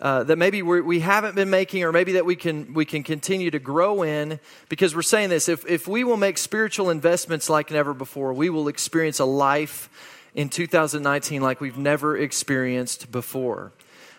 uh, 0.00 0.22
that 0.22 0.38
maybe 0.38 0.62
we're, 0.62 0.84
we 0.84 1.00
have 1.00 1.24
not 1.24 1.34
been 1.34 1.50
making 1.50 1.82
or 1.82 1.90
maybe 1.90 2.12
that 2.12 2.24
we 2.24 2.36
can, 2.36 2.74
we 2.74 2.84
can 2.84 3.02
continue 3.02 3.50
to 3.50 3.58
grow 3.58 4.04
in 4.04 4.38
because 4.68 4.94
we're 4.94 5.02
saying 5.02 5.30
this 5.30 5.48
if, 5.48 5.68
if 5.68 5.88
we 5.88 6.04
will 6.04 6.16
make 6.16 6.38
spiritual 6.38 6.90
investments 6.90 7.50
like 7.50 7.72
never 7.72 7.92
before, 7.92 8.32
we 8.32 8.48
will 8.48 8.68
experience 8.68 9.18
a 9.18 9.24
life 9.24 9.90
in 10.36 10.48
2019 10.48 11.42
like 11.42 11.60
we've 11.60 11.76
never 11.76 12.16
experienced 12.16 13.10
before. 13.10 13.72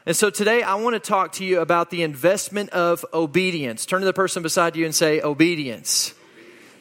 And 0.05 0.13
so 0.13 0.29
today 0.29 0.61
I 0.61 0.75
want 0.75 0.95
to 0.95 0.99
talk 0.99 1.31
to 1.33 1.45
you 1.45 1.61
about 1.61 1.89
the 1.89 2.03
investment 2.03 2.71
of 2.71 3.05
obedience. 3.13 3.85
Turn 3.85 4.01
to 4.01 4.05
the 4.05 4.11
person 4.11 4.43
beside 4.43 4.75
you 4.75 4.83
and 4.83 4.93
say, 4.93 5.21
Obedience. 5.21 6.13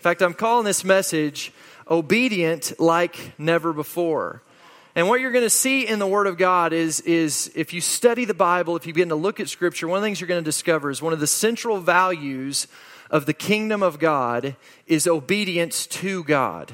In 0.03 0.05
fact, 0.05 0.21
I'm 0.21 0.35
calling 0.35 0.65
this 0.65 0.83
message 0.83 1.53
Obedient 1.89 2.81
Like 2.81 3.39
Never 3.39 3.73
Before. 3.73 4.43
And 4.97 5.09
what 5.09 5.21
you're 5.21 5.31
going 5.31 5.45
to 5.45 5.49
see 5.49 5.87
in 5.87 6.01
the 6.01 6.09
Word 6.09 6.27
of 6.27 6.37
God 6.37 6.73
is, 6.73 6.99
is 7.03 7.53
if 7.55 7.73
you 7.73 7.81
study 7.81 8.25
the 8.25 8.35
Bible, 8.35 8.75
if 8.75 8.85
you 8.85 8.93
begin 8.93 9.11
to 9.11 9.15
look 9.15 9.39
at 9.39 9.49
Scripture, 9.49 9.87
one 9.87 9.99
of 9.99 10.03
the 10.03 10.07
things 10.09 10.21
you're 10.21 10.27
going 10.27 10.43
to 10.43 10.45
discover 10.45 10.91
is 10.91 11.01
one 11.01 11.13
of 11.13 11.21
the 11.21 11.29
central 11.29 11.79
values 11.79 12.67
of 13.11 13.27
the 13.27 13.33
kingdom 13.33 13.81
of 13.81 14.01
God 14.01 14.57
is 14.89 15.07
obedience 15.07 15.87
to 15.87 16.25
God. 16.25 16.73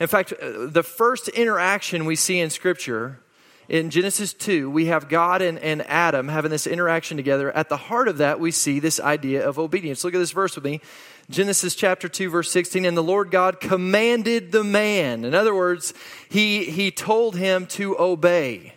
In 0.00 0.08
fact, 0.08 0.32
uh, 0.32 0.66
the 0.66 0.82
first 0.82 1.28
interaction 1.28 2.04
we 2.04 2.16
see 2.16 2.40
in 2.40 2.50
Scripture, 2.50 3.20
in 3.68 3.90
Genesis 3.90 4.32
2, 4.32 4.70
we 4.70 4.86
have 4.86 5.08
God 5.08 5.42
and, 5.42 5.58
and 5.58 5.82
Adam 5.82 6.28
having 6.28 6.52
this 6.52 6.66
interaction 6.68 7.16
together. 7.16 7.50
At 7.50 7.68
the 7.68 7.76
heart 7.76 8.06
of 8.06 8.18
that, 8.18 8.38
we 8.38 8.52
see 8.52 8.78
this 8.78 9.00
idea 9.00 9.48
of 9.48 9.58
obedience. 9.58 10.04
Look 10.04 10.14
at 10.14 10.18
this 10.18 10.30
verse 10.30 10.54
with 10.54 10.64
me. 10.64 10.80
Genesis 11.28 11.74
chapter 11.74 12.08
2 12.08 12.30
verse 12.30 12.50
16 12.50 12.84
and 12.84 12.96
the 12.96 13.02
Lord 13.02 13.30
God 13.30 13.60
commanded 13.60 14.52
the 14.52 14.64
man. 14.64 15.24
In 15.24 15.34
other 15.34 15.54
words, 15.54 15.92
he 16.28 16.64
he 16.64 16.90
told 16.90 17.36
him 17.36 17.66
to 17.68 17.98
obey. 17.98 18.74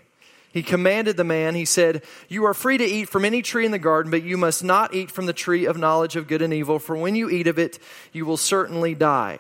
He 0.52 0.64
commanded 0.64 1.16
the 1.16 1.24
man, 1.24 1.54
he 1.54 1.66
said, 1.66 2.04
You 2.28 2.46
are 2.46 2.56
free 2.56 2.80
to 2.80 2.84
eat 2.84 3.10
from 3.10 3.24
any 3.24 3.44
tree 3.44 3.66
in 3.66 3.72
the 3.72 3.78
garden, 3.78 4.10
but 4.10 4.24
you 4.24 4.36
must 4.36 4.64
not 4.64 4.96
eat 4.96 5.12
from 5.12 5.28
the 5.28 5.34
tree 5.34 5.66
of 5.66 5.78
knowledge 5.78 6.16
of 6.16 6.28
good 6.28 6.42
and 6.42 6.54
evil, 6.54 6.80
for 6.80 6.96
when 6.96 7.16
you 7.16 7.30
eat 7.30 7.46
of 7.46 7.60
it, 7.60 7.78
you 8.12 8.26
will 8.26 8.38
certainly 8.38 8.96
die. 8.96 9.38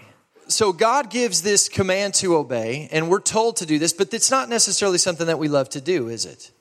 So 0.48 0.72
God 0.72 1.10
gives 1.10 1.42
this 1.42 1.68
command 1.68 2.14
to 2.16 2.36
obey, 2.36 2.90
and 2.92 3.10
we're 3.10 3.22
told 3.22 3.58
to 3.58 3.66
do 3.66 3.80
this, 3.80 3.94
but 3.94 4.14
it's 4.14 4.30
not 4.30 4.50
necessarily 4.50 5.00
something 5.00 5.28
that 5.28 5.40
we 5.40 5.48
love 5.48 5.70
to 5.70 5.82
do, 5.82 6.10
is 6.10 6.26
it? 6.26 6.52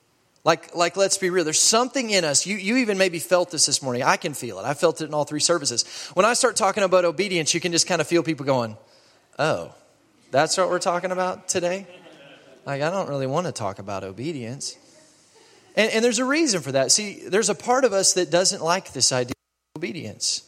Like, 0.49 0.75
like, 0.75 0.97
let's 0.97 1.19
be 1.19 1.29
real. 1.29 1.45
There's 1.45 1.61
something 1.61 2.09
in 2.09 2.25
us. 2.25 2.47
You, 2.47 2.57
you 2.57 2.79
even 2.79 2.97
maybe 2.97 3.19
felt 3.19 3.51
this 3.51 3.67
this 3.67 3.83
morning. 3.83 4.03
I 4.03 4.17
can 4.17 4.33
feel 4.33 4.59
it. 4.59 4.65
I 4.65 4.73
felt 4.73 5.03
it 5.03 5.05
in 5.05 5.13
all 5.13 5.25
three 5.25 5.41
services. 5.41 5.85
When 6.15 6.25
I 6.25 6.33
start 6.33 6.57
talking 6.57 6.83
about 6.85 7.05
obedience, 7.05 7.53
you 7.53 7.61
can 7.61 7.71
just 7.71 7.87
kind 7.87 8.01
of 8.01 8.07
feel 8.07 8.23
people 8.23 8.47
going, 8.47 8.79
oh, 9.39 9.75
that's 10.31 10.57
what 10.57 10.71
we're 10.71 10.79
talking 10.79 11.13
about 11.13 11.49
today? 11.49 11.87
Like, 12.65 12.81
I 12.81 12.89
don't 12.89 13.11
really 13.11 13.27
want 13.27 13.45
to 13.45 13.53
talk 13.53 13.79
about 13.79 14.05
obedience. 14.05 14.79
And, 15.77 15.93
and 15.93 16.03
there's 16.03 16.19
a 16.19 16.25
reason 16.25 16.63
for 16.63 16.73
that. 16.73 16.93
See, 16.93 17.29
there's 17.29 17.51
a 17.51 17.55
part 17.55 17.85
of 17.85 17.93
us 17.93 18.15
that 18.15 18.31
doesn't 18.31 18.65
like 18.65 18.95
this 18.95 19.13
idea 19.13 19.35
of 19.75 19.81
obedience. 19.81 20.48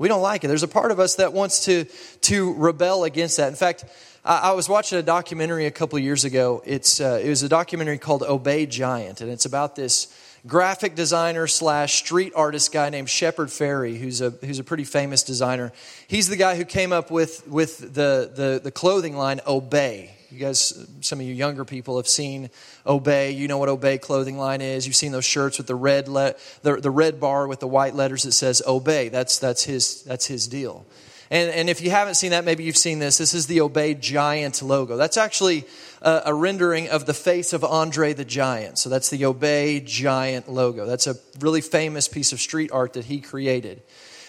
We 0.00 0.08
don't 0.08 0.22
like 0.22 0.44
it. 0.44 0.48
There's 0.48 0.62
a 0.62 0.68
part 0.68 0.92
of 0.92 0.98
us 0.98 1.16
that 1.16 1.34
wants 1.34 1.66
to, 1.66 1.84
to 2.22 2.54
rebel 2.54 3.04
against 3.04 3.36
that. 3.36 3.48
In 3.48 3.54
fact, 3.54 3.84
I, 4.24 4.52
was 4.52 4.66
watching 4.66 4.98
a 4.98 5.02
documentary 5.02 5.66
a 5.66 5.70
couple 5.70 5.98
years 5.98 6.24
ago. 6.24 6.62
It's, 6.64 7.02
uh, 7.02 7.20
it 7.22 7.28
was 7.28 7.42
a 7.42 7.50
documentary 7.50 7.98
called 7.98 8.22
Obey 8.22 8.64
Giant, 8.64 9.20
and 9.20 9.30
it's 9.30 9.44
about 9.44 9.76
this 9.76 10.08
graphic 10.46 10.94
designer 10.94 11.46
slash 11.46 11.96
street 11.96 12.32
artist 12.34 12.72
guy 12.72 12.88
named 12.88 13.10
Shepard 13.10 13.48
Fairey, 13.48 13.98
who's 13.98 14.22
a, 14.22 14.30
who's 14.30 14.58
a 14.58 14.64
pretty 14.64 14.84
famous 14.84 15.22
designer. 15.22 15.70
He's 16.08 16.28
the 16.28 16.36
guy 16.36 16.56
who 16.56 16.64
came 16.64 16.94
up 16.94 17.10
with, 17.10 17.46
with 17.46 17.78
the, 17.78 18.32
the, 18.34 18.58
the 18.64 18.70
clothing 18.70 19.18
line 19.18 19.42
Obey. 19.46 20.12
You 20.30 20.38
guys, 20.38 20.86
some 21.00 21.18
of 21.18 21.26
you 21.26 21.34
younger 21.34 21.64
people 21.64 21.96
have 21.96 22.06
seen 22.06 22.50
Obey. 22.86 23.32
You 23.32 23.48
know 23.48 23.58
what 23.58 23.68
Obey 23.68 23.98
clothing 23.98 24.38
line 24.38 24.60
is. 24.60 24.86
You've 24.86 24.96
seen 24.96 25.10
those 25.10 25.24
shirts 25.24 25.58
with 25.58 25.66
the 25.66 25.74
red, 25.74 26.06
le- 26.08 26.34
the, 26.62 26.76
the 26.76 26.90
red 26.90 27.18
bar 27.18 27.48
with 27.48 27.58
the 27.58 27.66
white 27.66 27.94
letters 27.94 28.22
that 28.22 28.32
says 28.32 28.62
Obey. 28.66 29.08
That's, 29.08 29.38
that's, 29.38 29.64
his, 29.64 30.02
that's 30.04 30.26
his 30.26 30.46
deal. 30.46 30.86
And, 31.32 31.50
and 31.50 31.70
if 31.70 31.80
you 31.80 31.90
haven't 31.90 32.14
seen 32.14 32.30
that, 32.30 32.44
maybe 32.44 32.64
you've 32.64 32.76
seen 32.76 32.98
this. 32.98 33.18
This 33.18 33.34
is 33.34 33.46
the 33.46 33.60
Obey 33.60 33.94
Giant 33.94 34.62
logo. 34.62 34.96
That's 34.96 35.16
actually 35.16 35.64
a, 36.02 36.22
a 36.26 36.34
rendering 36.34 36.88
of 36.88 37.06
the 37.06 37.14
face 37.14 37.52
of 37.52 37.64
Andre 37.64 38.12
the 38.12 38.24
Giant. 38.24 38.78
So 38.78 38.88
that's 38.88 39.10
the 39.10 39.24
Obey 39.24 39.80
Giant 39.80 40.48
logo. 40.48 40.86
That's 40.86 41.06
a 41.06 41.14
really 41.40 41.60
famous 41.60 42.08
piece 42.08 42.32
of 42.32 42.40
street 42.40 42.70
art 42.72 42.94
that 42.94 43.04
he 43.04 43.20
created. 43.20 43.82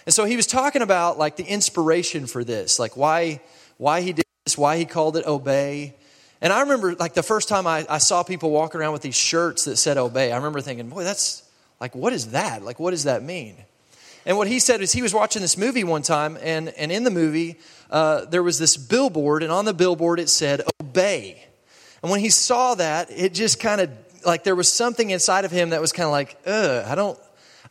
And 0.06 0.14
so 0.14 0.26
he 0.26 0.36
was 0.36 0.48
talking 0.48 0.82
about 0.82 1.18
like 1.18 1.38
the 1.38 1.44
inspiration 1.44 2.28
for 2.28 2.44
this, 2.44 2.80
like 2.80 2.98
why, 2.98 3.42
why 3.78 4.02
he 4.02 4.14
did 4.14 4.26
this, 4.46 4.58
why 4.58 4.78
he 4.78 4.86
called 4.86 5.18
it 5.18 5.26
Obey. 5.26 5.96
And 6.42 6.52
I 6.52 6.62
remember 6.62 6.96
like 6.96 7.14
the 7.14 7.24
first 7.24 7.48
time 7.48 7.68
I, 7.68 7.86
I 7.88 8.00
saw 8.00 8.24
people 8.24 8.50
walk 8.50 8.74
around 8.74 8.94
with 8.94 9.04
these 9.04 9.16
shirts 9.16 9.66
that 9.66 9.78
said 9.78 9.98
Obey, 9.98 10.32
I 10.32 10.38
remember 10.38 10.62
thinking, 10.62 10.90
boy, 10.90 11.04
that's 11.04 11.44
like, 11.80 11.96
what 11.96 12.14
is 12.14 12.32
that? 12.32 12.64
Like, 12.64 12.80
what 12.80 12.92
does 12.92 13.04
that 13.04 13.24
mean? 13.24 13.56
And 14.26 14.38
what 14.38 14.48
he 14.48 14.60
said 14.60 14.82
is 14.82 14.92
he 14.92 15.02
was 15.02 15.14
watching 15.14 15.42
this 15.42 15.58
movie 15.58 15.84
one 15.84 16.04
time, 16.04 16.38
and, 16.42 16.70
and 16.70 16.92
in 16.92 17.04
the 17.04 17.10
movie, 17.10 17.58
uh, 17.90 18.26
there 18.26 18.44
was 18.44 18.60
this 18.60 18.78
billboard, 18.78 19.42
and 19.42 19.52
on 19.52 19.66
the 19.66 19.74
billboard 19.74 20.20
it 20.20 20.30
said, 20.30 20.62
Obey. 20.80 21.44
And 22.04 22.12
when 22.12 22.20
he 22.20 22.30
saw 22.30 22.76
that, 22.76 23.10
it 23.10 23.34
just 23.34 23.60
kind 23.60 23.82
of 23.82 23.90
like 24.24 24.44
there 24.44 24.56
was 24.56 24.72
something 24.72 25.10
inside 25.10 25.46
of 25.46 25.52
him 25.52 25.72
that 25.72 25.82
was 25.82 25.92
kind 25.92 26.06
of 26.06 26.12
like, 26.12 26.38
ugh, 26.46 26.86
I 26.88 26.94
don't, 26.94 27.18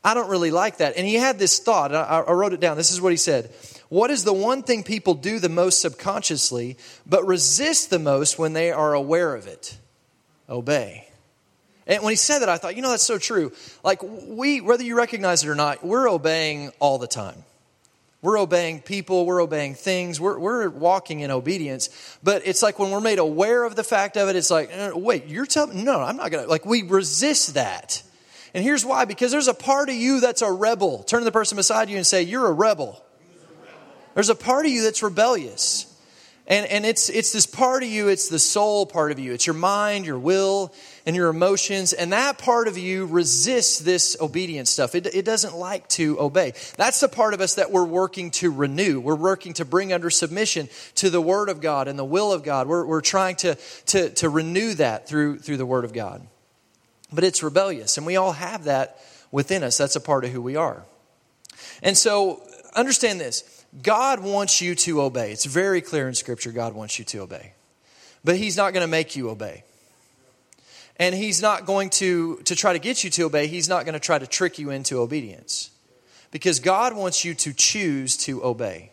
I 0.03 0.15
don't 0.15 0.29
really 0.29 0.51
like 0.51 0.79
that. 0.79 0.97
And 0.97 1.07
he 1.07 1.15
had 1.15 1.39
this 1.39 1.61
thought, 1.61 1.95
I, 1.95 2.25
I 2.27 2.33
wrote 2.33 2.53
it 2.53 2.59
down. 2.59 2.77
This 2.77 2.91
is 2.91 3.01
what 3.01 3.13
he 3.13 3.17
said 3.17 3.51
What 3.91 4.11
is 4.11 4.23
the 4.23 4.33
one 4.33 4.63
thing 4.63 4.85
people 4.85 5.15
do 5.15 5.41
the 5.41 5.49
most 5.49 5.81
subconsciously, 5.81 6.79
but 7.07 7.27
resist 7.27 7.91
the 7.91 7.99
most 7.99 8.39
when 8.39 8.53
they 8.53 8.71
are 8.71 8.95
aware 8.95 9.35
of 9.35 9.49
it? 9.49 9.77
Obey. 10.49 11.09
And 11.89 12.05
when 12.05 12.13
he 12.13 12.17
said 12.17 12.39
that, 12.39 12.49
I 12.49 12.57
thought, 12.57 12.77
you 12.77 12.83
know, 12.83 12.91
that's 12.91 13.03
so 13.03 13.19
true. 13.19 13.53
Like, 13.83 14.01
we, 14.03 14.61
whether 14.61 14.85
you 14.85 14.97
recognize 14.97 15.43
it 15.43 15.49
or 15.49 15.57
not, 15.57 15.85
we're 15.85 16.09
obeying 16.09 16.71
all 16.79 16.99
the 16.99 17.09
time. 17.09 17.43
We're 18.23 18.39
obeying 18.39 18.81
people, 18.81 19.27
we're 19.27 19.43
obeying 19.43 19.75
things, 19.75 20.21
we're, 20.21 20.39
we're 20.39 20.69
walking 20.69 21.21
in 21.21 21.33
obedience. 21.33 21.89
But 22.23 22.43
it's 22.47 22.63
like 22.63 22.79
when 22.79 22.93
we're 22.93 23.01
made 23.01 23.19
aware 23.19 23.65
of 23.65 23.75
the 23.75 23.83
fact 23.83 24.17
of 24.17 24.29
it, 24.29 24.37
it's 24.37 24.53
like, 24.53 24.71
uh, 24.73 24.93
wait, 24.95 25.27
you're 25.27 25.47
telling 25.47 25.85
no, 25.85 26.01
I'm 26.01 26.17
not 26.17 26.31
going 26.31 26.45
to. 26.45 26.51
Like, 26.51 26.65
we 26.65 26.83
resist 26.83 27.55
that. 27.55 28.05
And 28.55 28.63
here's 28.63 28.85
why 28.85 29.05
because 29.05 29.33
there's 29.33 29.49
a 29.49 29.55
part 29.55 29.89
of 29.89 29.97
you 29.97 30.21
that's 30.21 30.43
a 30.43 30.53
rebel. 30.53 31.03
Turn 31.03 31.23
to 31.23 31.25
the 31.25 31.33
person 31.33 31.57
beside 31.57 31.91
you 31.91 31.97
and 31.97 32.07
say, 32.07 32.23
You're 32.23 32.47
a 32.47 32.53
rebel. 32.53 33.03
There's 34.15 34.29
a 34.29 34.35
part 34.35 34.67
of 34.67 34.73
you 34.73 34.83
that's 34.83 35.03
rebellious. 35.03 35.87
And, 36.51 36.67
and 36.67 36.85
it's, 36.85 37.09
it's 37.09 37.31
this 37.31 37.47
part 37.47 37.85
of 37.85 37.89
you, 37.89 38.09
it's 38.09 38.29
the 38.29 38.41
soul 38.41 38.85
part 38.85 39.13
of 39.13 39.21
you. 39.21 39.33
It's 39.33 39.47
your 39.47 39.55
mind, 39.55 40.05
your 40.05 40.19
will, 40.19 40.75
and 41.07 41.15
your 41.15 41.29
emotions. 41.29 41.93
And 41.93 42.13
that 42.13 42.39
part 42.39 42.67
of 42.67 42.77
you 42.77 43.07
resists 43.07 43.79
this 43.79 44.17
obedience 44.21 44.69
stuff. 44.69 44.97
It, 44.97 45.07
it 45.15 45.25
doesn't 45.25 45.55
like 45.55 45.87
to 45.91 46.21
obey. 46.21 46.55
That's 46.77 46.99
the 46.99 47.09
part 47.09 47.35
of 47.35 47.41
us 47.41 47.55
that 47.55 47.71
we're 47.71 47.85
working 47.85 48.33
to 48.33 48.51
renew. 48.51 48.99
We're 48.99 49.15
working 49.15 49.53
to 49.55 49.65
bring 49.65 49.93
under 49.93 50.11
submission 50.11 50.69
to 50.97 51.09
the 51.09 51.21
Word 51.21 51.51
of 51.51 51.61
God 51.61 51.87
and 51.87 51.97
the 51.97 52.05
will 52.05 52.33
of 52.33 52.43
God. 52.43 52.67
We're, 52.67 52.85
we're 52.85 53.01
trying 53.01 53.37
to, 53.37 53.55
to, 53.87 54.11
to 54.11 54.29
renew 54.29 54.75
that 54.75 55.07
through, 55.07 55.39
through 55.39 55.59
the 55.59 55.67
Word 55.67 55.85
of 55.85 55.93
God. 55.93 56.27
But 57.13 57.23
it's 57.23 57.45
rebellious, 57.45 57.97
and 57.97 58.05
we 58.05 58.17
all 58.17 58.33
have 58.33 58.65
that 58.65 58.99
within 59.31 59.63
us. 59.63 59.77
That's 59.77 59.95
a 59.95 60.01
part 60.01 60.25
of 60.25 60.33
who 60.33 60.43
we 60.43 60.57
are. 60.57 60.85
And 61.81 61.97
so, 61.97 62.43
understand 62.75 63.21
this 63.21 63.60
God 63.83 64.21
wants 64.21 64.61
you 64.61 64.75
to 64.75 65.03
obey. 65.03 65.33
It's 65.33 65.45
very 65.45 65.81
clear 65.81 66.09
in 66.09 66.15
Scripture, 66.15 66.51
God 66.51 66.75
wants 66.75 66.99
you 66.99 67.05
to 67.07 67.19
obey. 67.19 67.53
But 68.25 68.37
He's 68.37 68.57
not 68.57 68.73
going 68.73 68.83
to 68.83 68.91
make 68.91 69.17
you 69.17 69.31
obey. 69.31 69.65
And 70.97 71.15
He's 71.15 71.41
not 71.41 71.67
going 71.67 71.91
to, 71.91 72.37
to 72.45 72.57
try 72.57 72.73
to 72.73 72.79
get 72.79 73.05
you 73.05 73.11
to 73.11 73.23
obey, 73.25 73.47
He's 73.47 73.69
not 73.69 73.85
going 73.85 73.95
to 73.95 74.01
try 74.01 74.19
to 74.19 74.27
trick 74.27 74.59
you 74.59 74.71
into 74.71 74.99
obedience. 74.99 75.71
Because 76.31 76.61
God 76.61 76.95
wants 76.95 77.25
you 77.25 77.35
to 77.35 77.53
choose 77.53 78.17
to 78.19 78.45
obey. 78.45 78.93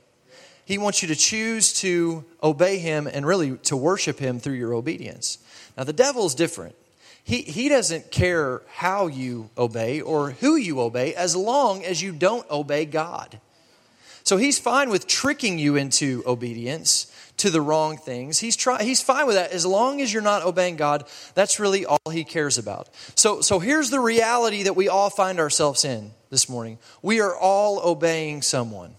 He 0.66 0.78
wants 0.78 1.02
you 1.02 1.08
to 1.08 1.16
choose 1.16 1.74
to 1.82 2.26
obey 2.44 2.78
Him 2.78 3.08
and 3.08 3.26
really 3.26 3.58
to 3.58 3.78
worship 3.78 4.20
Him 4.20 4.40
through 4.40 4.56
your 4.56 4.74
obedience. 4.74 5.38
Now, 5.78 5.86
the 5.86 5.94
devil 5.94 6.26
is 6.26 6.36
different. 6.36 6.76
He, 7.24 7.42
he 7.42 7.68
doesn't 7.68 8.10
care 8.10 8.62
how 8.68 9.08
you 9.08 9.50
obey 9.58 10.02
or 10.02 10.32
who 10.32 10.56
you 10.56 10.80
obey 10.80 11.14
as 11.14 11.36
long 11.36 11.84
as 11.84 12.02
you 12.02 12.12
don't 12.14 12.50
obey 12.50 12.86
God. 12.86 13.40
So 14.28 14.36
he's 14.36 14.60
fine 14.60 14.90
with 14.90 15.08
tricking 15.08 15.58
you 15.58 15.78
into 15.78 16.22
obedience 16.28 17.10
to 17.38 17.50
the 17.50 17.62
wrong 17.62 17.96
things. 17.96 18.40
He's, 18.40 18.58
try, 18.58 18.84
he's 18.84 19.02
fine 19.02 19.26
with 19.26 19.38
that 19.38 19.52
as 19.52 19.66
long 19.66 20.02
as 20.02 20.12
you're 20.12 20.22
not 20.22 20.44
obeying 20.44 20.76
God. 20.76 21.06
That's 21.34 21.62
really 21.62 21.86
all 21.86 22.12
he 22.12 22.26
cares 22.26 22.58
about. 22.58 22.90
So, 23.16 23.40
so 23.40 23.60
here's 23.60 23.90
the 23.90 24.02
reality 24.02 24.64
that 24.64 24.76
we 24.76 24.90
all 24.90 25.10
find 25.10 25.40
ourselves 25.40 25.86
in 25.86 26.12
this 26.30 26.50
morning 26.50 26.78
we 27.02 27.22
are 27.22 27.38
all 27.38 27.80
obeying 27.80 28.42
someone, 28.42 28.96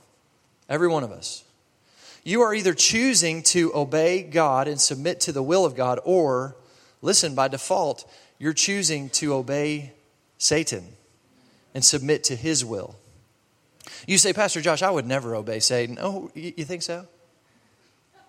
every 0.66 0.88
one 0.88 1.04
of 1.04 1.12
us. 1.12 1.44
You 2.24 2.40
are 2.40 2.54
either 2.54 2.72
choosing 2.72 3.42
to 3.42 3.70
obey 3.74 4.22
God 4.22 4.66
and 4.66 4.80
submit 4.80 5.20
to 5.20 5.32
the 5.32 5.42
will 5.42 5.66
of 5.66 5.76
God, 5.76 6.00
or, 6.06 6.56
listen, 7.02 7.34
by 7.34 7.48
default, 7.48 8.10
you're 8.38 8.54
choosing 8.54 9.10
to 9.10 9.34
obey 9.34 9.92
Satan 10.38 10.86
and 11.74 11.84
submit 11.84 12.24
to 12.24 12.34
his 12.34 12.64
will. 12.64 12.96
You 14.06 14.18
say, 14.18 14.32
Pastor 14.32 14.60
Josh, 14.60 14.82
I 14.82 14.90
would 14.90 15.06
never 15.06 15.34
obey 15.34 15.60
Satan. 15.60 15.98
Oh, 16.00 16.30
you 16.34 16.64
think 16.64 16.82
so? 16.82 17.06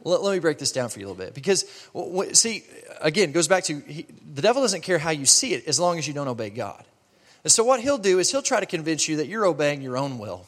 Let, 0.03 0.33
me 0.33 0.39
break 0.39 0.57
this 0.57 0.71
down 0.71 0.89
for 0.89 0.99
you 0.99 1.07
a 1.07 1.09
little 1.09 1.25
bit. 1.25 1.33
Because, 1.33 1.65
see, 2.33 2.63
again, 3.01 3.31
goes 3.31 3.47
back 3.47 3.65
to 3.65 3.79
he, 3.79 4.05
the 4.33 4.41
devil 4.41 4.61
doesn't 4.61 4.81
care 4.81 4.97
how 4.97 5.09
you 5.09 5.25
see 5.25 5.53
it 5.53 5.67
as 5.67 5.79
long 5.79 5.97
as 5.97 6.07
you 6.07 6.13
don't 6.13 6.27
obey 6.27 6.49
God. 6.49 6.85
And 7.43 7.51
so, 7.51 7.63
what 7.63 7.81
he'll 7.81 7.97
do 7.97 8.19
is 8.19 8.31
he'll 8.31 8.41
try 8.41 8.59
to 8.59 8.65
convince 8.65 9.07
you 9.07 9.17
that 9.17 9.27
you're 9.27 9.45
obeying 9.45 9.81
your 9.81 9.97
own 9.97 10.17
will, 10.17 10.45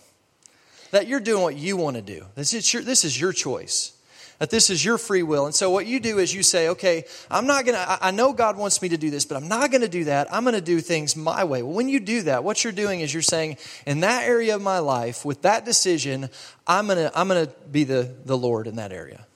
that 0.92 1.08
you're 1.08 1.19
doing 1.19 1.44
what 1.44 1.57
you 1.57 1.75
want 1.75 1.98
to 1.98 2.02
do. 2.02 2.25
This 2.36 2.54
is 2.54 2.74
your, 2.74 2.81
this 2.81 3.04
is 3.04 3.19
your 3.19 3.34
choice 3.34 3.94
that 4.42 4.50
this 4.50 4.72
is 4.72 4.84
your 4.84 4.98
free 4.98 5.22
will. 5.22 5.46
And 5.46 5.54
so 5.54 5.70
what 5.70 5.86
you 5.86 6.00
do 6.00 6.18
is 6.18 6.34
you 6.34 6.42
say, 6.42 6.70
okay, 6.70 7.06
I'm 7.30 7.46
not 7.46 7.64
going 7.64 7.76
to, 7.76 7.98
I 8.02 8.10
know 8.10 8.34
God 8.34 8.58
wants 8.58 8.82
me 8.82 8.90
to 8.90 8.98
do 8.98 9.12
this, 9.12 9.24
but 9.24 9.38
I'm 9.38 9.48
not 9.48 9.70
going 9.70 9.82
to 9.82 9.88
do 9.88 10.06
that. 10.06 10.34
I'm 10.34 10.44
going 10.44 10.56
to 10.56 10.62
do 10.62 10.82
things 10.82 11.16
my 11.16 11.44
way. 11.44 11.62
Well, 11.62 11.76
when 11.76 11.88
you 11.88 12.00
do 12.00 12.24
that, 12.24 12.44
what 12.44 12.64
you're 12.64 12.74
doing 12.74 13.02
is 13.02 13.14
you're 13.14 13.22
saying, 13.22 13.58
in 13.86 14.00
that 14.00 14.24
area 14.24 14.56
of 14.56 14.62
my 14.64 14.80
life, 14.80 15.24
with 15.24 15.44
that 15.44 15.64
decision, 15.64 16.28
I'm 16.66 16.88
going 16.88 16.98
to, 16.98 17.12
I'm 17.16 17.28
going 17.28 17.46
to 17.46 17.54
be 17.72 17.84
the, 17.84 18.16
the 18.26 18.36
Lord 18.36 18.66
in 18.66 18.78
that 18.78 18.92
area. 18.92 19.28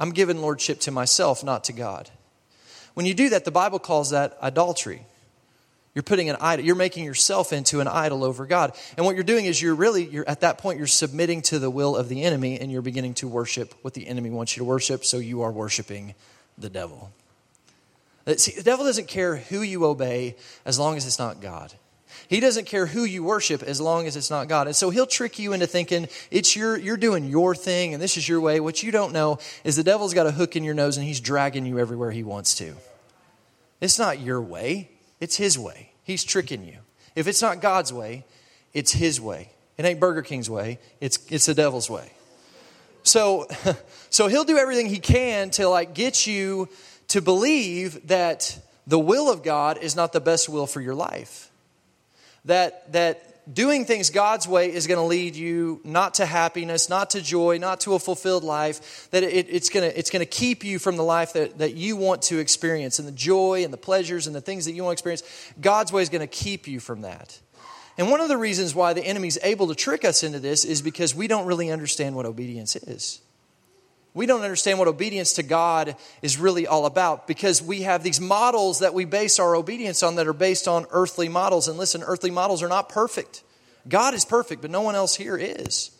I'm 0.00 0.12
giving 0.12 0.40
lordship 0.40 0.80
to 0.80 0.90
myself, 0.90 1.44
not 1.44 1.64
to 1.64 1.74
God. 1.74 2.08
When 2.94 3.04
you 3.04 3.12
do 3.12 3.28
that, 3.28 3.44
the 3.44 3.50
Bible 3.50 3.78
calls 3.78 4.12
that 4.12 4.38
idolatry. 4.42 5.04
You're 5.94 6.02
putting 6.02 6.28
an 6.28 6.36
idol, 6.40 6.64
you're 6.64 6.74
making 6.74 7.04
yourself 7.04 7.52
into 7.52 7.80
an 7.80 7.86
idol 7.86 8.24
over 8.24 8.46
God. 8.46 8.76
And 8.96 9.06
what 9.06 9.14
you're 9.14 9.22
doing 9.22 9.44
is 9.46 9.62
you're 9.62 9.76
really, 9.76 10.04
you're, 10.04 10.28
at 10.28 10.40
that 10.40 10.58
point, 10.58 10.78
you're 10.78 10.88
submitting 10.88 11.42
to 11.42 11.60
the 11.60 11.70
will 11.70 11.96
of 11.96 12.08
the 12.08 12.24
enemy 12.24 12.58
and 12.58 12.70
you're 12.72 12.82
beginning 12.82 13.14
to 13.14 13.28
worship 13.28 13.74
what 13.82 13.94
the 13.94 14.08
enemy 14.08 14.30
wants 14.30 14.56
you 14.56 14.60
to 14.60 14.64
worship, 14.64 15.04
so 15.04 15.18
you 15.18 15.42
are 15.42 15.52
worshiping 15.52 16.14
the 16.58 16.68
devil. 16.68 17.12
Uh, 18.26 18.34
see, 18.34 18.52
the 18.52 18.62
devil 18.62 18.84
doesn't 18.84 19.06
care 19.06 19.36
who 19.36 19.62
you 19.62 19.84
obey 19.84 20.34
as 20.64 20.78
long 20.78 20.96
as 20.96 21.06
it's 21.06 21.18
not 21.18 21.40
God. 21.40 21.72
He 22.28 22.40
doesn't 22.40 22.66
care 22.66 22.86
who 22.86 23.04
you 23.04 23.22
worship 23.22 23.62
as 23.62 23.80
long 23.80 24.06
as 24.06 24.16
it's 24.16 24.30
not 24.30 24.48
God. 24.48 24.66
And 24.66 24.74
so 24.74 24.90
he'll 24.90 25.06
trick 25.06 25.38
you 25.38 25.52
into 25.52 25.66
thinking 25.66 26.08
it's 26.30 26.56
your, 26.56 26.76
you're 26.76 26.96
doing 26.96 27.26
your 27.26 27.54
thing 27.54 27.92
and 27.92 28.02
this 28.02 28.16
is 28.16 28.28
your 28.28 28.40
way. 28.40 28.60
What 28.60 28.82
you 28.82 28.90
don't 28.90 29.12
know 29.12 29.38
is 29.62 29.76
the 29.76 29.84
devil's 29.84 30.14
got 30.14 30.26
a 30.26 30.30
hook 30.30 30.56
in 30.56 30.64
your 30.64 30.74
nose 30.74 30.96
and 30.96 31.06
he's 31.06 31.20
dragging 31.20 31.66
you 31.66 31.78
everywhere 31.78 32.10
he 32.10 32.22
wants 32.22 32.54
to. 32.56 32.74
It's 33.80 33.98
not 33.98 34.20
your 34.20 34.40
way. 34.40 34.90
It's 35.20 35.36
His 35.36 35.58
way. 35.58 35.90
He's 36.02 36.24
tricking 36.24 36.64
you. 36.64 36.78
If 37.14 37.26
it's 37.26 37.42
not 37.42 37.60
God's 37.60 37.92
way, 37.92 38.24
it's 38.72 38.92
His 38.92 39.20
way. 39.20 39.50
It 39.76 39.84
ain't 39.84 40.00
Burger 40.00 40.22
King's 40.22 40.48
way, 40.48 40.78
it's, 41.00 41.18
it's 41.28 41.46
the 41.46 41.54
devil's 41.54 41.90
way. 41.90 42.12
So, 43.02 43.48
so 44.10 44.28
he'll 44.28 44.44
do 44.44 44.56
everything 44.56 44.86
he 44.86 44.98
can 44.98 45.50
to 45.50 45.68
like 45.68 45.94
get 45.94 46.26
you 46.26 46.68
to 47.08 47.20
believe 47.20 48.08
that 48.08 48.58
the 48.86 48.98
will 48.98 49.30
of 49.30 49.42
God 49.42 49.78
is 49.78 49.96
not 49.96 50.12
the 50.12 50.20
best 50.20 50.48
will 50.48 50.66
for 50.66 50.80
your 50.80 50.94
life. 50.94 51.50
That, 52.44 52.92
that 52.92 53.33
doing 53.52 53.84
things 53.84 54.10
God's 54.10 54.48
way 54.48 54.72
is 54.72 54.86
going 54.86 54.98
to 54.98 55.04
lead 55.04 55.36
you 55.36 55.80
not 55.84 56.14
to 56.14 56.26
happiness, 56.26 56.88
not 56.88 57.10
to 57.10 57.20
joy, 57.20 57.58
not 57.58 57.80
to 57.80 57.94
a 57.94 57.98
fulfilled 57.98 58.44
life, 58.44 59.08
that 59.10 59.22
it, 59.22 59.46
it's 59.50 59.68
going 59.68 59.88
to, 59.88 59.98
it's 59.98 60.10
going 60.10 60.20
to 60.20 60.26
keep 60.26 60.64
you 60.64 60.78
from 60.78 60.96
the 60.96 61.04
life 61.04 61.34
that, 61.34 61.58
that 61.58 61.74
you 61.74 61.96
want 61.96 62.22
to 62.22 62.38
experience 62.38 62.98
and 62.98 63.06
the 63.06 63.12
joy 63.12 63.64
and 63.64 63.72
the 63.72 63.78
pleasures 63.78 64.26
and 64.26 64.34
the 64.34 64.40
things 64.40 64.64
that 64.64 64.72
you 64.72 64.82
want 64.82 64.96
to 64.96 65.08
experience. 65.08 65.52
God's 65.60 65.92
way 65.92 66.02
is 66.02 66.08
going 66.08 66.20
to 66.20 66.26
keep 66.26 66.66
you 66.66 66.80
from 66.80 67.02
that. 67.02 67.38
And 67.96 68.10
one 68.10 68.20
of 68.20 68.28
the 68.28 68.36
reasons 68.36 68.74
why 68.74 68.92
the 68.92 69.04
enemy's 69.04 69.38
able 69.42 69.68
to 69.68 69.74
trick 69.74 70.04
us 70.04 70.22
into 70.22 70.40
this 70.40 70.64
is 70.64 70.82
because 70.82 71.14
we 71.14 71.28
don't 71.28 71.46
really 71.46 71.70
understand 71.70 72.16
what 72.16 72.26
obedience 72.26 72.76
is 72.76 73.20
we 74.14 74.26
don't 74.26 74.42
understand 74.42 74.78
what 74.78 74.86
obedience 74.86 75.34
to 75.34 75.42
God 75.42 75.96
is 76.22 76.38
really 76.38 76.68
all 76.68 76.86
about 76.86 77.26
because 77.26 77.60
we 77.60 77.82
have 77.82 78.04
these 78.04 78.20
models 78.20 78.78
that 78.78 78.94
we 78.94 79.04
base 79.04 79.40
our 79.40 79.56
obedience 79.56 80.04
on 80.04 80.14
that 80.16 80.28
are 80.28 80.32
based 80.32 80.68
on 80.68 80.86
earthly 80.92 81.28
models. 81.28 81.66
And 81.66 81.76
listen, 81.76 82.02
earthly 82.04 82.30
models 82.30 82.62
are 82.62 82.68
not 82.68 82.88
perfect. 82.88 83.42
God 83.88 84.14
is 84.14 84.24
perfect, 84.24 84.62
but 84.62 84.70
no 84.70 84.82
one 84.82 84.94
else 84.94 85.16
here 85.16 85.36
is. 85.36 85.90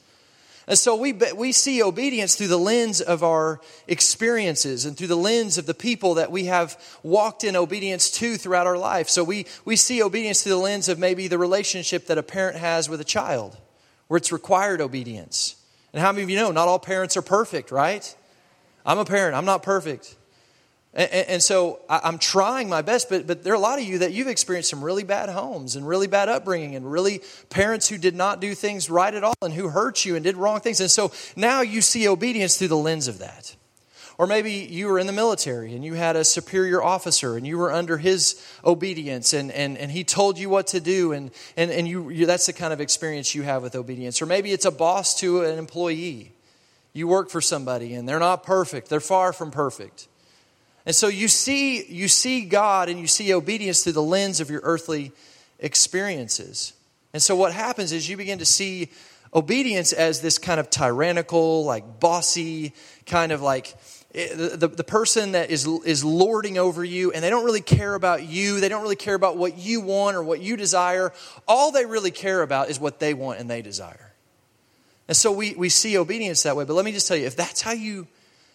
And 0.67 0.79
so 0.79 0.97
we, 0.97 1.13
we 1.13 1.53
see 1.53 1.83
obedience 1.83 2.37
through 2.37 2.49
the 2.49 2.57
lens 2.57 3.01
of 3.01 3.23
our 3.23 3.61
experiences 3.87 4.87
and 4.87 4.97
through 4.97 5.09
the 5.09 5.17
lens 5.17 5.59
of 5.59 5.67
the 5.67 5.75
people 5.75 6.15
that 6.15 6.31
we 6.31 6.45
have 6.45 6.81
walked 7.03 7.45
in 7.45 7.57
obedience 7.57 8.11
to 8.13 8.37
throughout 8.37 8.67
our 8.67 8.79
life. 8.79 9.11
So 9.11 9.25
we, 9.25 9.47
we 9.65 9.77
see 9.77 10.03
obedience 10.03 10.43
through 10.43 10.53
the 10.53 10.59
lens 10.59 10.89
of 10.89 10.99
maybe 10.99 11.29
the 11.29 11.37
relationship 11.37 12.07
that 12.07 12.17
a 12.17 12.23
parent 12.23 12.57
has 12.57 12.89
with 12.89 13.01
a 13.01 13.05
child, 13.05 13.59
where 14.07 14.17
it's 14.17 14.33
required 14.33 14.81
obedience. 14.81 15.57
And 15.95 16.03
how 16.03 16.11
many 16.11 16.25
of 16.25 16.31
you 16.31 16.37
know 16.37 16.51
not 16.51 16.67
all 16.67 16.81
parents 16.81 17.17
are 17.17 17.23
perfect, 17.23 17.71
right? 17.71 18.15
I'm 18.85 18.99
a 18.99 19.05
parent, 19.05 19.37
I'm 19.37 19.45
not 19.45 19.63
perfect. 19.63 20.17
And, 20.93 21.11
and, 21.11 21.43
so 21.43 21.81
I'm 21.89 22.19
trying 22.19 22.69
my 22.69 22.83
best, 22.83 23.09
but, 23.09 23.27
but 23.27 23.43
there 23.43 23.53
are 23.53 23.57
a 23.57 23.61
lot 23.61 23.81
of 23.81 23.85
you 23.85 23.99
that 23.99 24.13
you've 24.13 24.29
experienced 24.29 24.71
some 24.71 24.83
really 24.83 25.03
bad 25.03 25.29
homes 25.29 25.75
and 25.75 25.87
really 25.87 26.07
bad 26.07 26.29
upbringing 26.29 26.77
and 26.77 26.89
really 26.89 27.21
parents 27.49 27.89
who 27.89 27.99
did 27.99 28.15
not 28.15 28.41
do 28.41 28.55
things 28.55 28.89
right 28.89 29.13
at 29.13 29.25
all 29.25 29.35
and 29.43 29.53
who 29.55 29.69
hurt 29.69 30.05
you 30.05 30.15
and 30.15 30.23
did 30.25 30.37
wrong 30.37 30.61
things. 30.61 30.81
And 30.81 30.91
so 30.91 31.11
now 31.35 31.63
you 31.63 31.81
see 31.81 32.07
obedience 32.07 32.59
through 32.59 32.69
the 32.69 32.77
lens 32.77 33.09
of 33.09 33.19
that. 33.19 33.57
Or 34.17 34.27
maybe 34.29 34.53
you 34.53 34.87
were 34.87 34.99
in 34.99 35.09
the 35.09 35.13
military 35.13 35.75
and 35.75 35.85
you 35.85 35.95
had 35.95 36.15
a 36.15 36.25
superior 36.25 36.83
officer 36.83 37.37
and 37.37 37.45
you 37.45 37.59
were 37.59 37.73
under 37.73 37.99
his 37.99 38.41
obedience 38.65 39.33
and, 39.33 39.51
and, 39.51 39.77
and 39.77 39.91
he 39.91 40.05
told 40.05 40.39
you 40.39 40.49
what 40.49 40.69
to 40.69 40.81
do, 40.81 41.13
and, 41.13 41.33
and, 41.57 41.71
and 41.71 41.89
you, 41.89 42.11
you, 42.11 42.27
that's 42.27 42.47
the 42.47 42.53
kind 42.53 42.73
of 42.73 42.81
experience 42.81 43.35
you 43.35 43.43
have 43.43 43.63
with 43.63 43.75
obedience. 43.75 44.23
Or 44.23 44.27
maybe 44.27 44.53
it's 44.53 44.65
a 44.65 44.71
boss 44.71 45.19
to 45.21 45.43
an 45.43 45.59
employee. 45.59 46.33
You 46.93 47.09
work 47.09 47.29
for 47.29 47.41
somebody 47.41 47.95
and 47.95 48.09
they're 48.09 48.21
not 48.21 48.45
perfect, 48.45 48.89
they're 48.89 49.01
far 49.01 49.33
from 49.33 49.51
perfect. 49.51 50.07
And 50.87 50.95
so 50.95 51.09
you 51.09 51.29
see, 51.29 51.85
you 51.87 52.09
see 52.09 52.45
God 52.45 52.89
and 52.89 53.01
you 53.01 53.07
see 53.07 53.33
obedience 53.35 53.83
through 53.83 53.95
the 53.95 54.03
lens 54.03 54.39
of 54.41 54.51
your 54.51 54.61
earthly 54.63 55.13
experiences. 55.59 56.75
And 57.13 57.23
so 57.23 57.35
what 57.35 57.53
happens 57.53 57.91
is 57.91 58.09
you 58.09 58.17
begin 58.17 58.39
to 58.39 58.45
see 58.45 58.91
obedience 59.33 59.93
as 59.93 60.21
this 60.21 60.39
kind 60.39 60.61
of 60.61 60.71
tyrannical, 60.71 61.65
like 61.65 62.01
bossy, 62.01 62.75
kind 63.07 63.33
of 63.33 63.43
like 63.43 63.75
the, 64.15 64.69
the 64.69 64.85
person 64.85 65.33
that 65.33 65.51
is, 65.51 65.67
is 65.85 66.05
lording 66.05 66.57
over 66.57 66.85
you 66.85 67.11
and 67.11 67.23
they 67.23 67.31
don't 67.31 67.45
really 67.45 67.61
care 67.61 67.95
about 67.95 68.23
you 68.23 68.61
they 68.61 68.69
don't 68.69 68.83
really 68.83 68.95
care 68.95 69.15
about 69.15 69.37
what 69.37 69.59
you 69.59 69.81
want 69.81 70.17
or 70.17 70.23
what 70.23 70.41
you 70.41 70.57
desire. 70.57 71.13
All 71.49 71.73
they 71.73 71.85
really 71.85 72.13
care 72.13 72.43
about 72.43 72.71
is 72.71 72.79
what 72.79 73.01
they 73.01 73.13
want 73.13 73.41
and 73.41 73.51
they 73.51 73.61
desire. 73.61 74.13
And 75.09 75.17
so 75.17 75.33
we, 75.33 75.55
we 75.55 75.69
see 75.69 75.99
obedience 75.99 76.45
that 76.45 76.57
way. 76.57 76.65
But 76.65 76.75
let 76.75 76.85
me 76.85 76.93
just 76.93 77.09
tell 77.09 77.17
you 77.17 77.27
if 77.27 77.35
that's 77.35 77.61
how 77.61 77.73
you 77.73 78.07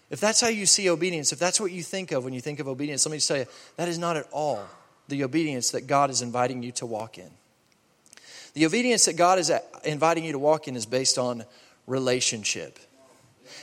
if 0.09 0.19
that's 0.19 0.41
how 0.41 0.47
you 0.47 0.65
see 0.65 0.89
obedience 0.89 1.33
if 1.33 1.39
that's 1.39 1.59
what 1.59 1.71
you 1.71 1.83
think 1.83 2.11
of 2.13 2.23
when 2.23 2.33
you 2.33 2.41
think 2.41 2.59
of 2.59 2.67
obedience 2.67 3.05
let 3.05 3.11
me 3.11 3.17
just 3.17 3.27
tell 3.27 3.37
you 3.37 3.45
that 3.75 3.87
is 3.87 3.99
not 3.99 4.17
at 4.17 4.27
all 4.31 4.65
the 5.09 5.23
obedience 5.23 5.71
that 5.71 5.87
god 5.87 6.09
is 6.09 6.21
inviting 6.21 6.63
you 6.63 6.71
to 6.71 6.85
walk 6.85 7.17
in. 7.17 7.29
The 8.53 8.65
obedience 8.65 9.05
that 9.05 9.17
god 9.17 9.39
is 9.39 9.51
inviting 9.83 10.23
you 10.23 10.31
to 10.31 10.39
walk 10.39 10.69
in 10.69 10.77
is 10.77 10.85
based 10.85 11.17
on 11.17 11.43
relationship. 11.85 12.79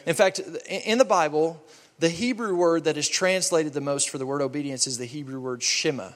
In 0.05 0.15
fact, 0.15 0.41
in 0.69 0.99
the 0.99 1.05
Bible, 1.05 1.63
the 1.99 2.09
Hebrew 2.09 2.55
word 2.55 2.85
that 2.85 2.97
is 2.97 3.09
translated 3.09 3.73
the 3.73 3.81
most 3.81 4.11
for 4.11 4.19
the 4.19 4.27
word 4.27 4.43
obedience 4.43 4.87
is 4.87 4.99
the 4.99 5.07
Hebrew 5.07 5.41
word 5.41 5.63
shema. 5.63 6.11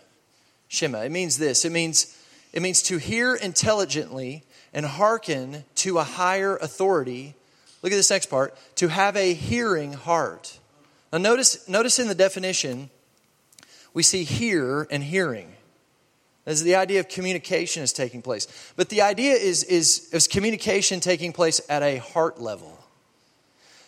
Shema. 0.69 1.01
It 1.01 1.11
means 1.11 1.39
this. 1.39 1.65
It 1.65 1.73
means 1.73 2.17
it 2.53 2.63
means 2.63 2.83
to 2.83 2.99
hear 2.99 3.35
intelligently 3.35 4.45
and 4.73 4.85
hearken 4.85 5.65
to 5.77 5.99
a 5.99 6.05
higher 6.05 6.57
authority. 6.57 7.35
Look 7.83 7.93
at 7.93 7.97
this 7.97 8.11
next 8.11 8.27
part. 8.27 8.57
To 8.77 8.89
have 8.89 9.17
a 9.17 9.35
hearing 9.35 9.93
heart. 9.93 10.59
Now 11.13 11.19
notice 11.19 11.69
notice 11.69 11.99
in 11.99 12.09
the 12.09 12.15
definition 12.15 12.91
we 13.95 14.03
see 14.03 14.25
hear 14.25 14.87
and 14.91 15.03
hearing. 15.03 15.55
As 16.47 16.63
the 16.63 16.75
idea 16.75 17.01
of 17.01 17.09
communication 17.09 17.83
is 17.83 17.93
taking 17.93 18.23
place. 18.23 18.47
But 18.75 18.89
the 18.89 19.03
idea 19.03 19.35
is, 19.35 19.63
is, 19.65 20.09
is 20.13 20.27
communication 20.27 20.99
taking 20.99 21.33
place 21.33 21.61
at 21.69 21.83
a 21.83 21.99
heart 21.99 22.41
level. 22.41 22.79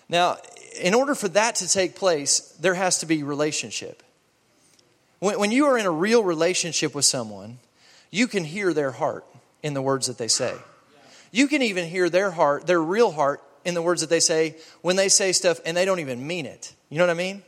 Now, 0.09 0.37
in 0.81 0.95
order 0.95 1.15
for 1.15 1.29
that 1.29 1.57
to 1.57 1.69
take 1.69 1.95
place, 1.97 2.41
there 2.61 2.75
has 2.75 2.99
to 2.99 3.07
be 3.07 3.23
relationship. 3.23 4.03
When, 5.19 5.39
when 5.39 5.51
you 5.51 5.67
are 5.67 5.79
in 5.79 5.87
a 5.87 5.91
real 5.91 6.23
relationship 6.23 6.95
with 6.95 7.05
someone, 7.05 7.59
you 8.11 8.27
can 8.27 8.45
hear 8.45 8.73
their 8.73 8.91
heart 8.91 9.25
in 9.63 9.75
the 9.75 9.83
words 9.83 10.07
that 10.07 10.19
they 10.19 10.29
say. 10.29 10.55
You 11.31 11.49
can 11.49 11.63
even 11.63 11.89
hear 11.89 12.11
their 12.11 12.31
heart, 12.31 12.67
their 12.67 12.83
real 12.83 13.11
heart, 13.11 13.43
in 13.65 13.75
the 13.75 13.83
words 13.83 14.01
that 14.01 14.11
they 14.11 14.21
say 14.21 14.57
when 14.81 14.97
they 14.97 15.09
say 15.09 15.33
stuff 15.33 15.61
and 15.65 15.77
they 15.77 15.85
don't 15.85 16.01
even 16.01 16.27
mean 16.27 16.47
it. 16.47 16.73
You 16.89 16.99
know 16.99 17.05
what 17.05 17.11
I 17.11 17.15
mean? 17.15 17.43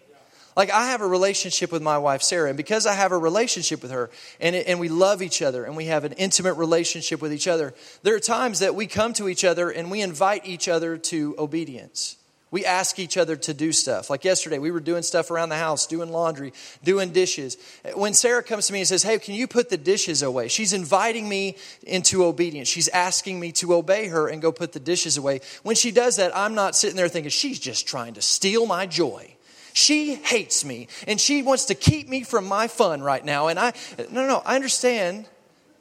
Like, 0.57 0.71
I 0.71 0.90
have 0.90 1.00
a 1.00 1.07
relationship 1.07 1.73
with 1.73 1.83
my 1.83 1.99
wife, 1.99 2.23
Sarah, 2.23 2.49
and 2.49 2.57
because 2.57 2.87
I 2.87 2.93
have 2.93 3.11
a 3.11 3.19
relationship 3.19 3.83
with 3.83 3.90
her 3.90 4.09
and, 4.38 4.54
and 4.54 4.78
we 4.78 4.88
love 4.88 5.21
each 5.21 5.43
other 5.43 5.64
and 5.64 5.76
we 5.76 5.87
have 5.87 6.04
an 6.04 6.12
intimate 6.12 6.54
relationship 6.54 7.21
with 7.21 7.33
each 7.33 7.49
other, 7.49 7.75
there 8.04 8.14
are 8.14 8.21
times 8.21 8.61
that 8.61 8.76
we 8.76 8.87
come 8.87 9.12
to 9.14 9.28
each 9.28 9.45
other 9.45 9.69
and 9.71 9.90
we 9.90 10.00
invite 10.00 10.47
each 10.47 10.69
other 10.69 10.97
to 10.97 11.35
obedience. 11.38 12.16
We 12.55 12.65
ask 12.65 13.01
each 13.01 13.17
other 13.17 13.35
to 13.35 13.53
do 13.53 13.73
stuff. 13.73 14.09
Like 14.09 14.23
yesterday, 14.23 14.61
we 14.61 14.71
were 14.71 14.79
doing 14.79 15.03
stuff 15.03 15.33
around 15.33 15.49
the 15.49 15.57
house, 15.57 15.89
doing 15.89 16.13
laundry, 16.13 16.53
doing 16.85 17.11
dishes. 17.11 17.57
When 17.97 18.15
Sarah 18.15 18.45
comes 18.45 18.69
to 18.69 18.73
me 18.73 18.79
and 18.79 18.87
says, 18.87 19.03
Hey, 19.03 19.19
can 19.19 19.35
you 19.35 19.49
put 19.49 19.71
the 19.71 19.77
dishes 19.77 20.23
away? 20.23 20.47
She's 20.47 20.73
inviting 20.73 21.29
me 21.29 21.57
into 21.83 22.25
obedience. 22.25 22.69
She's 22.69 22.87
asking 22.87 23.41
me 23.41 23.51
to 23.55 23.75
obey 23.75 24.07
her 24.07 24.29
and 24.29 24.41
go 24.41 24.53
put 24.53 24.71
the 24.71 24.79
dishes 24.79 25.17
away. 25.17 25.41
When 25.65 25.75
she 25.75 25.91
does 25.91 26.15
that, 26.15 26.31
I'm 26.33 26.55
not 26.55 26.77
sitting 26.77 26.95
there 26.95 27.09
thinking, 27.09 27.31
She's 27.31 27.59
just 27.59 27.89
trying 27.89 28.15
to 28.15 28.23
steal 28.23 28.67
my 28.67 28.87
joy. 28.87 29.35
She 29.73 30.15
hates 30.15 30.65
me 30.65 30.87
and 31.09 31.21
she 31.21 31.43
wants 31.43 31.65
to 31.65 31.75
keep 31.75 32.09
me 32.09 32.23
from 32.23 32.47
my 32.47 32.69
fun 32.69 33.03
right 33.03 33.25
now. 33.25 33.49
And 33.49 33.59
I, 33.59 33.73
no, 34.13 34.29
no, 34.29 34.43
I 34.47 34.55
understand 34.55 35.27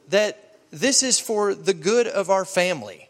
that 0.08 0.56
this 0.72 1.04
is 1.04 1.20
for 1.20 1.54
the 1.54 1.72
good 1.72 2.08
of 2.08 2.30
our 2.30 2.44
family. 2.44 3.08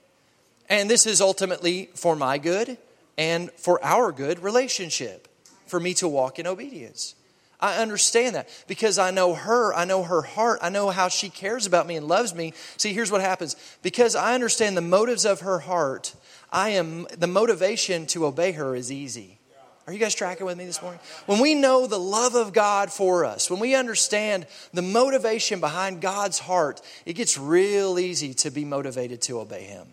And 0.68 0.90
this 0.90 1.06
is 1.06 1.22
ultimately 1.22 1.88
for 1.94 2.14
my 2.14 2.36
good 2.36 2.76
and 3.16 3.50
for 3.52 3.84
our 3.84 4.12
good 4.12 4.40
relationship, 4.40 5.28
for 5.66 5.80
me 5.80 5.94
to 5.94 6.08
walk 6.08 6.38
in 6.38 6.46
obedience. 6.46 7.14
I 7.60 7.78
understand 7.78 8.34
that 8.34 8.48
because 8.66 8.98
I 8.98 9.10
know 9.10 9.34
her, 9.34 9.72
I 9.74 9.84
know 9.84 10.02
her 10.02 10.22
heart, 10.22 10.58
I 10.60 10.68
know 10.68 10.90
how 10.90 11.08
she 11.08 11.30
cares 11.30 11.66
about 11.66 11.86
me 11.86 11.96
and 11.96 12.06
loves 12.06 12.34
me. 12.34 12.52
See, 12.76 12.92
here's 12.92 13.10
what 13.10 13.22
happens. 13.22 13.56
Because 13.80 14.14
I 14.14 14.34
understand 14.34 14.76
the 14.76 14.82
motives 14.82 15.24
of 15.24 15.40
her 15.40 15.60
heart, 15.60 16.14
I 16.52 16.70
am 16.70 17.06
the 17.16 17.26
motivation 17.26 18.06
to 18.08 18.26
obey 18.26 18.52
her 18.52 18.76
is 18.76 18.92
easy. 18.92 19.38
Are 19.86 19.92
you 19.92 19.98
guys 19.98 20.14
tracking 20.14 20.46
with 20.46 20.56
me 20.56 20.64
this 20.64 20.80
morning? 20.80 21.00
When 21.26 21.40
we 21.40 21.54
know 21.54 21.86
the 21.86 21.98
love 21.98 22.34
of 22.34 22.54
God 22.54 22.90
for 22.90 23.24
us, 23.24 23.50
when 23.50 23.60
we 23.60 23.74
understand 23.74 24.46
the 24.72 24.80
motivation 24.80 25.60
behind 25.60 26.00
God's 26.00 26.38
heart, 26.38 26.80
it 27.04 27.12
gets 27.14 27.36
real 27.36 27.98
easy 27.98 28.32
to 28.34 28.50
be 28.50 28.64
motivated 28.64 29.20
to 29.22 29.40
obey 29.40 29.64
Him. 29.64 29.88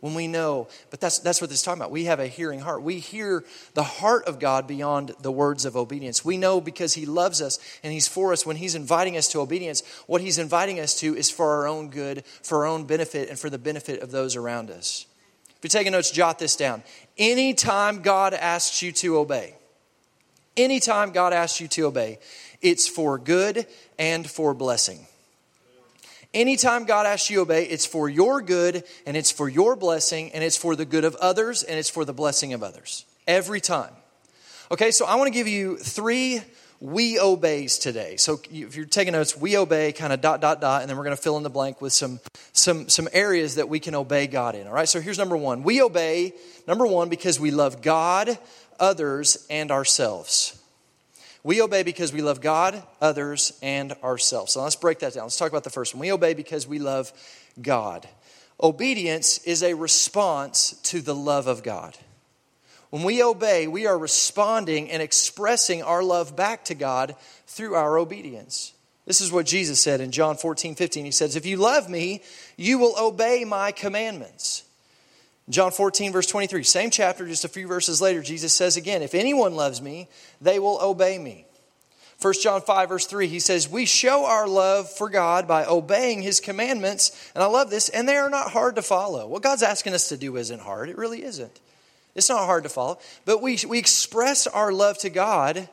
When 0.00 0.14
we 0.14 0.28
know, 0.28 0.68
but 0.90 0.98
that's, 0.98 1.18
that's 1.18 1.42
what 1.42 1.50
this 1.50 1.58
is 1.58 1.62
talking 1.62 1.82
about. 1.82 1.90
We 1.90 2.04
have 2.04 2.20
a 2.20 2.26
hearing 2.26 2.60
heart. 2.60 2.82
We 2.82 3.00
hear 3.00 3.44
the 3.74 3.82
heart 3.82 4.24
of 4.24 4.38
God 4.38 4.66
beyond 4.66 5.14
the 5.20 5.30
words 5.30 5.66
of 5.66 5.76
obedience. 5.76 6.24
We 6.24 6.38
know 6.38 6.58
because 6.58 6.94
He 6.94 7.04
loves 7.04 7.42
us 7.42 7.58
and 7.82 7.92
He's 7.92 8.08
for 8.08 8.32
us. 8.32 8.46
When 8.46 8.56
He's 8.56 8.74
inviting 8.74 9.18
us 9.18 9.28
to 9.28 9.40
obedience, 9.40 9.82
what 10.06 10.22
He's 10.22 10.38
inviting 10.38 10.80
us 10.80 10.98
to 11.00 11.14
is 11.14 11.30
for 11.30 11.50
our 11.50 11.68
own 11.68 11.90
good, 11.90 12.24
for 12.42 12.58
our 12.58 12.66
own 12.66 12.84
benefit, 12.84 13.28
and 13.28 13.38
for 13.38 13.50
the 13.50 13.58
benefit 13.58 14.00
of 14.00 14.10
those 14.10 14.36
around 14.36 14.70
us. 14.70 15.04
If 15.50 15.64
you're 15.64 15.68
taking 15.68 15.92
notes, 15.92 16.10
jot 16.10 16.38
this 16.38 16.56
down. 16.56 16.82
Anytime 17.18 18.00
God 18.00 18.32
asks 18.32 18.80
you 18.80 18.92
to 18.92 19.18
obey, 19.18 19.54
anytime 20.56 21.12
God 21.12 21.34
asks 21.34 21.60
you 21.60 21.68
to 21.68 21.82
obey, 21.82 22.20
it's 22.62 22.88
for 22.88 23.18
good 23.18 23.66
and 23.98 24.28
for 24.28 24.54
blessing. 24.54 25.06
Anytime 26.32 26.84
God 26.84 27.06
asks 27.06 27.28
you 27.28 27.36
to 27.36 27.42
obey, 27.42 27.64
it's 27.64 27.86
for 27.86 28.08
your 28.08 28.40
good 28.40 28.84
and 29.04 29.16
it's 29.16 29.32
for 29.32 29.48
your 29.48 29.74
blessing 29.74 30.30
and 30.32 30.44
it's 30.44 30.56
for 30.56 30.76
the 30.76 30.84
good 30.84 31.04
of 31.04 31.16
others 31.16 31.62
and 31.62 31.78
it's 31.78 31.90
for 31.90 32.04
the 32.04 32.12
blessing 32.12 32.52
of 32.52 32.62
others. 32.62 33.04
Every 33.26 33.60
time. 33.60 33.92
Okay, 34.70 34.92
so 34.92 35.06
I 35.06 35.16
want 35.16 35.26
to 35.26 35.32
give 35.32 35.48
you 35.48 35.76
three 35.76 36.40
we 36.80 37.18
obeys 37.18 37.78
today. 37.78 38.16
So 38.16 38.40
if 38.50 38.76
you're 38.76 38.86
taking 38.86 39.12
notes, 39.12 39.36
we 39.36 39.56
obey 39.58 39.92
kind 39.92 40.12
of 40.12 40.20
dot 40.20 40.40
dot 40.40 40.60
dot, 40.60 40.80
and 40.80 40.88
then 40.88 40.96
we're 40.96 41.04
going 41.04 41.16
to 41.16 41.22
fill 41.22 41.36
in 41.36 41.42
the 41.42 41.50
blank 41.50 41.82
with 41.82 41.92
some 41.92 42.20
some 42.52 42.88
some 42.88 43.08
areas 43.12 43.56
that 43.56 43.68
we 43.68 43.80
can 43.80 43.94
obey 43.94 44.26
God 44.26 44.54
in. 44.54 44.66
All 44.66 44.72
right. 44.72 44.88
So 44.88 45.00
here's 45.00 45.18
number 45.18 45.36
one. 45.36 45.62
We 45.62 45.82
obey 45.82 46.32
number 46.66 46.86
one 46.86 47.08
because 47.08 47.38
we 47.38 47.50
love 47.50 47.82
God, 47.82 48.38
others, 48.78 49.46
and 49.50 49.70
ourselves. 49.70 50.59
We 51.42 51.62
obey 51.62 51.82
because 51.82 52.12
we 52.12 52.20
love 52.20 52.40
God, 52.40 52.82
others, 53.00 53.58
and 53.62 53.92
ourselves. 54.04 54.52
So 54.52 54.62
let's 54.62 54.76
break 54.76 54.98
that 54.98 55.14
down. 55.14 55.24
Let's 55.24 55.38
talk 55.38 55.50
about 55.50 55.64
the 55.64 55.70
first 55.70 55.94
one. 55.94 56.00
We 56.00 56.12
obey 56.12 56.34
because 56.34 56.66
we 56.66 56.78
love 56.78 57.12
God. 57.60 58.06
Obedience 58.62 59.38
is 59.38 59.62
a 59.62 59.74
response 59.74 60.72
to 60.84 61.00
the 61.00 61.14
love 61.14 61.46
of 61.46 61.62
God. 61.62 61.96
When 62.90 63.04
we 63.04 63.22
obey, 63.22 63.68
we 63.68 63.86
are 63.86 63.96
responding 63.96 64.90
and 64.90 65.00
expressing 65.00 65.82
our 65.82 66.02
love 66.02 66.36
back 66.36 66.64
to 66.66 66.74
God 66.74 67.14
through 67.46 67.74
our 67.74 67.96
obedience. 67.96 68.74
This 69.06 69.20
is 69.20 69.32
what 69.32 69.46
Jesus 69.46 69.80
said 69.80 70.00
in 70.00 70.10
John 70.10 70.36
14, 70.36 70.74
15. 70.74 71.04
He 71.04 71.10
says, 71.10 71.36
If 71.36 71.46
you 71.46 71.56
love 71.56 71.88
me, 71.88 72.22
you 72.56 72.78
will 72.78 72.94
obey 72.98 73.44
my 73.44 73.72
commandments. 73.72 74.64
John 75.50 75.72
14, 75.72 76.12
verse 76.12 76.26
23, 76.26 76.62
same 76.62 76.90
chapter, 76.90 77.26
just 77.26 77.44
a 77.44 77.48
few 77.48 77.66
verses 77.66 78.00
later, 78.00 78.22
Jesus 78.22 78.54
says 78.54 78.76
again, 78.76 79.02
If 79.02 79.14
anyone 79.14 79.56
loves 79.56 79.82
me, 79.82 80.08
they 80.40 80.58
will 80.58 80.78
obey 80.80 81.18
me. 81.18 81.44
1 82.22 82.34
John 82.42 82.60
5, 82.60 82.88
verse 82.88 83.06
3, 83.06 83.26
he 83.26 83.40
says, 83.40 83.68
We 83.68 83.86
show 83.86 84.26
our 84.26 84.46
love 84.46 84.90
for 84.90 85.08
God 85.08 85.48
by 85.48 85.64
obeying 85.64 86.22
his 86.22 86.38
commandments. 86.38 87.30
And 87.34 87.42
I 87.42 87.46
love 87.46 87.70
this, 87.70 87.88
and 87.88 88.08
they 88.08 88.16
are 88.16 88.30
not 88.30 88.50
hard 88.50 88.76
to 88.76 88.82
follow. 88.82 89.26
What 89.26 89.42
God's 89.42 89.62
asking 89.62 89.94
us 89.94 90.10
to 90.10 90.16
do 90.16 90.36
isn't 90.36 90.60
hard, 90.60 90.88
it 90.88 90.98
really 90.98 91.24
isn't. 91.24 91.60
It's 92.14 92.28
not 92.28 92.44
hard 92.44 92.64
to 92.64 92.68
follow. 92.68 92.98
But 93.24 93.40
we, 93.40 93.58
we 93.66 93.78
express 93.78 94.46
our 94.46 94.72
love 94.72 94.98
to 94.98 95.10
God. 95.10 95.68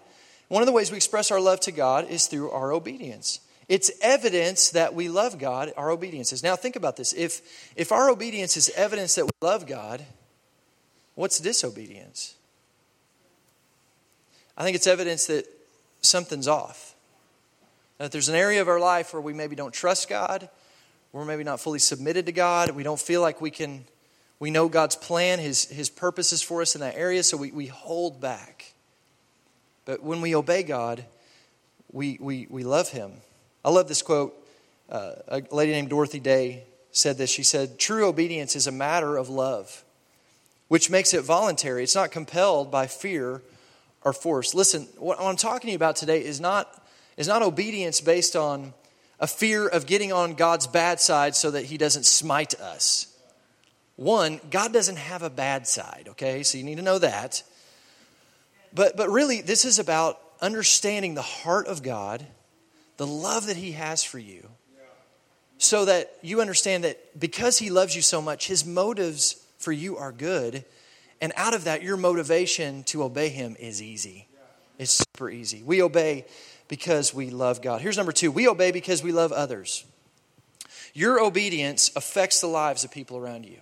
One 0.47 0.61
of 0.61 0.67
the 0.67 0.71
ways 0.71 0.89
we 0.89 0.97
express 0.97 1.31
our 1.31 1.41
love 1.41 1.59
to 1.61 1.71
God 1.71 2.09
is 2.09 2.27
through 2.27 2.51
our 2.51 2.71
obedience. 2.71 3.41
It's 3.67 3.91
evidence 4.01 4.69
that 4.71 4.93
we 4.93 5.09
love 5.09 5.37
God, 5.37 5.73
our 5.75 5.91
obedience 5.91 6.31
is. 6.31 6.41
Now, 6.41 6.55
think 6.55 6.77
about 6.77 6.95
this. 6.95 7.11
If, 7.13 7.41
if 7.75 7.91
our 7.91 8.09
obedience 8.09 8.55
is 8.55 8.69
evidence 8.69 9.15
that 9.15 9.25
we 9.25 9.31
love 9.41 9.67
God, 9.67 10.05
what's 11.15 11.39
disobedience? 11.39 12.35
I 14.57 14.63
think 14.63 14.75
it's 14.75 14.87
evidence 14.87 15.27
that 15.27 15.45
something's 16.01 16.47
off. 16.47 16.95
That 17.97 18.11
there's 18.11 18.29
an 18.29 18.35
area 18.35 18.61
of 18.61 18.69
our 18.69 18.79
life 18.79 19.13
where 19.13 19.21
we 19.21 19.33
maybe 19.33 19.55
don't 19.55 19.73
trust 19.73 20.07
God, 20.07 20.49
we're 21.11 21.25
maybe 21.25 21.43
not 21.43 21.59
fully 21.59 21.79
submitted 21.79 22.25
to 22.27 22.31
God, 22.31 22.71
we 22.71 22.83
don't 22.83 22.99
feel 22.99 23.21
like 23.21 23.41
we 23.41 23.51
can, 23.51 23.85
we 24.39 24.49
know 24.49 24.69
God's 24.69 24.95
plan, 24.95 25.39
His, 25.39 25.65
His 25.65 25.89
purposes 25.89 26.41
for 26.41 26.61
us 26.61 26.73
in 26.73 26.81
that 26.81 26.95
area, 26.95 27.21
so 27.21 27.35
we, 27.35 27.51
we 27.51 27.65
hold 27.65 28.21
back. 28.21 28.73
But 29.83 30.03
when 30.03 30.21
we 30.21 30.35
obey 30.35 30.63
God, 30.63 31.03
we, 31.91 32.17
we, 32.21 32.47
we 32.49 32.63
love 32.63 32.89
Him. 32.89 33.11
I 33.67 33.69
love 33.69 33.89
this 33.89 34.01
quote. 34.01 34.33
Uh, 34.87 35.11
a 35.27 35.43
lady 35.51 35.73
named 35.73 35.89
Dorothy 35.89 36.21
Day 36.21 36.63
said 36.91 37.17
this. 37.17 37.29
She 37.29 37.43
said, 37.43 37.77
True 37.77 38.07
obedience 38.07 38.55
is 38.55 38.65
a 38.65 38.71
matter 38.71 39.17
of 39.17 39.27
love, 39.27 39.83
which 40.69 40.89
makes 40.89 41.13
it 41.13 41.25
voluntary. 41.25 41.83
It's 41.83 41.93
not 41.93 42.09
compelled 42.09 42.71
by 42.71 42.87
fear 42.87 43.41
or 44.03 44.13
force. 44.13 44.55
Listen, 44.55 44.83
what 44.97 45.19
I'm 45.19 45.35
talking 45.35 45.67
to 45.67 45.71
you 45.71 45.75
about 45.75 45.97
today 45.97 46.23
is 46.23 46.39
not, 46.39 46.81
is 47.17 47.27
not 47.27 47.41
obedience 47.41 47.99
based 47.99 48.37
on 48.37 48.73
a 49.19 49.27
fear 49.27 49.67
of 49.67 49.85
getting 49.85 50.13
on 50.13 50.35
God's 50.35 50.65
bad 50.65 51.01
side 51.01 51.35
so 51.35 51.51
that 51.51 51.65
He 51.65 51.77
doesn't 51.77 52.05
smite 52.05 52.57
us. 52.61 53.13
One, 53.97 54.39
God 54.49 54.71
doesn't 54.71 54.97
have 54.97 55.23
a 55.23 55.29
bad 55.29 55.67
side, 55.67 56.05
okay? 56.11 56.41
So 56.43 56.57
you 56.57 56.63
need 56.63 56.77
to 56.77 56.83
know 56.83 56.99
that. 56.99 57.43
But, 58.73 58.95
but 58.95 59.09
really, 59.09 59.41
this 59.41 59.65
is 59.65 59.77
about 59.77 60.21
understanding 60.39 61.15
the 61.15 61.21
heart 61.21 61.67
of 61.67 61.83
God 61.83 62.25
the 62.97 63.07
love 63.07 63.47
that 63.47 63.57
He 63.57 63.73
has 63.73 64.03
for 64.03 64.19
you, 64.19 64.49
so 65.57 65.85
that 65.85 66.13
you 66.21 66.41
understand 66.41 66.83
that 66.83 67.19
because 67.19 67.57
He 67.57 67.69
loves 67.69 67.95
you 67.95 68.01
so 68.01 68.21
much, 68.21 68.47
His 68.47 68.65
motives 68.65 69.43
for 69.57 69.71
you 69.71 69.97
are 69.97 70.11
good. 70.11 70.65
And 71.19 71.33
out 71.35 71.55
of 71.55 71.63
that, 71.63 71.81
your 71.81 71.97
motivation 71.97 72.83
to 72.85 73.03
obey 73.03 73.29
Him 73.29 73.55
is 73.59 73.81
easy. 73.81 74.27
It's 74.77 75.03
super 75.11 75.29
easy. 75.29 75.63
We 75.63 75.81
obey 75.81 76.25
because 76.67 77.13
we 77.13 77.29
love 77.29 77.61
God. 77.61 77.81
Here's 77.81 77.97
number 77.97 78.11
two 78.11 78.31
we 78.31 78.47
obey 78.47 78.71
because 78.71 79.03
we 79.03 79.11
love 79.11 79.31
others. 79.31 79.85
Your 80.93 81.19
obedience 81.19 81.91
affects 81.95 82.41
the 82.41 82.47
lives 82.47 82.83
of 82.83 82.91
people 82.91 83.17
around 83.17 83.45
you. 83.45 83.59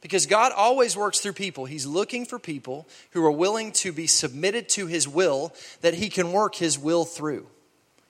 Because 0.00 0.26
God 0.26 0.52
always 0.52 0.96
works 0.96 1.20
through 1.20 1.32
people. 1.32 1.64
He's 1.64 1.86
looking 1.86 2.26
for 2.26 2.38
people 2.38 2.86
who 3.12 3.24
are 3.24 3.32
willing 3.32 3.72
to 3.72 3.90
be 3.90 4.06
submitted 4.06 4.68
to 4.70 4.86
His 4.86 5.08
will 5.08 5.54
that 5.80 5.94
He 5.94 6.10
can 6.10 6.30
work 6.30 6.56
His 6.56 6.78
will 6.78 7.04
through. 7.04 7.46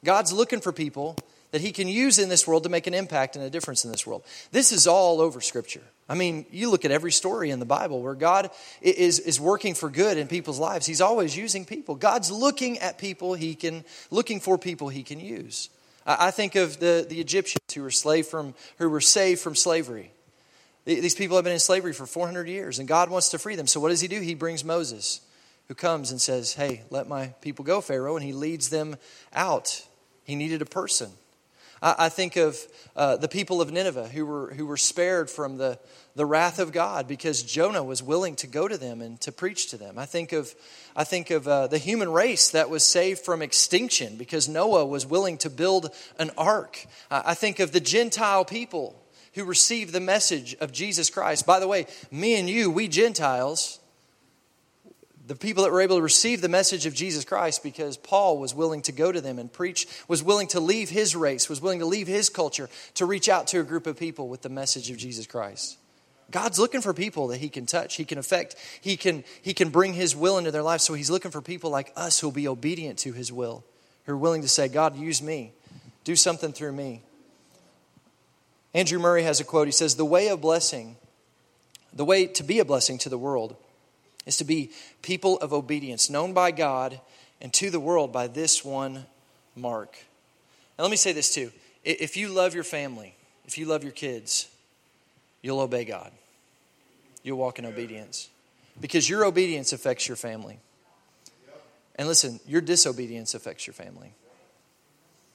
God's 0.04 0.32
looking 0.32 0.60
for 0.60 0.72
people 0.72 1.16
that 1.50 1.60
He 1.60 1.72
can 1.72 1.88
use 1.88 2.18
in 2.18 2.28
this 2.28 2.46
world 2.46 2.64
to 2.64 2.68
make 2.68 2.86
an 2.86 2.94
impact 2.94 3.36
and 3.36 3.44
a 3.44 3.50
difference 3.50 3.84
in 3.84 3.92
this 3.92 4.06
world. 4.06 4.24
This 4.50 4.72
is 4.72 4.86
all 4.86 5.20
over 5.20 5.40
Scripture. 5.40 5.82
I 6.08 6.14
mean, 6.14 6.46
you 6.50 6.70
look 6.70 6.84
at 6.84 6.90
every 6.90 7.12
story 7.12 7.50
in 7.50 7.60
the 7.60 7.64
Bible 7.64 8.02
where 8.02 8.14
God 8.14 8.50
is, 8.82 9.20
is 9.20 9.40
working 9.40 9.74
for 9.74 9.88
good 9.88 10.18
in 10.18 10.26
people's 10.28 10.58
lives. 10.58 10.84
He's 10.84 11.00
always 11.00 11.36
using 11.36 11.64
people. 11.64 11.94
God's 11.94 12.30
looking 12.30 12.78
at 12.80 12.98
people 12.98 13.34
he 13.34 13.54
can, 13.54 13.84
looking 14.10 14.40
for 14.40 14.58
people 14.58 14.88
he 14.88 15.02
can 15.02 15.20
use. 15.20 15.70
I, 16.04 16.26
I 16.26 16.30
think 16.30 16.56
of 16.56 16.78
the, 16.78 17.06
the 17.08 17.20
Egyptians 17.20 17.62
who 17.74 17.82
were, 17.82 17.90
slave 17.90 18.26
from, 18.26 18.54
who 18.78 18.90
were 18.90 19.00
saved 19.00 19.40
from 19.40 19.54
slavery. 19.54 20.10
These 20.84 21.14
people 21.14 21.36
have 21.36 21.44
been 21.44 21.54
in 21.54 21.58
slavery 21.58 21.94
for 21.94 22.04
400 22.04 22.46
years, 22.46 22.78
and 22.78 22.86
God 22.86 23.08
wants 23.08 23.30
to 23.30 23.38
free 23.38 23.56
them. 23.56 23.66
So, 23.66 23.80
what 23.80 23.88
does 23.88 24.02
He 24.02 24.08
do? 24.08 24.20
He 24.20 24.34
brings 24.34 24.64
Moses, 24.64 25.22
who 25.68 25.74
comes 25.74 26.10
and 26.10 26.20
says, 26.20 26.52
Hey, 26.52 26.82
let 26.90 27.08
my 27.08 27.28
people 27.40 27.64
go, 27.64 27.80
Pharaoh, 27.80 28.16
and 28.16 28.24
He 28.24 28.34
leads 28.34 28.68
them 28.68 28.96
out. 29.32 29.86
He 30.24 30.34
needed 30.34 30.62
a 30.62 30.66
person. 30.66 31.10
I, 31.80 31.94
I 31.98 32.08
think 32.08 32.36
of 32.36 32.58
uh, 32.96 33.16
the 33.16 33.28
people 33.28 33.60
of 33.60 33.72
Nineveh 33.72 34.08
who 34.08 34.26
were, 34.26 34.52
who 34.54 34.66
were 34.66 34.76
spared 34.76 35.30
from 35.30 35.58
the, 35.58 35.78
the 36.16 36.26
wrath 36.26 36.58
of 36.58 36.72
God 36.72 37.06
because 37.06 37.42
Jonah 37.42 37.84
was 37.84 38.02
willing 38.02 38.36
to 38.36 38.46
go 38.46 38.66
to 38.66 38.76
them 38.76 39.00
and 39.00 39.20
to 39.20 39.32
preach 39.32 39.70
to 39.70 39.76
them. 39.76 39.98
I 39.98 40.06
think 40.06 40.32
of, 40.32 40.54
I 40.96 41.04
think 41.04 41.30
of 41.30 41.46
uh, 41.46 41.66
the 41.66 41.78
human 41.78 42.10
race 42.10 42.50
that 42.50 42.70
was 42.70 42.84
saved 42.84 43.20
from 43.20 43.42
extinction 43.42 44.16
because 44.16 44.48
Noah 44.48 44.86
was 44.86 45.06
willing 45.06 45.38
to 45.38 45.50
build 45.50 45.90
an 46.18 46.30
ark. 46.38 46.86
I 47.10 47.34
think 47.34 47.60
of 47.60 47.72
the 47.72 47.80
Gentile 47.80 48.44
people 48.44 49.00
who 49.34 49.44
received 49.44 49.92
the 49.92 50.00
message 50.00 50.54
of 50.60 50.72
Jesus 50.72 51.10
Christ. 51.10 51.44
By 51.44 51.58
the 51.58 51.68
way, 51.68 51.86
me 52.10 52.38
and 52.38 52.48
you, 52.48 52.70
we 52.70 52.86
Gentiles, 52.86 53.80
the 55.26 55.34
people 55.34 55.62
that 55.62 55.72
were 55.72 55.80
able 55.80 55.96
to 55.96 56.02
receive 56.02 56.40
the 56.40 56.48
message 56.48 56.84
of 56.84 56.94
Jesus 56.94 57.24
Christ 57.24 57.62
because 57.62 57.96
Paul 57.96 58.38
was 58.38 58.54
willing 58.54 58.82
to 58.82 58.92
go 58.92 59.10
to 59.10 59.20
them 59.20 59.38
and 59.38 59.50
preach, 59.50 59.86
was 60.06 60.22
willing 60.22 60.48
to 60.48 60.60
leave 60.60 60.90
his 60.90 61.16
race, 61.16 61.48
was 61.48 61.62
willing 61.62 61.78
to 61.78 61.86
leave 61.86 62.06
his 62.06 62.28
culture 62.28 62.68
to 62.94 63.06
reach 63.06 63.28
out 63.28 63.46
to 63.48 63.60
a 63.60 63.64
group 63.64 63.86
of 63.86 63.98
people 63.98 64.28
with 64.28 64.42
the 64.42 64.50
message 64.50 64.90
of 64.90 64.98
Jesus 64.98 65.26
Christ. 65.26 65.78
God's 66.30 66.58
looking 66.58 66.80
for 66.80 66.92
people 66.92 67.28
that 67.28 67.38
he 67.38 67.48
can 67.48 67.64
touch, 67.64 67.96
he 67.96 68.04
can 68.04 68.18
affect, 68.18 68.56
he 68.80 68.96
can, 68.96 69.24
he 69.40 69.54
can 69.54 69.70
bring 69.70 69.94
his 69.94 70.14
will 70.14 70.36
into 70.36 70.50
their 70.50 70.62
life. 70.62 70.80
So 70.80 70.94
he's 70.94 71.10
looking 71.10 71.30
for 71.30 71.40
people 71.40 71.70
like 71.70 71.92
us 71.96 72.20
who'll 72.20 72.30
be 72.30 72.48
obedient 72.48 72.98
to 73.00 73.12
his 73.12 73.32
will, 73.32 73.64
who 74.04 74.12
are 74.12 74.18
willing 74.18 74.42
to 74.42 74.48
say, 74.48 74.68
God, 74.68 74.96
use 74.96 75.22
me, 75.22 75.52
do 76.04 76.16
something 76.16 76.52
through 76.52 76.72
me. 76.72 77.02
Andrew 78.74 78.98
Murray 78.98 79.22
has 79.22 79.40
a 79.40 79.44
quote. 79.44 79.68
He 79.68 79.72
says, 79.72 79.94
The 79.94 80.04
way 80.04 80.28
of 80.28 80.40
blessing, 80.40 80.96
the 81.92 82.04
way 82.04 82.26
to 82.26 82.42
be 82.42 82.58
a 82.58 82.64
blessing 82.64 82.98
to 82.98 83.08
the 83.08 83.18
world, 83.18 83.56
is 84.26 84.36
to 84.38 84.44
be 84.44 84.70
people 85.02 85.38
of 85.38 85.52
obedience, 85.52 86.08
known 86.08 86.32
by 86.32 86.50
God 86.50 87.00
and 87.40 87.52
to 87.54 87.70
the 87.70 87.80
world 87.80 88.12
by 88.12 88.26
this 88.26 88.64
one 88.64 89.06
mark. 89.54 89.96
Now, 90.78 90.84
let 90.84 90.90
me 90.90 90.96
say 90.96 91.12
this 91.12 91.32
too. 91.32 91.52
If 91.84 92.16
you 92.16 92.28
love 92.28 92.54
your 92.54 92.64
family, 92.64 93.14
if 93.44 93.58
you 93.58 93.66
love 93.66 93.82
your 93.82 93.92
kids, 93.92 94.48
you'll 95.42 95.60
obey 95.60 95.84
God. 95.84 96.10
You'll 97.22 97.38
walk 97.38 97.58
in 97.58 97.66
obedience. 97.66 98.28
Because 98.80 99.08
your 99.08 99.24
obedience 99.24 99.72
affects 99.72 100.08
your 100.08 100.16
family. 100.16 100.58
And 101.96 102.08
listen, 102.08 102.40
your 102.46 102.60
disobedience 102.60 103.34
affects 103.34 103.66
your 103.66 103.74
family. 103.74 104.12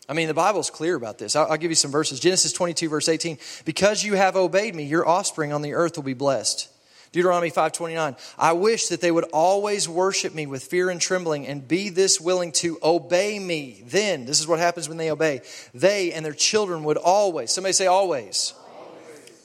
I 0.10 0.14
mean, 0.14 0.28
the 0.28 0.34
Bible's 0.34 0.72
clear 0.72 0.96
about 0.96 1.20
this. 1.20 1.36
I'll, 1.36 1.52
I'll, 1.52 1.58
give 1.58 1.72
you 1.72 1.76
some 1.76 1.92
verses. 1.92 2.20
Genesis 2.20 2.52
22, 2.52 2.90
verse 2.90 3.08
18. 3.08 3.38
Because 3.64 4.04
you 4.04 4.16
have 4.16 4.36
obeyed 4.36 4.74
me, 4.74 4.84
your 4.84 5.08
offspring 5.08 5.54
on 5.54 5.62
the 5.62 5.76
earth 5.76 5.96
will 5.96 6.04
be 6.04 6.16
blessed. 6.16 6.68
Deuteronomy 7.12 7.50
5:29 7.50 8.16
I 8.38 8.54
wish 8.54 8.88
that 8.88 9.02
they 9.02 9.12
would 9.12 9.26
always 9.34 9.90
worship 9.90 10.34
me 10.34 10.46
with 10.46 10.64
fear 10.64 10.90
and 10.90 11.02
trembling 11.02 11.48
and 11.48 11.68
be 11.68 11.90
this 11.90 12.22
willing 12.22 12.52
to 12.54 12.78
obey 12.84 13.40
me. 13.40 13.84
Then 13.86 14.26
this 14.26 14.40
is 14.40 14.48
what 14.48 14.60
happens 14.60 14.88
when 14.88 14.98
they 14.98 15.12
obey. 15.12 15.42
They 15.74 16.12
and 16.14 16.24
their 16.24 16.34
children 16.34 16.84
would 16.84 16.98
always 16.98 17.52
somebody 17.52 17.74
say 17.74 17.88
always 17.88 18.10
always, 18.20 18.54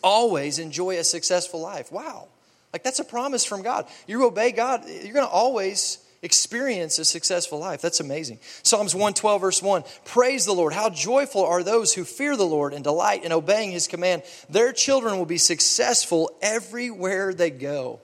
always 0.03 0.59
enjoy 0.59 0.99
a 0.99 1.05
successful 1.05 1.61
life. 1.61 1.91
Wow. 1.91 2.29
Like 2.73 2.83
that's 2.83 2.99
a 2.99 3.05
promise 3.05 3.45
from 3.45 3.63
God. 3.63 3.87
You 4.07 4.25
obey 4.27 4.53
God 4.53 4.85
you're 4.87 5.15
going 5.15 5.27
to 5.27 5.33
always 5.33 6.04
experience 6.25 6.99
a 6.99 7.05
successful 7.05 7.59
life. 7.59 7.83
That's 7.83 8.01
amazing. 8.01 8.41
Psalms 8.63 8.95
112, 8.95 9.41
verse 9.41 9.63
1 9.63 9.85
Praise 10.05 10.47
the 10.47 10.55
Lord. 10.55 10.73
How 10.73 10.91
joyful 10.91 11.45
are 11.45 11.63
those 11.63 11.95
who 11.95 12.05
fear 12.05 12.37
the 12.37 12.47
Lord 12.47 12.73
and 12.73 12.83
delight 12.83 13.25
in 13.25 13.31
obeying 13.33 13.71
his 13.71 13.87
command. 13.87 14.23
Their 14.49 14.73
children 14.73 15.19
will 15.19 15.27
be 15.27 15.39
successful 15.39 16.31
everywhere 16.43 17.35
they 17.35 17.51
go. 17.51 18.01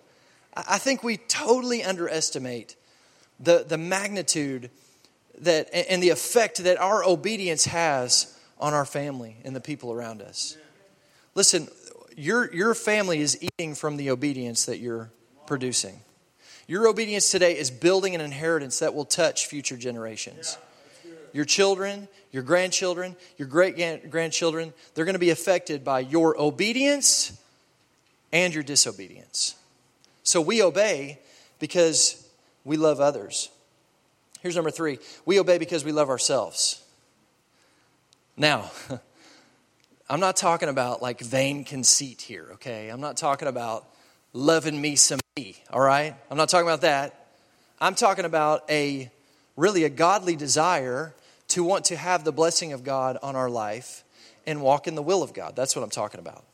I 0.54 0.78
think 0.78 1.02
we 1.02 1.16
totally 1.16 1.82
underestimate 1.82 2.76
the, 3.38 3.64
the 3.66 3.78
magnitude 3.78 4.70
that 5.38 5.70
and 5.72 6.02
the 6.02 6.10
effect 6.10 6.62
that 6.64 6.78
our 6.78 7.02
obedience 7.02 7.64
has 7.64 8.36
on 8.58 8.74
our 8.74 8.84
family 8.84 9.38
and 9.44 9.56
the 9.56 9.60
people 9.60 9.90
around 9.90 10.20
us. 10.20 10.58
Listen, 11.34 11.68
your, 12.16 12.52
your 12.52 12.74
family 12.74 13.20
is 13.20 13.42
eating 13.42 13.74
from 13.74 13.96
the 13.96 14.10
obedience 14.10 14.66
that 14.66 14.78
you're 14.78 15.10
producing. 15.46 16.00
Your 16.70 16.86
obedience 16.86 17.32
today 17.32 17.58
is 17.58 17.68
building 17.68 18.14
an 18.14 18.20
inheritance 18.20 18.78
that 18.78 18.94
will 18.94 19.04
touch 19.04 19.46
future 19.46 19.76
generations. 19.76 20.56
Your 21.32 21.44
children, 21.44 22.06
your 22.30 22.44
grandchildren, 22.44 23.16
your 23.36 23.48
great 23.48 24.08
grandchildren, 24.08 24.72
they're 24.94 25.04
going 25.04 25.16
to 25.16 25.18
be 25.18 25.30
affected 25.30 25.82
by 25.82 25.98
your 25.98 26.40
obedience 26.40 27.36
and 28.32 28.54
your 28.54 28.62
disobedience. 28.62 29.56
So 30.22 30.40
we 30.40 30.62
obey 30.62 31.18
because 31.58 32.24
we 32.64 32.76
love 32.76 33.00
others. 33.00 33.50
Here's 34.40 34.54
number 34.54 34.70
three 34.70 35.00
we 35.26 35.40
obey 35.40 35.58
because 35.58 35.84
we 35.84 35.90
love 35.90 36.08
ourselves. 36.08 36.84
Now, 38.36 38.70
I'm 40.08 40.20
not 40.20 40.36
talking 40.36 40.68
about 40.68 41.02
like 41.02 41.18
vain 41.18 41.64
conceit 41.64 42.22
here, 42.22 42.46
okay? 42.52 42.90
I'm 42.90 43.00
not 43.00 43.16
talking 43.16 43.48
about 43.48 43.88
loving 44.32 44.80
me 44.80 44.94
some 44.94 45.18
me, 45.18 45.29
all 45.72 45.80
right? 45.80 46.14
I'm 46.30 46.36
not 46.36 46.48
talking 46.48 46.66
about 46.66 46.82
that. 46.82 47.26
I'm 47.80 47.94
talking 47.94 48.24
about 48.24 48.64
a 48.70 49.10
really 49.56 49.84
a 49.84 49.88
godly 49.88 50.36
desire 50.36 51.14
to 51.48 51.64
want 51.64 51.86
to 51.86 51.96
have 51.96 52.24
the 52.24 52.32
blessing 52.32 52.72
of 52.72 52.84
God 52.84 53.18
on 53.22 53.36
our 53.36 53.50
life 53.50 54.04
and 54.46 54.62
walk 54.62 54.86
in 54.86 54.94
the 54.94 55.02
will 55.02 55.22
of 55.22 55.34
God. 55.34 55.56
That's 55.56 55.74
what 55.74 55.82
I'm 55.82 55.90
talking 55.90 56.20
about. 56.20 56.44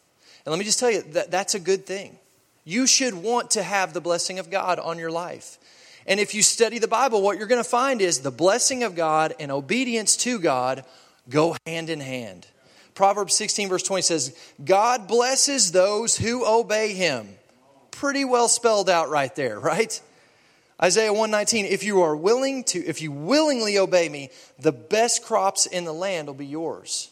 And 0.45 0.53
let 0.53 0.59
me 0.59 0.65
just 0.65 0.79
tell 0.79 0.91
you 0.91 1.03
that 1.13 1.31
that's 1.31 1.55
a 1.55 1.61
good 1.61 1.87
thing. 1.87 2.19
You 2.65 2.87
should 2.87 3.15
want 3.15 3.53
to 3.53 3.63
have 3.63 3.93
the 3.93 4.01
blessing 4.01 4.39
of 4.39 4.51
God 4.51 4.79
on 4.79 4.99
your 4.99 5.11
life. 5.11 5.59
And 6.07 6.21
if 6.21 6.35
you 6.35 6.43
study 6.43 6.79
the 6.79 6.89
Bible, 6.89 7.23
what 7.23 7.39
you're 7.39 7.47
going 7.49 7.63
to 7.63 7.69
find 7.69 8.01
is 8.01 8.21
the 8.21 8.31
blessing 8.31 8.85
of 8.85 8.95
God 8.95 9.35
and 9.41 9.51
obedience 9.51 10.17
to 10.19 10.39
God 10.39 10.85
go 11.29 11.57
hand 11.67 11.91
in 11.91 12.01
hand. 12.01 12.47
Proverbs 12.95 13.35
16, 13.35 13.69
verse 13.69 13.83
20 13.83 14.03
says, 14.03 14.37
God 14.65 15.07
blesses 15.09 15.73
those 15.73 16.17
who 16.17 16.47
obey 16.47 16.95
him 16.95 17.29
pretty 17.97 18.25
well 18.25 18.49
spelled 18.49 18.91
out 18.91 19.09
right 19.09 19.35
there, 19.35 19.59
right? 19.61 20.01
Isaiah 20.83 21.13
119, 21.13 21.65
if 21.65 21.83
you 21.83 22.03
are 22.03 22.15
willing 22.15 22.63
to, 22.65 22.85
if 22.85 23.01
you 23.01 23.11
willingly 23.11 23.79
obey 23.79 24.09
me, 24.09 24.29
the 24.59 24.73
best 24.73 25.25
crops 25.25 25.65
in 25.65 25.85
the 25.85 25.93
land 25.93 26.27
will 26.27 26.35
be 26.35 26.47
yours. 26.47 27.11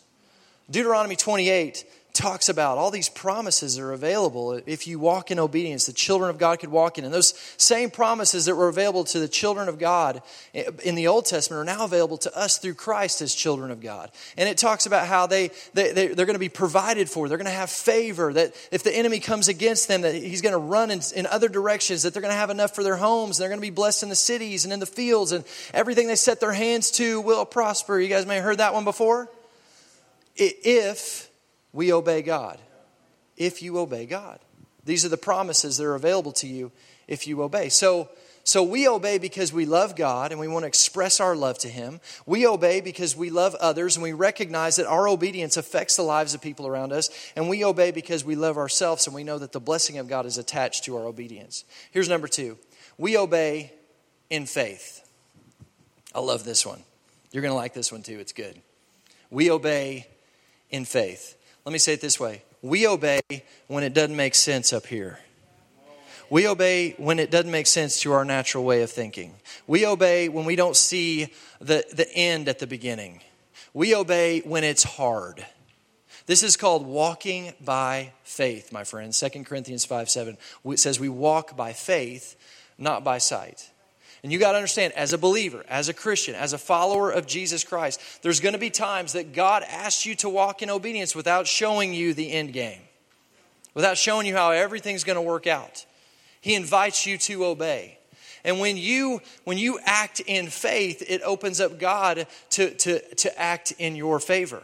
Deuteronomy 0.71 1.17
28, 1.17 1.85
talks 2.15 2.49
about 2.49 2.79
all 2.79 2.93
these 2.93 3.09
promises 3.09 3.77
are 3.77 3.93
available 3.93 4.53
if 4.67 4.87
you 4.87 5.01
walk 5.01 5.33
in 5.33 5.39
obedience. 5.41 5.87
The 5.87 5.93
children 5.93 6.31
of 6.31 6.39
god 6.39 6.61
could 6.61 6.71
walk 6.71 6.97
in. 6.97 7.05
And 7.05 7.13
those 7.13 7.35
same 7.57 7.91
promises 7.91 8.47
that 8.47 8.55
were 8.55 8.69
available 8.69 9.03
to 9.05 9.19
the 9.19 9.29
children 9.29 9.69
of 9.69 9.81
god 9.81 10.23
in 10.55 10.95
the 10.95 11.09
old 11.09 11.27
testament 11.27 11.61
are 11.61 11.77
now 11.77 11.85
available 11.85 12.17
to 12.19 12.35
us 12.39 12.59
through 12.59 12.75
christ 12.75 13.21
as 13.21 13.35
children 13.35 13.73
of 13.73 13.81
god. 13.81 14.13
And 14.37 14.49
it 14.49 14.57
talks 14.57 14.87
about 14.87 15.09
how 15.09 15.27
they, 15.27 15.51
they, 15.75 15.93
they 15.93 16.11
are 16.11 16.15
going 16.15 16.35
to 16.35 16.39
be 16.39 16.49
provided 16.49 17.11
for. 17.11 17.29
They're 17.29 17.37
going 17.37 17.47
to 17.47 17.51
have 17.51 17.69
favor 17.69 18.33
that 18.33 18.55
if 18.71 18.85
the 18.85 18.95
enemy 18.95 19.19
comes 19.19 19.49
against 19.49 19.89
them 19.89 20.03
that 20.03 20.15
he's 20.15 20.41
going 20.41 20.53
to 20.53 20.59
run 20.59 20.93
in, 20.93 21.01
in 21.17 21.27
other 21.27 21.49
directions 21.49 22.05
that 22.05 22.15
they're 22.15 22.23
going 22.23 22.33
to 22.33 22.39
have 22.39 22.51
enough 22.51 22.75
for 22.75 22.85
their 22.85 22.97
homes 22.97 23.39
they're 23.39 23.49
going 23.49 23.61
to 23.61 23.67
be 23.67 23.71
blessed 23.71 24.05
in 24.05 24.09
the 24.09 24.15
cities 24.15 24.65
and 24.65 24.73
in 24.73 24.79
the 24.79 24.87
fields 24.87 25.33
and 25.33 25.45
everything 25.73 26.07
they 26.07 26.15
set 26.15 26.39
their 26.39 26.53
hands 26.53 26.93
to 26.93 27.21
will 27.21 27.45
prosper. 27.45 27.99
You 27.99 28.09
guys 28.09 28.25
may 28.25 28.37
have 28.37 28.45
heard 28.45 28.59
that 28.59 28.73
one 28.73 28.85
before? 28.85 29.29
If 30.37 31.29
we 31.75 31.93
obey 31.93 32.23
God. 32.23 32.59
If 33.37 33.61
you 33.61 33.79
obey 33.79 34.07
God. 34.07 34.39
These 34.85 35.05
are 35.05 35.11
the 35.11 35.17
promises 35.17 35.77
that 35.77 35.85
are 35.85 35.95
available 35.95 36.33
to 36.33 36.47
you 36.47 36.73
if 37.09 37.27
you 37.27 37.43
obey. 37.43 37.69
So, 37.69 38.09
so 38.45 38.63
we 38.63 38.87
obey 38.87 39.19
because 39.19 39.53
we 39.53 39.67
love 39.67 39.97
God 39.97 40.31
and 40.31 40.41
we 40.41 40.47
want 40.47 40.63
to 40.63 40.69
express 40.69 41.21
our 41.21 41.35
love 41.35 41.59
to 41.59 41.69
Him. 41.69 42.01
We 42.27 42.47
obey 42.47 42.81
because 42.81 43.17
we 43.17 43.31
love 43.31 43.55
others 43.57 43.97
and 43.97 44.03
we 44.03 44.13
recognize 44.13 44.77
that 44.77 44.87
our 44.87 45.09
obedience 45.09 45.57
affects 45.57 45.97
the 45.97 46.03
lives 46.03 46.33
of 46.33 46.41
people 46.41 46.67
around 46.67 46.93
us. 46.93 47.11
And 47.35 47.49
we 47.49 47.65
obey 47.65 47.91
because 47.91 48.25
we 48.25 48.37
love 48.37 48.57
ourselves 48.57 49.07
and 49.07 49.15
we 49.15 49.25
know 49.25 49.39
that 49.39 49.53
the 49.53 49.61
blessing 49.61 49.99
of 49.99 50.07
God 50.09 50.27
is 50.27 50.39
attached 50.39 50.85
to 50.85 50.97
our 50.97 51.07
obedience. 51.07 51.65
Here's 51.91 52.09
number 52.09 52.29
two 52.29 52.57
we 52.97 53.19
obey 53.19 53.73
in 54.31 54.47
faith. 54.47 55.01
I 56.15 56.21
love 56.21 56.45
this 56.45 56.65
one. 56.65 56.83
You're 57.33 57.43
going 57.43 57.51
to 57.51 57.57
like 57.57 57.75
this 57.75 57.91
one 57.91 58.03
too. 58.05 58.21
It's 58.21 58.33
good. 58.33 58.61
We 59.31 59.51
obey 59.51 60.07
in 60.71 60.85
faith. 60.85 61.37
Let 61.65 61.73
me 61.73 61.79
say 61.79 61.95
it 61.95 62.01
this 62.01 62.21
way 62.21 62.43
we 62.63 62.87
obey 62.87 63.21
when 63.67 63.85
it 63.85 63.95
doesn't 63.95 64.17
make 64.17 64.35
sense 64.35 64.73
up 64.73 64.87
here. 64.87 65.19
We 66.31 66.49
obey 66.49 66.95
when 66.97 67.19
it 67.19 67.31
doesn't 67.31 67.51
make 67.51 67.67
sense 67.67 68.01
to 68.01 68.13
our 68.13 68.25
natural 68.25 68.65
way 68.65 68.83
of 68.83 68.91
thinking. 68.91 69.35
We 69.67 69.87
obey 69.87 70.29
when 70.31 70.47
we 70.47 70.57
don't 70.57 70.77
see 70.77 71.29
the, 71.61 71.85
the 71.93 72.11
end 72.13 72.49
at 72.49 72.59
the 72.59 72.67
beginning. 72.67 73.21
We 73.75 73.95
obey 73.95 74.41
when 74.41 74.65
it's 74.65 74.83
hard. 74.83 75.45
This 76.27 76.43
is 76.43 76.57
called 76.57 76.87
walking 76.87 77.53
by 77.63 78.13
faith, 78.23 78.73
my 78.73 78.85
friends. 78.85 79.21
2 79.21 79.45
Corinthians 79.45 79.85
5 79.85 80.09
7 80.09 80.39
it 80.65 80.79
says 80.79 80.99
we 80.99 81.11
walk 81.11 81.57
by 81.57 81.75
faith, 81.75 82.37
not 82.79 83.05
by 83.05 83.19
sight. 83.19 83.71
And 84.25 84.33
you 84.33 84.39
got 84.39 84.53
to 84.53 84.57
understand, 84.57 84.95
as 84.95 85.13
a 85.13 85.19
believer, 85.19 85.67
as 85.69 85.91
a 85.91 85.93
Christian, 85.93 86.35
as 86.35 86.55
a 86.55 86.59
follower 86.59 87.11
of 87.11 87.27
Jesus 87.27 87.63
Christ, 87.63 88.01
there's 88.23 88.41
going 88.41 88.55
to 88.55 88.59
be 88.59 88.71
times 88.71 89.13
that 89.13 89.35
God 89.35 89.63
asks 89.69 90.07
you 90.07 90.15
to 90.17 90.31
walk 90.31 90.63
in 90.63 90.71
obedience 90.71 91.15
without 91.15 91.47
showing 91.47 91.93
you 91.93 92.15
the 92.15 92.33
end 92.33 92.55
game, 92.55 92.81
without 93.75 93.99
showing 93.99 94.27
you 94.27 94.35
how 94.35 94.51
everything's 94.51 95.05
going 95.05 95.17
to 95.17 95.23
work 95.23 95.47
out. 95.47 95.85
He 96.41 96.55
invites 96.55 97.05
you 97.05 97.19
to 97.19 97.45
obey. 97.45 97.99
And 98.45 98.61
when 98.61 98.79
you 98.79 99.21
when 99.45 99.59
you 99.59 99.79
act 99.85 100.21
in 100.21 100.47
faith, 100.47 101.03
it 101.07 101.21
opens 101.21 101.61
up 101.61 101.79
God 101.79 102.27
to, 102.51 102.71
to, 102.71 103.15
to 103.17 103.39
act 103.39 103.75
in 103.79 103.95
your 103.95 104.21
favor. 104.21 104.63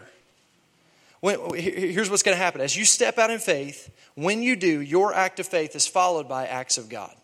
When, 1.20 1.38
here's 1.54 2.08
what's 2.08 2.22
going 2.22 2.34
to 2.34 2.42
happen. 2.42 2.62
As 2.62 2.76
you 2.76 2.86
step 2.86 3.18
out 3.18 3.30
in 3.30 3.38
faith, 3.38 3.90
when 4.14 4.42
you 4.42 4.56
do, 4.56 4.80
your 4.80 5.12
act 5.12 5.38
of 5.38 5.46
faith 5.46 5.76
is 5.76 5.86
followed 5.86 6.30
by 6.30 6.46
acts 6.46 6.78
of 6.78 6.88
God, 6.88 7.14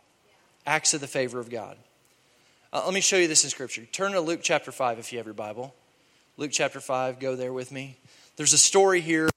acts 0.67 0.93
of 0.93 1.01
the 1.01 1.07
favor 1.07 1.41
of 1.41 1.49
God. 1.49 1.79
Uh, 2.77 2.83
let 2.85 2.93
me 2.93 3.01
show 3.01 3.17
you 3.17 3.27
this 3.27 3.43
in 3.43 3.49
Scripture. 3.49 3.87
Turn 3.87 4.13
to 4.13 4.21
Luke 4.21 4.41
chapter 4.43 4.71
5 4.71 4.99
if 4.99 5.11
you 5.11 5.17
have 5.17 5.25
your 5.25 5.33
Bible. 5.33 5.75
Luke 6.37 6.51
chapter 6.53 6.79
5, 6.79 7.19
go 7.19 7.35
there 7.35 7.51
with 7.51 7.73
me. 7.73 7.97
There's 8.37 8.53
a 8.53 8.59
story 8.59 9.01
here 9.01 9.31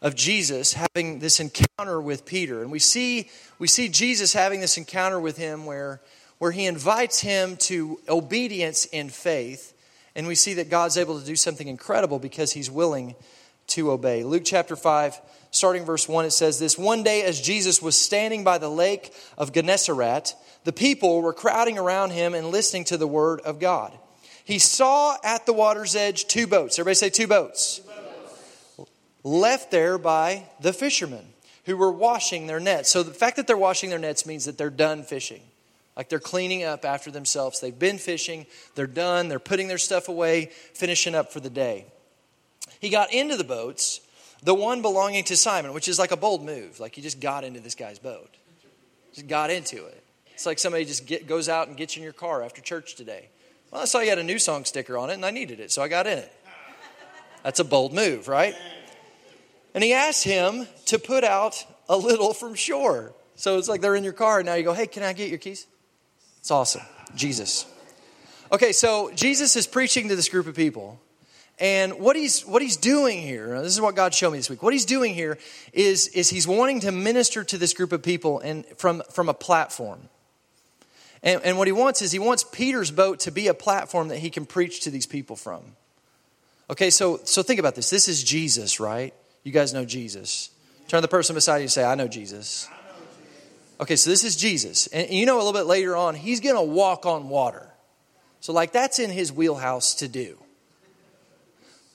of 0.00 0.14
Jesus 0.14 0.72
having 0.72 1.18
this 1.18 1.40
encounter 1.40 2.00
with 2.00 2.24
Peter. 2.24 2.62
And 2.62 2.70
we 2.70 2.78
see, 2.78 3.28
we 3.58 3.66
see 3.66 3.88
Jesus 3.88 4.34
having 4.34 4.60
this 4.60 4.78
encounter 4.78 5.18
with 5.18 5.36
him 5.36 5.66
where, 5.66 6.00
where 6.38 6.52
he 6.52 6.64
invites 6.64 7.18
him 7.18 7.56
to 7.62 7.98
obedience 8.08 8.84
in 8.84 9.08
faith. 9.08 9.74
And 10.14 10.28
we 10.28 10.36
see 10.36 10.54
that 10.54 10.70
God's 10.70 10.96
able 10.96 11.18
to 11.18 11.26
do 11.26 11.34
something 11.34 11.66
incredible 11.66 12.20
because 12.20 12.52
he's 12.52 12.70
willing 12.70 13.16
to 13.66 13.90
obey. 13.90 14.22
Luke 14.22 14.44
chapter 14.44 14.76
5, 14.76 15.20
starting 15.50 15.84
verse 15.84 16.08
1, 16.08 16.26
it 16.26 16.30
says 16.30 16.60
this 16.60 16.78
One 16.78 17.02
day, 17.02 17.24
as 17.24 17.40
Jesus 17.40 17.82
was 17.82 17.96
standing 17.96 18.44
by 18.44 18.58
the 18.58 18.70
lake 18.70 19.12
of 19.36 19.52
Gennesaret, 19.52 20.36
the 20.66 20.72
people 20.72 21.22
were 21.22 21.32
crowding 21.32 21.78
around 21.78 22.10
him 22.10 22.34
and 22.34 22.48
listening 22.48 22.82
to 22.86 22.96
the 22.96 23.06
word 23.06 23.40
of 23.42 23.60
God. 23.60 23.96
He 24.44 24.58
saw 24.58 25.16
at 25.22 25.46
the 25.46 25.52
water's 25.52 25.94
edge 25.94 26.26
two 26.26 26.48
boats. 26.48 26.76
Everybody 26.76 26.96
say 26.96 27.08
two 27.08 27.28
boats. 27.28 27.80
Left 29.22 29.70
there 29.70 29.96
by 29.96 30.42
the 30.60 30.72
fishermen 30.72 31.24
who 31.66 31.76
were 31.76 31.92
washing 31.92 32.48
their 32.48 32.58
nets. 32.58 32.90
So 32.90 33.04
the 33.04 33.14
fact 33.14 33.36
that 33.36 33.46
they're 33.46 33.56
washing 33.56 33.90
their 33.90 34.00
nets 34.00 34.26
means 34.26 34.46
that 34.46 34.58
they're 34.58 34.68
done 34.68 35.04
fishing. 35.04 35.40
Like 35.96 36.08
they're 36.08 36.18
cleaning 36.18 36.64
up 36.64 36.84
after 36.84 37.12
themselves. 37.12 37.60
They've 37.60 37.78
been 37.78 37.98
fishing, 37.98 38.44
they're 38.74 38.88
done, 38.88 39.28
they're 39.28 39.38
putting 39.38 39.68
their 39.68 39.78
stuff 39.78 40.08
away, 40.08 40.46
finishing 40.74 41.14
up 41.14 41.32
for 41.32 41.38
the 41.38 41.48
day. 41.48 41.86
He 42.80 42.88
got 42.88 43.14
into 43.14 43.36
the 43.36 43.44
boats, 43.44 44.00
the 44.42 44.52
one 44.52 44.82
belonging 44.82 45.22
to 45.24 45.36
Simon, 45.36 45.72
which 45.74 45.86
is 45.86 45.96
like 45.96 46.10
a 46.10 46.16
bold 46.16 46.44
move. 46.44 46.80
Like 46.80 46.96
he 46.96 47.02
just 47.02 47.20
got 47.20 47.44
into 47.44 47.60
this 47.60 47.76
guy's 47.76 48.00
boat, 48.00 48.34
just 49.14 49.28
got 49.28 49.50
into 49.50 49.86
it. 49.86 50.02
It's 50.36 50.44
like 50.44 50.58
somebody 50.58 50.84
just 50.84 51.06
get, 51.06 51.26
goes 51.26 51.48
out 51.48 51.68
and 51.68 51.78
gets 51.78 51.96
in 51.96 52.02
your 52.02 52.12
car 52.12 52.42
after 52.42 52.60
church 52.60 52.94
today. 52.94 53.30
Well, 53.70 53.80
I 53.80 53.84
saw 53.86 54.00
you 54.00 54.10
had 54.10 54.18
a 54.18 54.22
new 54.22 54.38
song 54.38 54.66
sticker 54.66 54.98
on 54.98 55.08
it, 55.08 55.14
and 55.14 55.24
I 55.24 55.30
needed 55.30 55.60
it, 55.60 55.72
so 55.72 55.80
I 55.80 55.88
got 55.88 56.06
in 56.06 56.18
it. 56.18 56.30
That's 57.42 57.58
a 57.58 57.64
bold 57.64 57.94
move, 57.94 58.28
right? 58.28 58.54
And 59.72 59.82
he 59.82 59.94
asked 59.94 60.24
him 60.24 60.66
to 60.86 60.98
put 60.98 61.24
out 61.24 61.64
a 61.88 61.96
little 61.96 62.34
from 62.34 62.54
shore. 62.54 63.14
So 63.36 63.56
it's 63.56 63.66
like 63.66 63.80
they're 63.80 63.94
in 63.94 64.04
your 64.04 64.12
car, 64.12 64.40
and 64.40 64.46
now 64.46 64.56
you 64.56 64.62
go, 64.62 64.74
hey, 64.74 64.86
can 64.86 65.02
I 65.02 65.14
get 65.14 65.30
your 65.30 65.38
keys? 65.38 65.66
It's 66.40 66.50
awesome. 66.50 66.82
Jesus. 67.14 67.64
Okay, 68.52 68.72
so 68.72 69.10
Jesus 69.14 69.56
is 69.56 69.66
preaching 69.66 70.10
to 70.10 70.16
this 70.16 70.28
group 70.28 70.46
of 70.46 70.54
people. 70.54 71.00
And 71.58 71.98
what 71.98 72.14
he's, 72.14 72.44
what 72.44 72.60
he's 72.60 72.76
doing 72.76 73.22
here, 73.22 73.58
this 73.62 73.72
is 73.72 73.80
what 73.80 73.94
God 73.94 74.12
showed 74.12 74.32
me 74.32 74.38
this 74.38 74.50
week. 74.50 74.62
What 74.62 74.74
he's 74.74 74.84
doing 74.84 75.14
here 75.14 75.38
is, 75.72 76.08
is 76.08 76.28
he's 76.28 76.46
wanting 76.46 76.80
to 76.80 76.92
minister 76.92 77.42
to 77.42 77.56
this 77.56 77.72
group 77.72 77.92
of 77.92 78.02
people 78.02 78.40
and 78.40 78.66
from, 78.76 79.02
from 79.10 79.30
a 79.30 79.34
platform. 79.34 80.10
And, 81.22 81.40
and 81.42 81.58
what 81.58 81.66
he 81.66 81.72
wants 81.72 82.02
is 82.02 82.12
he 82.12 82.18
wants 82.18 82.44
Peter's 82.44 82.90
boat 82.90 83.20
to 83.20 83.30
be 83.30 83.48
a 83.48 83.54
platform 83.54 84.08
that 84.08 84.18
he 84.18 84.30
can 84.30 84.46
preach 84.46 84.80
to 84.80 84.90
these 84.90 85.06
people 85.06 85.36
from. 85.36 85.62
Okay, 86.68 86.90
so, 86.90 87.20
so 87.24 87.42
think 87.42 87.60
about 87.60 87.74
this. 87.74 87.90
This 87.90 88.08
is 88.08 88.22
Jesus, 88.22 88.80
right? 88.80 89.14
You 89.44 89.52
guys 89.52 89.72
know 89.72 89.84
Jesus. 89.84 90.50
Turn 90.88 91.02
the 91.02 91.08
person 91.08 91.34
beside 91.34 91.58
you 91.58 91.62
and 91.62 91.72
say, 91.72 91.84
I 91.84 91.94
know 91.94 92.08
Jesus. 92.08 92.68
Okay, 93.80 93.96
so 93.96 94.10
this 94.10 94.24
is 94.24 94.36
Jesus. 94.36 94.86
And 94.88 95.10
you 95.10 95.26
know 95.26 95.36
a 95.36 95.38
little 95.38 95.52
bit 95.52 95.66
later 95.66 95.96
on, 95.96 96.14
he's 96.14 96.40
going 96.40 96.56
to 96.56 96.62
walk 96.62 97.06
on 97.06 97.28
water. 97.28 97.68
So, 98.40 98.52
like, 98.52 98.72
that's 98.72 98.98
in 98.98 99.10
his 99.10 99.32
wheelhouse 99.32 99.94
to 99.96 100.08
do. 100.08 100.38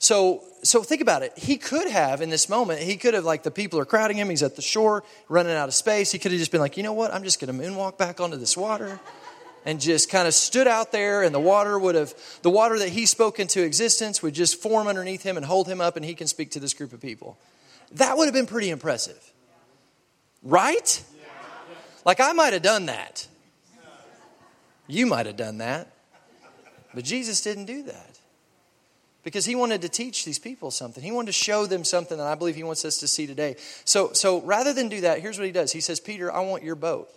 So, 0.02 0.42
so 0.64 0.82
think 0.82 1.00
about 1.00 1.22
it. 1.22 1.38
He 1.38 1.58
could 1.58 1.88
have, 1.88 2.22
in 2.22 2.32
this 2.32 2.50
moment, 2.50 2.80
he 2.80 2.98
could 2.98 3.14
have, 3.14 3.24
like, 3.24 3.44
the 3.44 3.52
people 3.52 3.80
are 3.80 3.86
crowding 3.86 4.18
him. 4.18 4.32
He's 4.32 4.42
at 4.42 4.56
the 4.56 4.62
shore, 4.64 5.04
running 5.30 5.54
out 5.54 5.68
of 5.68 5.76
space. 5.76 6.12
He 6.12 6.18
could 6.18 6.32
have 6.32 6.40
just 6.40 6.52
been 6.52 6.60
like, 6.60 6.76
you 6.76 6.82
know 6.82 6.92
what? 6.92 7.14
I'm 7.14 7.24
just 7.24 7.40
going 7.40 7.56
to 7.56 7.64
moonwalk 7.64 8.00
back 8.00 8.20
onto 8.20 8.36
this 8.36 8.58
water 8.58 9.00
and 9.64 9.80
just 9.80 10.10
kind 10.10 10.28
of 10.28 10.34
stood 10.34 10.66
out 10.66 10.92
there, 10.92 11.22
and 11.22 11.36
the 11.36 11.40
water 11.40 11.78
would 11.78 11.94
have, 11.94 12.16
the 12.42 12.50
water 12.50 12.80
that 12.80 12.90
he 12.90 13.06
spoke 13.06 13.40
into 13.40 13.64
existence 13.64 14.24
would 14.24 14.34
just 14.34 14.60
form 14.60 14.88
underneath 14.88 15.22
him 15.22 15.38
and 15.38 15.46
hold 15.46 15.68
him 15.68 15.80
up, 15.80 15.96
and 15.96 16.04
he 16.04 16.16
can 16.16 16.26
speak 16.26 16.50
to 16.50 16.60
this 16.60 16.74
group 16.74 16.94
of 16.94 17.00
people. 17.00 17.38
That 17.92 18.18
would 18.18 18.26
have 18.26 18.34
been 18.34 18.48
pretty 18.48 18.72
impressive. 18.72 19.22
Right? 20.42 21.04
Like, 22.06 22.20
I 22.20 22.32
might 22.32 22.54
have 22.54 22.64
done 22.64 22.88
that. 22.88 23.28
You 24.88 25.06
might 25.06 25.28
have 25.28 25.38
done 25.38 25.60
that. 25.60 25.94
But 26.96 27.04
Jesus 27.04 27.42
didn't 27.42 27.66
do 27.66 27.84
that 27.84 28.11
because 29.24 29.46
he 29.46 29.56
wanted 29.56 29.82
to 29.82 29.90
teach 29.90 30.26
these 30.26 30.40
people 30.40 30.72
something. 30.72 31.04
He 31.04 31.12
wanted 31.12 31.28
to 31.28 31.34
show 31.34 31.66
them 31.66 31.84
something 31.84 32.18
that 32.18 32.28
I 32.28 32.36
believe 32.36 32.56
he 32.56 32.64
wants 32.64 32.84
us 32.86 32.98
to 32.98 33.08
see 33.08 33.28
today. 33.28 33.56
So, 33.86 34.14
so 34.14 34.42
rather 34.42 34.74
than 34.74 34.90
do 34.90 35.02
that, 35.02 35.20
here's 35.20 35.38
what 35.38 35.46
he 35.46 35.52
does. 35.52 35.72
He 35.72 35.82
says, 35.82 36.00
Peter, 36.00 36.32
I 36.32 36.42
want 36.42 36.64
your 36.64 36.76
boat. 36.76 37.10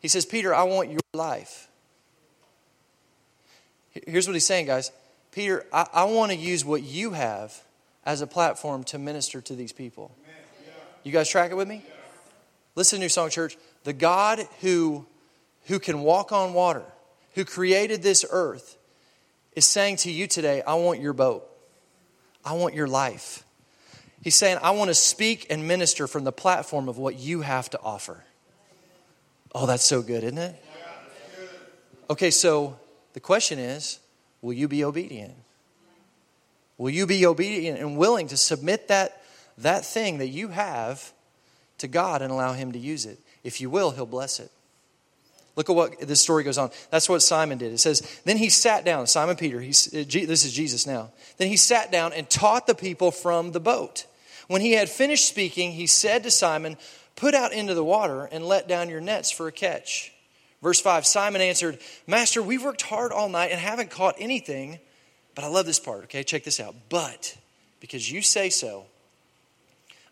He 0.00 0.08
says, 0.08 0.24
Peter, 0.26 0.54
I 0.54 0.64
want 0.64 0.90
your 0.90 1.00
life. 1.14 1.68
Here's 4.06 4.26
what 4.26 4.34
he's 4.34 4.46
saying, 4.46 4.66
guys. 4.66 4.90
Peter, 5.32 5.64
I, 5.72 5.86
I 5.92 6.04
want 6.04 6.32
to 6.32 6.36
use 6.36 6.64
what 6.64 6.82
you 6.82 7.12
have 7.12 7.62
as 8.04 8.20
a 8.20 8.26
platform 8.26 8.84
to 8.84 8.98
minister 8.98 9.40
to 9.40 9.54
these 9.54 9.72
people. 9.72 10.14
You 11.02 11.12
guys 11.12 11.28
track 11.28 11.50
it 11.50 11.54
with 11.54 11.68
me? 11.68 11.82
Listen, 12.74 12.98
to 12.98 13.04
New 13.04 13.08
Song 13.08 13.30
Church. 13.30 13.56
The 13.84 13.92
God 13.92 14.40
who, 14.60 15.06
who 15.66 15.78
can 15.78 16.00
walk 16.00 16.32
on 16.32 16.52
water, 16.52 16.82
who 17.34 17.44
created 17.44 18.02
this 18.02 18.24
earth, 18.30 18.75
is 19.56 19.66
saying 19.66 19.96
to 19.96 20.12
you 20.12 20.28
today, 20.28 20.62
I 20.62 20.74
want 20.74 21.00
your 21.00 21.14
boat. 21.14 21.50
I 22.44 22.52
want 22.52 22.74
your 22.74 22.86
life. 22.86 23.42
He's 24.22 24.36
saying, 24.36 24.58
I 24.62 24.70
want 24.70 24.88
to 24.88 24.94
speak 24.94 25.46
and 25.50 25.66
minister 25.66 26.06
from 26.06 26.24
the 26.24 26.32
platform 26.32 26.88
of 26.88 26.98
what 26.98 27.18
you 27.18 27.40
have 27.40 27.68
to 27.70 27.80
offer. 27.80 28.22
Oh, 29.54 29.66
that's 29.66 29.82
so 29.82 30.02
good, 30.02 30.22
isn't 30.22 30.38
it? 30.38 30.62
Okay, 32.10 32.30
so 32.30 32.78
the 33.14 33.20
question 33.20 33.58
is 33.58 33.98
will 34.42 34.52
you 34.52 34.68
be 34.68 34.84
obedient? 34.84 35.34
Will 36.78 36.90
you 36.90 37.06
be 37.06 37.24
obedient 37.24 37.80
and 37.80 37.96
willing 37.96 38.28
to 38.28 38.36
submit 38.36 38.88
that, 38.88 39.22
that 39.58 39.84
thing 39.84 40.18
that 40.18 40.28
you 40.28 40.48
have 40.48 41.12
to 41.78 41.88
God 41.88 42.20
and 42.20 42.30
allow 42.30 42.52
Him 42.52 42.72
to 42.72 42.78
use 42.78 43.06
it? 43.06 43.18
If 43.42 43.60
you 43.60 43.70
will, 43.70 43.92
He'll 43.92 44.06
bless 44.06 44.38
it. 44.38 44.50
Look 45.56 45.70
at 45.70 45.76
what 45.76 45.98
this 46.00 46.20
story 46.20 46.44
goes 46.44 46.58
on. 46.58 46.70
That's 46.90 47.08
what 47.08 47.22
Simon 47.22 47.56
did. 47.56 47.72
It 47.72 47.78
says, 47.78 48.20
Then 48.24 48.36
he 48.36 48.50
sat 48.50 48.84
down, 48.84 49.06
Simon 49.06 49.36
Peter, 49.36 49.58
he's, 49.60 49.92
uh, 49.94 50.04
this 50.06 50.44
is 50.44 50.52
Jesus 50.52 50.86
now. 50.86 51.10
Then 51.38 51.48
he 51.48 51.56
sat 51.56 51.90
down 51.90 52.12
and 52.12 52.28
taught 52.28 52.66
the 52.66 52.74
people 52.74 53.10
from 53.10 53.52
the 53.52 53.60
boat. 53.60 54.06
When 54.48 54.60
he 54.60 54.72
had 54.72 54.88
finished 54.88 55.26
speaking, 55.26 55.72
he 55.72 55.86
said 55.86 56.22
to 56.22 56.30
Simon, 56.30 56.76
Put 57.16 57.34
out 57.34 57.54
into 57.54 57.72
the 57.72 57.82
water 57.82 58.26
and 58.30 58.44
let 58.44 58.68
down 58.68 58.90
your 58.90 59.00
nets 59.00 59.30
for 59.30 59.48
a 59.48 59.52
catch. 59.52 60.12
Verse 60.62 60.80
5 60.80 61.06
Simon 61.06 61.40
answered, 61.40 61.78
Master, 62.06 62.42
we've 62.42 62.62
worked 62.62 62.82
hard 62.82 63.10
all 63.10 63.30
night 63.30 63.50
and 63.50 63.58
haven't 63.58 63.90
caught 63.90 64.16
anything. 64.18 64.78
But 65.34 65.44
I 65.44 65.48
love 65.48 65.66
this 65.66 65.78
part, 65.78 66.04
okay? 66.04 66.22
Check 66.22 66.44
this 66.44 66.60
out. 66.60 66.74
But 66.88 67.36
because 67.80 68.10
you 68.10 68.20
say 68.20 68.50
so, 68.50 68.84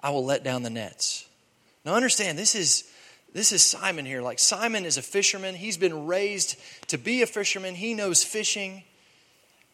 I 0.01 0.11
will 0.11 0.25
let 0.25 0.45
down 0.45 0.63
the 0.63 0.71
nets. 0.71 1.27
Now 1.85 1.95
understand, 1.95 2.39
this 2.39 2.55
is 2.55 2.85
this 3.35 3.51
is 3.53 3.63
Simon 3.63 4.07
here. 4.07 4.23
Like 4.23 4.39
Simon 4.39 4.87
is 4.87 4.97
a 4.97 5.03
fisherman. 5.03 5.57
He's 5.57 5.77
been 5.77 6.07
raised 6.07 6.57
to 6.87 6.97
be 6.97 7.21
a 7.21 7.27
fisherman. 7.27 7.75
He 7.75 7.93
knows 7.93 8.25
fishing. 8.25 8.85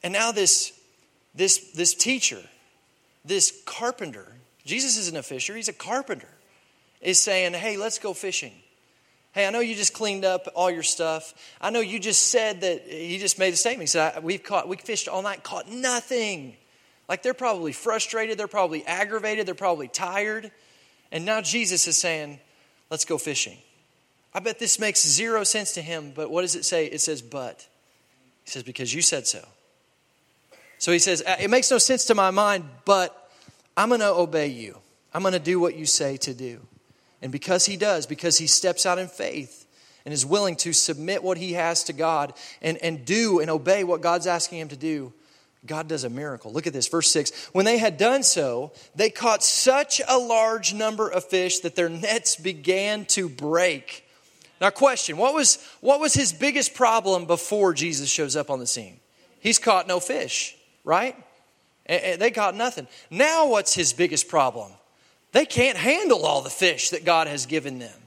And 0.02 0.12
now 0.12 0.32
this 0.32 0.72
this 1.34 1.58
this 1.72 1.94
teacher, 1.94 2.40
this 3.24 3.52
carpenter, 3.66 4.26
Jesus 4.64 4.96
isn't 4.96 5.16
a 5.16 5.22
fisher, 5.22 5.54
he's 5.54 5.68
a 5.68 5.74
carpenter, 5.74 6.28
is 7.02 7.18
saying, 7.18 7.52
"Hey, 7.52 7.76
let's 7.76 7.98
go 7.98 8.14
fishing." 8.14 8.52
Hey, 9.32 9.46
I 9.46 9.50
know 9.50 9.60
you 9.60 9.76
just 9.76 9.92
cleaned 9.92 10.24
up 10.24 10.48
all 10.56 10.72
your 10.72 10.82
stuff. 10.82 11.34
I 11.60 11.70
know 11.70 11.78
you 11.78 12.00
just 12.00 12.28
said 12.28 12.62
that 12.62 12.82
he 12.88 13.18
just 13.18 13.38
made 13.38 13.52
a 13.52 13.56
statement. 13.56 13.82
He 13.82 13.92
said, 13.92 14.24
"We've 14.24 14.42
caught 14.42 14.68
we 14.68 14.78
fished 14.78 15.06
all 15.06 15.22
night, 15.22 15.44
caught 15.44 15.68
nothing." 15.68 16.56
Like 17.10 17.22
they're 17.22 17.34
probably 17.34 17.72
frustrated, 17.72 18.38
they're 18.38 18.46
probably 18.46 18.86
aggravated, 18.86 19.44
they're 19.44 19.54
probably 19.54 19.88
tired. 19.88 20.50
And 21.12 21.24
now 21.24 21.40
Jesus 21.40 21.88
is 21.88 21.98
saying, 21.98 22.38
Let's 22.90 23.04
go 23.04 23.18
fishing. 23.18 23.58
I 24.34 24.40
bet 24.40 24.58
this 24.58 24.78
makes 24.78 25.04
zero 25.06 25.44
sense 25.44 25.72
to 25.74 25.82
him, 25.82 26.12
but 26.14 26.30
what 26.30 26.42
does 26.42 26.54
it 26.54 26.64
say? 26.64 26.86
It 26.86 27.00
says, 27.00 27.22
but. 27.22 27.66
He 28.44 28.50
says, 28.50 28.62
because 28.62 28.92
you 28.94 29.02
said 29.02 29.26
so. 29.26 29.46
So 30.78 30.92
he 30.92 30.98
says, 30.98 31.22
uh, 31.26 31.36
it 31.40 31.50
makes 31.50 31.70
no 31.70 31.78
sense 31.78 32.06
to 32.06 32.14
my 32.14 32.30
mind, 32.30 32.64
but 32.84 33.30
I'm 33.76 33.88
going 33.88 34.00
to 34.00 34.12
obey 34.12 34.48
you. 34.48 34.78
I'm 35.12 35.22
going 35.22 35.32
to 35.32 35.38
do 35.38 35.60
what 35.60 35.76
you 35.76 35.86
say 35.86 36.16
to 36.18 36.34
do. 36.34 36.60
And 37.22 37.30
because 37.30 37.66
he 37.66 37.76
does, 37.76 38.06
because 38.06 38.38
he 38.38 38.46
steps 38.46 38.86
out 38.86 38.98
in 38.98 39.08
faith 39.08 39.66
and 40.04 40.14
is 40.14 40.24
willing 40.24 40.56
to 40.56 40.72
submit 40.72 41.22
what 41.22 41.36
he 41.36 41.52
has 41.52 41.84
to 41.84 41.92
God 41.92 42.32
and, 42.62 42.78
and 42.78 43.04
do 43.04 43.40
and 43.40 43.50
obey 43.50 43.84
what 43.84 44.00
God's 44.00 44.26
asking 44.26 44.60
him 44.60 44.68
to 44.68 44.76
do, 44.76 45.12
God 45.66 45.88
does 45.88 46.04
a 46.04 46.10
miracle. 46.10 46.52
Look 46.52 46.66
at 46.66 46.72
this, 46.72 46.88
verse 46.88 47.10
6. 47.10 47.50
When 47.52 47.66
they 47.66 47.76
had 47.78 47.98
done 47.98 48.22
so, 48.22 48.72
they 48.94 49.10
caught 49.10 49.42
such 49.42 50.00
a 50.08 50.18
large 50.18 50.72
number 50.72 51.08
of 51.08 51.24
fish 51.24 51.58
that 51.60 51.76
their 51.76 51.90
nets 51.90 52.36
began 52.36 53.04
to 53.06 53.28
break. 53.28 54.06
Now, 54.60 54.70
question 54.70 55.16
what 55.16 55.34
was, 55.34 55.58
what 55.80 56.00
was 56.00 56.14
his 56.14 56.32
biggest 56.32 56.74
problem 56.74 57.26
before 57.26 57.74
Jesus 57.74 58.10
shows 58.10 58.36
up 58.36 58.50
on 58.50 58.58
the 58.58 58.66
scene? 58.66 59.00
He's 59.40 59.58
caught 59.58 59.86
no 59.86 60.00
fish, 60.00 60.56
right? 60.84 61.16
They 61.86 62.30
caught 62.30 62.54
nothing. 62.54 62.86
Now, 63.10 63.48
what's 63.48 63.74
his 63.74 63.92
biggest 63.92 64.28
problem? 64.28 64.72
They 65.32 65.44
can't 65.44 65.76
handle 65.76 66.24
all 66.24 66.40
the 66.40 66.50
fish 66.50 66.90
that 66.90 67.04
God 67.04 67.26
has 67.26 67.46
given 67.46 67.78
them. 67.78 67.99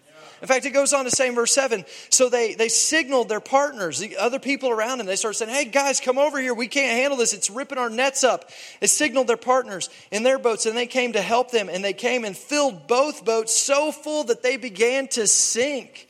In 0.44 0.48
fact, 0.48 0.66
it 0.66 0.72
goes 0.72 0.92
on 0.92 1.06
to 1.06 1.10
say 1.10 1.30
in 1.30 1.36
verse 1.36 1.54
7 1.54 1.86
so 2.10 2.28
they, 2.28 2.54
they 2.54 2.68
signaled 2.68 3.30
their 3.30 3.40
partners, 3.40 4.00
the 4.00 4.18
other 4.18 4.40
people 4.40 4.70
around 4.70 4.98
them. 4.98 5.08
They 5.08 5.16
started 5.16 5.38
saying, 5.38 5.56
Hey, 5.56 5.64
guys, 5.64 6.02
come 6.02 6.18
over 6.18 6.38
here. 6.38 6.54
We 6.54 6.68
can't 6.68 6.92
handle 7.00 7.18
this. 7.18 7.34
It's 7.34 7.50
ripping 7.50 7.78
our 7.78 7.90
nets 7.90 8.26
up. 8.26 8.50
They 8.82 8.88
signaled 8.88 9.28
their 9.28 9.38
partners 9.38 9.90
in 10.12 10.24
their 10.24 10.38
boats, 10.38 10.66
and 10.66 10.76
they 10.76 10.86
came 10.86 11.14
to 11.14 11.22
help 11.22 11.52
them. 11.52 11.70
And 11.70 11.82
they 11.82 11.94
came 11.94 12.26
and 12.26 12.36
filled 12.36 12.88
both 12.88 13.24
boats 13.24 13.54
so 13.56 13.94
full 13.94 14.26
that 14.26 14.44
they 14.44 14.58
began 14.58 15.08
to 15.10 15.28
sink. 15.28 16.10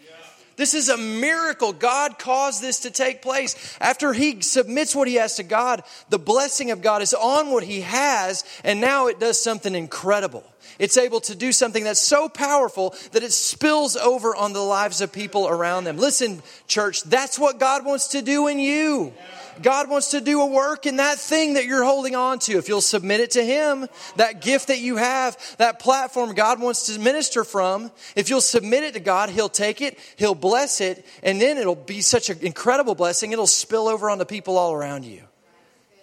This 0.55 0.73
is 0.73 0.89
a 0.89 0.97
miracle. 0.97 1.71
God 1.71 2.17
caused 2.17 2.59
this 2.59 2.81
to 2.81 2.91
take 2.91 3.21
place. 3.21 3.77
After 3.79 4.13
he 4.13 4.41
submits 4.41 4.95
what 4.95 5.07
he 5.07 5.15
has 5.15 5.35
to 5.35 5.43
God, 5.43 5.83
the 6.09 6.19
blessing 6.19 6.71
of 6.71 6.81
God 6.81 7.03
is 7.03 7.13
on 7.13 7.51
what 7.51 7.63
he 7.63 7.81
has, 7.81 8.43
and 8.63 8.81
now 8.81 9.07
it 9.07 9.19
does 9.19 9.39
something 9.39 9.75
incredible. 9.75 10.43
It's 10.83 10.97
able 10.97 11.21
to 11.21 11.33
do 11.33 11.53
something 11.53 11.85
that's 11.85 12.01
so 12.01 12.27
powerful 12.27 12.93
that 13.13 13.23
it 13.23 13.31
spills 13.31 13.95
over 13.95 14.35
on 14.35 14.51
the 14.51 14.59
lives 14.59 14.99
of 14.99 15.13
people 15.13 15.47
around 15.47 15.85
them. 15.85 15.95
Listen, 15.95 16.43
church, 16.67 17.03
that's 17.03 17.39
what 17.39 17.57
God 17.57 17.85
wants 17.85 18.09
to 18.09 18.21
do 18.21 18.47
in 18.49 18.59
you. 18.59 19.13
God 19.61 19.89
wants 19.89 20.11
to 20.11 20.19
do 20.19 20.41
a 20.41 20.45
work 20.45 20.85
in 20.85 20.97
that 20.97 21.19
thing 21.19 21.53
that 21.53 21.63
you're 21.63 21.85
holding 21.85 22.17
on 22.17 22.37
to. 22.39 22.57
If 22.57 22.67
you'll 22.67 22.81
submit 22.81 23.21
it 23.21 23.31
to 23.31 23.45
Him, 23.45 23.87
that 24.17 24.41
gift 24.41 24.67
that 24.67 24.79
you 24.79 24.97
have, 24.97 25.37
that 25.57 25.79
platform 25.79 26.33
God 26.33 26.59
wants 26.59 26.87
to 26.87 26.99
minister 26.99 27.45
from, 27.45 27.89
if 28.17 28.29
you'll 28.29 28.41
submit 28.41 28.83
it 28.83 28.95
to 28.95 28.99
God, 28.99 29.29
He'll 29.29 29.47
take 29.47 29.79
it, 29.79 29.97
He'll 30.17 30.35
bless 30.35 30.81
it, 30.81 31.05
and 31.23 31.39
then 31.39 31.57
it'll 31.57 31.75
be 31.75 32.01
such 32.01 32.29
an 32.29 32.39
incredible 32.41 32.93
blessing, 32.93 33.31
it'll 33.31 33.47
spill 33.47 33.87
over 33.87 34.09
on 34.09 34.17
the 34.17 34.25
people 34.25 34.57
all 34.57 34.73
around 34.73 35.05
you. 35.05 35.23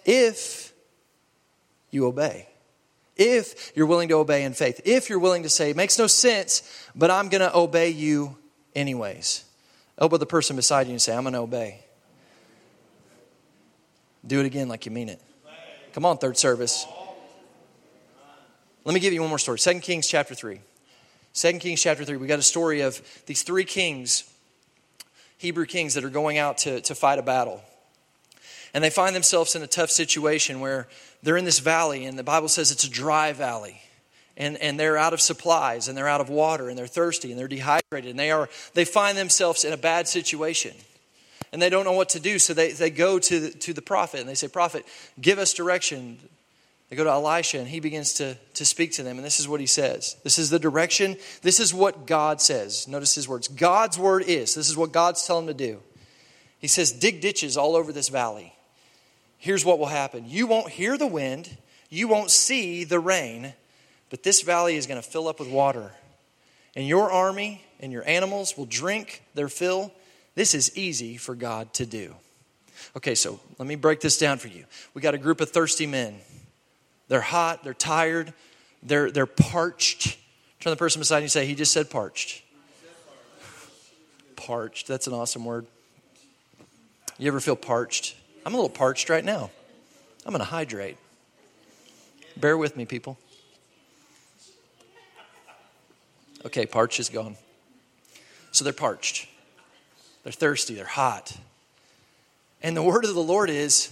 If 0.05 0.73
you 1.91 2.07
obey. 2.07 2.47
If 3.17 3.71
you're 3.75 3.85
willing 3.85 4.09
to 4.09 4.15
obey 4.15 4.43
in 4.43 4.53
faith. 4.53 4.81
If 4.85 5.09
you're 5.09 5.19
willing 5.19 5.43
to 5.43 5.49
say, 5.49 5.69
it 5.69 5.75
makes 5.75 5.99
no 5.99 6.07
sense, 6.07 6.87
but 6.95 7.11
I'm 7.11 7.29
going 7.29 7.41
to 7.41 7.55
obey 7.55 7.89
you 7.89 8.37
anyways. 8.75 9.45
Elbow 9.97 10.17
the 10.17 10.25
person 10.25 10.55
beside 10.55 10.87
you 10.87 10.93
and 10.93 11.01
say, 11.01 11.15
I'm 11.15 11.23
going 11.23 11.33
to 11.33 11.39
obey. 11.39 11.83
Do 14.25 14.39
it 14.39 14.45
again 14.45 14.67
like 14.67 14.85
you 14.85 14.91
mean 14.91 15.09
it. 15.09 15.21
Come 15.93 16.05
on, 16.05 16.17
third 16.17 16.37
service. 16.37 16.85
Let 18.85 18.93
me 18.93 18.99
give 18.99 19.13
you 19.13 19.21
one 19.21 19.29
more 19.29 19.39
story. 19.39 19.59
Second 19.59 19.81
Kings 19.81 20.07
chapter 20.07 20.33
3. 20.33 20.59
2 21.33 21.53
Kings 21.59 21.81
chapter 21.81 22.03
3. 22.03 22.17
We 22.17 22.27
got 22.27 22.39
a 22.39 22.43
story 22.43 22.81
of 22.81 23.01
these 23.25 23.43
three 23.43 23.63
kings, 23.63 24.23
Hebrew 25.37 25.65
kings, 25.65 25.93
that 25.93 26.03
are 26.03 26.09
going 26.09 26.37
out 26.37 26.59
to, 26.59 26.81
to 26.81 26.95
fight 26.95 27.19
a 27.19 27.21
battle. 27.21 27.63
And 28.73 28.83
they 28.83 28.89
find 28.89 29.15
themselves 29.15 29.55
in 29.55 29.61
a 29.61 29.67
tough 29.67 29.91
situation 29.91 30.59
where 30.59 30.87
they're 31.23 31.37
in 31.37 31.45
this 31.45 31.59
valley, 31.59 32.05
and 32.05 32.17
the 32.17 32.23
Bible 32.23 32.47
says 32.47 32.71
it's 32.71 32.85
a 32.85 32.89
dry 32.89 33.33
valley. 33.33 33.81
And, 34.37 34.57
and 34.57 34.79
they're 34.79 34.97
out 34.97 35.13
of 35.13 35.21
supplies, 35.21 35.87
and 35.87 35.97
they're 35.97 36.07
out 36.07 36.21
of 36.21 36.29
water, 36.29 36.69
and 36.69 36.77
they're 36.77 36.87
thirsty, 36.87 37.31
and 37.31 37.39
they're 37.39 37.49
dehydrated, 37.49 38.09
and 38.09 38.19
they, 38.19 38.31
are, 38.31 38.49
they 38.73 38.85
find 38.85 39.17
themselves 39.17 39.65
in 39.65 39.73
a 39.73 39.77
bad 39.77 40.07
situation 40.07 40.73
and 41.51 41.61
they 41.61 41.69
don't 41.69 41.85
know 41.85 41.91
what 41.91 42.09
to 42.09 42.19
do. 42.19 42.39
So 42.39 42.53
they, 42.53 42.71
they 42.71 42.89
go 42.89 43.19
to 43.19 43.39
the, 43.39 43.49
to 43.49 43.73
the 43.73 43.81
prophet 43.81 44.19
and 44.19 44.29
they 44.29 44.35
say, 44.35 44.47
Prophet, 44.47 44.85
give 45.19 45.37
us 45.37 45.53
direction. 45.53 46.17
They 46.89 46.95
go 46.95 47.03
to 47.03 47.09
Elisha 47.09 47.59
and 47.59 47.67
he 47.67 47.79
begins 47.79 48.13
to, 48.15 48.37
to 48.53 48.65
speak 48.65 48.93
to 48.93 49.03
them. 49.03 49.17
And 49.17 49.25
this 49.25 49.39
is 49.39 49.47
what 49.47 49.59
he 49.59 49.65
says. 49.65 50.15
This 50.23 50.39
is 50.39 50.49
the 50.49 50.59
direction. 50.59 51.17
This 51.41 51.59
is 51.59 51.73
what 51.73 52.05
God 52.05 52.41
says. 52.41 52.87
Notice 52.87 53.15
his 53.15 53.27
words. 53.27 53.47
God's 53.47 53.99
word 53.99 54.23
is. 54.27 54.55
This 54.55 54.69
is 54.69 54.77
what 54.77 54.91
God's 54.91 55.25
telling 55.25 55.47
him 55.47 55.57
to 55.57 55.65
do. 55.65 55.79
He 56.59 56.67
says, 56.67 56.91
Dig 56.91 57.21
ditches 57.21 57.57
all 57.57 57.75
over 57.75 57.91
this 57.91 58.09
valley. 58.09 58.53
Here's 59.41 59.65
what 59.65 59.79
will 59.79 59.87
happen 59.87 60.25
you 60.25 60.47
won't 60.47 60.69
hear 60.69 60.97
the 60.97 61.07
wind, 61.07 61.57
you 61.89 62.07
won't 62.07 62.31
see 62.31 62.85
the 62.85 62.99
rain, 62.99 63.53
but 64.09 64.23
this 64.23 64.41
valley 64.41 64.77
is 64.77 64.87
going 64.87 65.01
to 65.01 65.07
fill 65.07 65.27
up 65.27 65.39
with 65.39 65.49
water. 65.49 65.91
And 66.75 66.87
your 66.87 67.11
army 67.11 67.65
and 67.81 67.91
your 67.91 68.07
animals 68.07 68.55
will 68.55 68.65
drink 68.65 69.23
their 69.33 69.49
fill 69.49 69.91
this 70.35 70.53
is 70.53 70.75
easy 70.77 71.17
for 71.17 71.35
God 71.35 71.73
to 71.73 71.85
do. 71.85 72.15
Okay, 72.95 73.15
so 73.15 73.39
let 73.57 73.67
me 73.67 73.75
break 73.75 73.99
this 73.99 74.17
down 74.17 74.37
for 74.37 74.47
you. 74.47 74.65
We 74.93 75.01
got 75.01 75.13
a 75.13 75.17
group 75.17 75.41
of 75.41 75.49
thirsty 75.49 75.85
men. 75.85 76.15
They're 77.09 77.21
hot, 77.21 77.63
they're 77.63 77.73
tired, 77.73 78.33
they're, 78.81 79.11
they're 79.11 79.25
parched. 79.25 80.17
Turn 80.59 80.71
the 80.71 80.77
person 80.77 80.99
beside 80.99 81.17
you 81.17 81.23
and 81.23 81.31
say, 81.31 81.45
He 81.45 81.55
just 81.55 81.73
said 81.73 81.89
parched. 81.89 82.43
Parched, 84.35 84.87
that's 84.87 85.07
an 85.07 85.13
awesome 85.13 85.45
word. 85.45 85.67
You 87.17 87.27
ever 87.27 87.39
feel 87.39 87.55
parched? 87.55 88.15
I'm 88.45 88.53
a 88.53 88.57
little 88.57 88.69
parched 88.69 89.09
right 89.09 89.23
now. 89.23 89.51
I'm 90.25 90.31
going 90.31 90.39
to 90.39 90.45
hydrate. 90.45 90.97
Bear 92.37 92.57
with 92.57 92.75
me, 92.75 92.85
people. 92.85 93.17
Okay, 96.45 96.65
parched 96.65 96.99
is 96.99 97.09
gone. 97.09 97.35
So 98.51 98.63
they're 98.63 98.73
parched. 98.73 99.27
They're 100.23 100.33
thirsty, 100.33 100.75
they're 100.75 100.85
hot. 100.85 101.35
And 102.63 102.75
the 102.75 102.83
word 102.83 103.05
of 103.05 103.13
the 103.13 103.21
Lord 103.21 103.49
is 103.49 103.89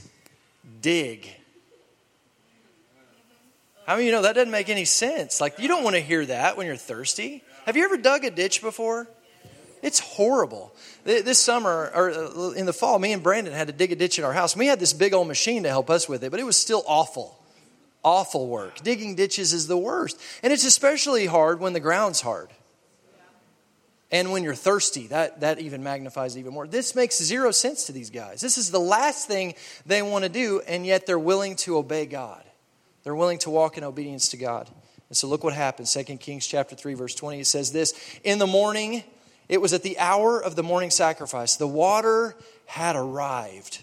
dig. 0.82 1.28
How 3.86 3.96
many 3.96 4.04
of 4.04 4.06
you 4.06 4.12
know 4.12 4.22
that 4.22 4.36
doesn't 4.36 4.52
make 4.52 4.70
any 4.70 4.86
sense? 4.86 5.42
Like, 5.42 5.58
you 5.58 5.68
don't 5.68 5.84
want 5.84 5.96
to 5.96 6.02
hear 6.02 6.26
that 6.28 6.58
when 6.58 6.68
you're 6.68 6.76
thirsty. 6.76 7.44
Have 7.66 7.76
you 7.76 7.86
ever 7.86 7.98
dug 7.98 8.24
a 8.24 8.30
ditch 8.30 8.62
before? 8.62 9.08
It's 9.82 10.00
horrible. 10.00 10.76
This 11.04 11.39
summer, 11.39 11.92
or 11.94 12.12
uh, 12.12 12.52
in 12.52 12.65
the 12.65 12.74
fall, 12.74 13.00
me 13.00 13.13
and 13.13 13.24
Brandon 13.24 13.54
had 13.54 13.68
to 13.68 13.74
dig 13.74 13.92
a 13.92 13.96
ditch 13.96 14.20
in 14.20 14.26
our 14.26 14.34
house. 14.34 14.56
We 14.56 14.68
had 14.68 14.80
this 14.80 14.94
big 14.94 15.13
old 15.13 15.28
machine 15.28 15.63
to 15.63 15.70
help 15.70 15.89
us 15.89 16.10
with 16.10 16.24
it, 16.24 16.32
but 16.32 16.39
it 16.39 16.46
was 16.46 16.58
still 16.58 16.84
awful. 16.88 17.36
Awful 18.04 18.48
work. 18.48 18.82
Digging 18.82 19.15
ditches 19.15 19.54
is 19.54 19.68
the 19.68 19.78
worst. 19.78 20.22
And 20.44 20.54
it's 20.54 20.65
especially 20.65 21.26
hard 21.26 21.60
when 21.60 21.74
the 21.74 21.80
ground's 21.80 22.22
hard. 22.22 22.50
And 24.12 24.32
when 24.32 24.44
you're 24.44 24.56
thirsty, 24.56 25.08
that, 25.08 25.42
that 25.42 25.60
even 25.60 25.84
magnifies 25.84 26.38
even 26.38 26.54
more. 26.54 26.65
This 26.65 26.96
makes 26.96 27.22
zero 27.22 27.52
sense 27.52 27.86
to 27.86 27.92
these 27.92 28.10
guys. 28.10 28.42
This 28.42 28.58
is 28.58 28.72
the 28.72 28.80
last 28.80 29.28
thing 29.28 29.54
they 29.86 30.02
want 30.02 30.24
to 30.24 30.30
do, 30.30 30.62
and 30.68 30.86
yet 30.86 31.06
they're 31.06 31.20
willing 31.20 31.56
to 31.58 31.78
obey 31.78 32.06
God. 32.06 32.44
They're 33.04 33.15
willing 33.15 33.38
to 33.39 33.50
walk 33.50 33.78
in 33.78 33.84
obedience 33.84 34.30
to 34.30 34.38
God. 34.38 34.68
And 35.10 35.18
so 35.18 35.28
look 35.28 35.44
what 35.44 35.54
happens. 35.54 35.94
2 35.94 36.04
Kings 36.18 36.48
chapter 36.48 36.76
3, 36.76 36.96
verse 36.96 37.15
20, 37.15 37.42
it 37.42 37.48
says 37.48 37.72
this 37.72 37.94
In 38.24 38.39
the 38.39 38.48
morning, 38.48 39.04
it 39.50 39.60
was 39.60 39.74
at 39.74 39.84
the 39.84 40.00
hour 40.00 40.42
of 40.42 40.56
the 40.56 40.64
morning 40.64 40.92
sacrifice. 40.92 41.56
The 41.56 41.68
water 41.68 42.36
had 42.68 42.96
arrived. 42.96 43.82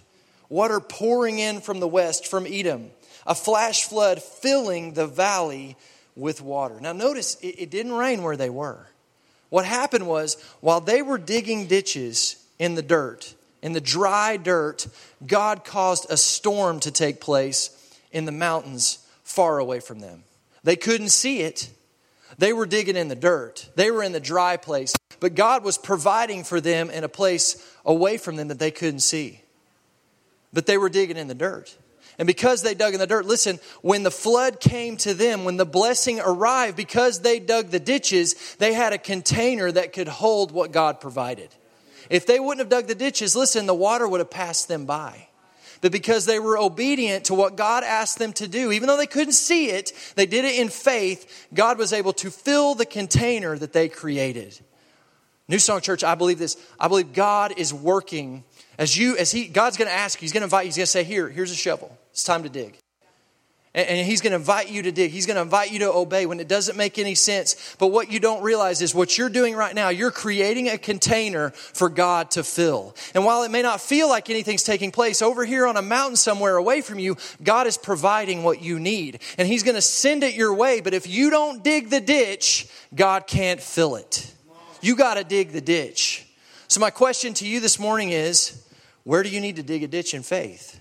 Water 0.49 0.79
pouring 0.79 1.41
in 1.41 1.61
from 1.61 1.81
the 1.81 1.89
west, 1.89 2.27
from 2.29 2.47
Edom. 2.47 2.91
A 3.27 3.35
flash 3.35 3.85
flood 3.85 4.23
filling 4.23 4.95
the 4.95 5.09
valley 5.09 5.77
with 6.15 6.41
water. 6.41 6.81
Now 6.81 6.93
notice, 6.93 7.37
it, 7.43 7.57
it 7.59 7.71
didn't 7.71 7.93
rain 7.93 8.23
where 8.23 8.37
they 8.37 8.49
were. 8.49 8.87
What 9.51 9.65
happened 9.65 10.07
was, 10.07 10.37
while 10.61 10.81
they 10.81 11.03
were 11.03 11.19
digging 11.19 11.67
ditches 11.67 12.37
in 12.59 12.75
the 12.75 12.83
dirt, 12.83 13.35
in 13.63 13.73
the 13.73 13.81
dry 13.81 14.37
dirt, 14.37 14.87
God 15.27 15.65
caused 15.65 16.07
a 16.11 16.17
storm 16.17 16.79
to 16.81 16.91
take 16.91 17.21
place 17.21 17.71
in 18.13 18.25
the 18.25 18.33
mountains 18.33 18.99
far 19.25 19.59
away 19.59 19.81
from 19.81 19.99
them. 19.99 20.23
They 20.63 20.77
couldn't 20.77 21.11
see 21.11 21.41
it. 21.41 21.71
They 22.39 22.53
were 22.53 22.67
digging 22.67 22.97
in 22.97 23.09
the 23.09 23.15
dirt, 23.15 23.69
they 23.77 23.91
were 23.91 24.03
in 24.03 24.13
the 24.13 24.21
dry 24.21 24.57
place, 24.57 24.95
but 25.21 25.35
God 25.35 25.65
was 25.65 25.79
providing 25.79 26.45
for 26.45 26.61
them 26.61 26.91
in 26.91 27.05
a 27.05 27.09
place 27.09 27.57
away 27.85 28.19
from 28.19 28.37
them 28.37 28.49
that 28.49 28.59
they 28.59 28.71
couldn't 28.71 29.01
see. 29.01 29.41
But 30.53 30.67
they 30.67 30.79
were 30.79 30.89
digging 30.89 31.17
in 31.17 31.29
the 31.29 31.35
dirt. 31.35 31.77
And 32.19 32.27
because 32.27 32.63
they 32.63 32.75
dug 32.75 32.95
in 32.95 33.01
the 33.01 33.07
dirt, 33.07 33.27
listen, 33.27 33.59
when 33.83 34.03
the 34.03 34.11
flood 34.11 34.59
came 34.59 34.97
to 34.99 35.13
them, 35.13 35.45
when 35.45 35.59
the 35.59 35.67
blessing 35.67 36.19
arrived, 36.21 36.77
because 36.77 37.21
they 37.21 37.39
dug 37.39 37.69
the 37.69 37.81
ditches, 37.81 38.57
they 38.57 38.73
had 38.73 38.95
a 38.95 38.99
container 38.99 39.71
that 39.71 39.93
could 39.93 40.09
hold 40.09 40.51
what 40.51 40.73
God 40.73 41.01
provided. 41.01 41.51
If 42.09 42.27
they 42.27 42.41
wouldn't 42.41 42.61
have 42.61 42.69
dug 42.71 42.87
the 42.87 42.95
ditches, 42.95 43.37
listen, 43.37 43.67
the 43.67 43.75
water 43.75 44.09
would 44.09 44.21
have 44.21 44.31
passed 44.31 44.69
them 44.69 44.87
by. 44.87 45.29
But 45.81 45.93
because 45.93 46.27
they 46.27 46.39
were 46.39 46.59
obedient 46.59 47.27
to 47.27 47.35
what 47.35 47.57
God 47.57 47.85
asked 47.85 48.19
them 48.19 48.33
to 48.35 48.49
do, 48.49 48.73
even 48.73 48.87
though 48.87 48.97
they 48.97 49.07
couldn't 49.07 49.33
see 49.33 49.71
it, 49.71 49.93
they 50.15 50.27
did 50.27 50.45
it 50.45 50.59
in 50.59 50.69
faith, 50.69 51.49
God 51.53 51.79
was 51.79 51.93
able 51.93 52.13
to 52.15 52.31
fill 52.31 52.75
the 52.75 52.87
container 52.87 53.57
that 53.59 53.73
they 53.73 53.89
created. 53.89 54.59
New 55.49 55.59
Song 55.59 55.81
Church, 55.81 56.03
I 56.03 56.15
believe 56.15 56.39
this. 56.39 56.57
I 56.79 56.89
believe 56.89 57.13
God 57.13 57.55
is 57.57 57.73
working 57.73 58.45
as 58.79 58.97
you, 58.97 59.17
as 59.17 59.31
He, 59.31 59.47
God's 59.47 59.77
going 59.77 59.89
to 59.89 59.95
ask 59.95 60.21
you, 60.21 60.25
He's 60.25 60.33
going 60.33 60.43
to 60.43 60.47
invite 60.47 60.65
you, 60.65 60.69
He's 60.69 60.77
going 60.77 60.85
to 60.85 60.91
say, 60.91 61.05
Here, 61.05 61.29
here's 61.29 61.53
a 61.53 61.57
shovel. 61.57 61.97
It's 62.11 62.25
time 62.25 62.43
to 62.43 62.49
dig. 62.49 62.77
And, 63.77 64.07
He's 64.07 64.23
going 64.23 64.31
to 64.31 64.37
invite 64.37 64.71
you 64.71 64.83
to 64.83 64.91
dig. 64.91 65.11
He's 65.11 65.27
going 65.27 65.35
to 65.35 65.43
invite 65.43 65.71
you 65.71 65.81
to 65.81 65.93
obey 65.93 66.25
when 66.25 66.41
it 66.41 66.49
doesn't 66.49 66.79
make 66.79 66.99
any 66.99 67.15
sense. 67.15 67.77
But 67.79 67.89
what 67.89 68.11
you 68.11 68.19
don't 68.19 68.43
realize 68.43 68.81
is 68.81 68.95
what 68.95 69.19
you're 69.19 69.29
doing 69.29 69.55
right 69.55 69.75
now, 69.75 69.91
you're 69.91 70.11
creating 70.11 70.71
a 70.71 70.79
container 70.79 71.51
for 71.51 71.91
God 71.91 72.31
to 72.33 72.43
fill. 72.43 72.97
And 73.15 73.27
while 73.27 73.43
it 73.43 73.51
may 73.51 73.61
not 73.61 73.83
feel 73.83 74.09
like 74.09 74.31
anything's 74.31 74.63
taking 74.63 74.91
place, 74.91 75.21
over 75.21 75.45
here 75.45 75.67
on 75.67 75.77
a 75.77 75.83
mountain 75.83 76.17
somewhere 76.17 76.57
away 76.57 76.81
from 76.81 76.99
you, 76.99 77.19
God 77.43 77.67
is 77.67 77.77
providing 77.77 78.43
what 78.43 78.63
you 78.63 78.81
need. 78.81 79.21
And 79.37 79.47
He's 79.47 79.63
going 79.63 79.75
to 79.75 79.83
send 79.83 80.25
it 80.25 80.35
your 80.35 80.55
way. 80.55 80.81
But 80.81 80.95
if 80.95 81.07
you 81.07 81.29
don't 81.29 81.63
dig 81.63 81.91
the 81.91 82.01
ditch, 82.01 82.69
God 82.95 83.27
can't 83.27 83.61
fill 83.61 83.97
it. 83.97 84.33
You 84.81 84.97
got 84.97 85.15
to 85.15 85.25
dig 85.25 85.53
the 85.53 85.61
ditch. 85.61 86.27
So, 86.69 86.81
my 86.81 86.91
question 86.91 87.35
to 87.35 87.47
you 87.47 87.61
this 87.61 87.79
morning 87.79 88.11
is 88.11 88.67
where 89.05 89.23
do 89.23 89.29
you 89.29 89.41
need 89.41 89.57
to 89.57 89.63
dig 89.63 89.83
a 89.83 89.87
ditch 89.87 90.15
in 90.15 90.23
faith? 90.23 90.81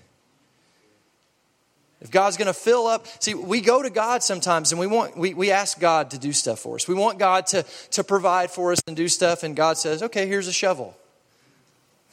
If 2.00 2.10
God's 2.10 2.36
going 2.36 2.46
to 2.46 2.54
fill 2.54 2.86
up, 2.86 3.06
see, 3.22 3.34
we 3.34 3.60
go 3.60 3.82
to 3.82 3.88
God 3.88 4.22
sometimes 4.22 4.70
and 4.70 4.78
we 4.78 4.86
want, 4.86 5.16
we, 5.16 5.32
we 5.32 5.50
ask 5.50 5.80
God 5.80 6.10
to 6.10 6.18
do 6.18 6.32
stuff 6.32 6.58
for 6.58 6.76
us. 6.76 6.86
We 6.86 6.94
want 6.94 7.18
God 7.18 7.46
to, 7.48 7.64
to 7.92 8.04
provide 8.04 8.50
for 8.50 8.72
us 8.72 8.80
and 8.86 8.94
do 8.94 9.08
stuff, 9.08 9.42
and 9.42 9.56
God 9.56 9.78
says, 9.78 10.02
okay, 10.02 10.26
here's 10.26 10.48
a 10.48 10.52
shovel. 10.52 10.96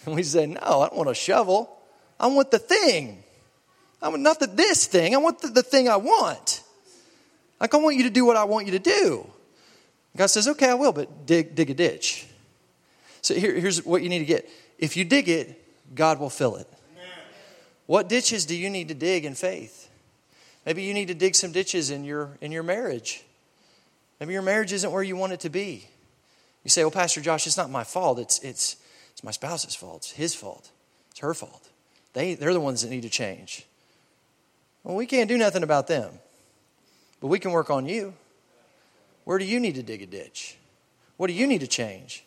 And 0.05 0.15
we 0.15 0.23
say, 0.23 0.47
no, 0.47 0.59
I 0.59 0.89
don't 0.89 0.97
want 0.97 1.09
a 1.09 1.15
shovel. 1.15 1.77
I 2.19 2.27
want 2.27 2.51
the 2.51 2.59
thing. 2.59 3.23
I 4.01 4.09
want 4.09 4.21
not 4.21 4.37
the 4.37 4.47
this 4.47 4.85
thing. 4.85 5.15
I 5.15 5.17
want 5.17 5.39
the, 5.39 5.47
the 5.47 5.63
thing 5.63 5.87
I 5.87 5.95
want. 5.95 6.61
Like 7.61 7.73
I 7.73 7.77
want 7.77 7.95
you 7.95 8.03
to 8.03 8.09
do 8.09 8.25
what 8.25 8.35
I 8.35 8.43
want 8.43 8.65
you 8.65 8.73
to 8.73 8.79
do. 8.79 9.25
God 10.17 10.27
says, 10.27 10.49
okay, 10.49 10.69
I 10.69 10.73
will, 10.73 10.91
but 10.91 11.25
dig, 11.25 11.55
dig 11.55 11.69
a 11.69 11.73
ditch. 11.73 12.27
So 13.21 13.33
here, 13.33 13.57
here's 13.57 13.85
what 13.85 14.03
you 14.03 14.09
need 14.09 14.19
to 14.19 14.25
get. 14.25 14.49
If 14.77 14.97
you 14.97 15.05
dig 15.05 15.29
it, 15.29 15.95
God 15.95 16.19
will 16.19 16.29
fill 16.29 16.57
it. 16.57 16.67
What 17.85 18.09
ditches 18.09 18.45
do 18.45 18.55
you 18.55 18.69
need 18.69 18.87
to 18.87 18.93
dig 18.93 19.25
in 19.25 19.35
faith? 19.35 19.89
Maybe 20.65 20.83
you 20.83 20.93
need 20.93 21.09
to 21.09 21.13
dig 21.13 21.35
some 21.35 21.51
ditches 21.51 21.89
in 21.89 22.05
your, 22.05 22.37
in 22.39 22.51
your 22.51 22.63
marriage. 22.63 23.23
Maybe 24.19 24.33
your 24.33 24.41
marriage 24.41 24.71
isn't 24.71 24.91
where 24.91 25.03
you 25.03 25.15
want 25.15 25.33
it 25.33 25.41
to 25.41 25.49
be. 25.49 25.87
You 26.63 26.69
say, 26.69 26.83
well, 26.83 26.91
Pastor 26.91 27.19
Josh, 27.19 27.45
it's 27.45 27.57
not 27.57 27.69
my 27.69 27.83
fault. 27.83 28.19
It's, 28.19 28.39
it's, 28.39 28.77
it's 29.11 29.23
my 29.23 29.31
spouse's 29.31 29.75
fault. 29.75 29.97
It's 29.97 30.11
his 30.11 30.33
fault. 30.33 30.69
It's 31.11 31.19
her 31.19 31.33
fault. 31.33 31.69
They, 32.13 32.35
they're 32.35 32.53
the 32.53 32.61
ones 32.61 32.81
that 32.81 32.89
need 32.89 33.01
to 33.01 33.09
change. 33.09 33.65
Well, 34.83 34.95
we 34.95 35.05
can't 35.05 35.27
do 35.27 35.37
nothing 35.37 35.63
about 35.63 35.87
them, 35.87 36.11
but 37.19 37.27
we 37.27 37.39
can 37.39 37.51
work 37.51 37.69
on 37.69 37.85
you. 37.85 38.13
Where 39.25 39.37
do 39.37 39.45
you 39.45 39.59
need 39.59 39.75
to 39.75 39.83
dig 39.83 40.01
a 40.01 40.05
ditch? 40.05 40.57
What 41.17 41.27
do 41.27 41.33
you 41.33 41.47
need 41.47 41.61
to 41.61 41.67
change? 41.67 42.23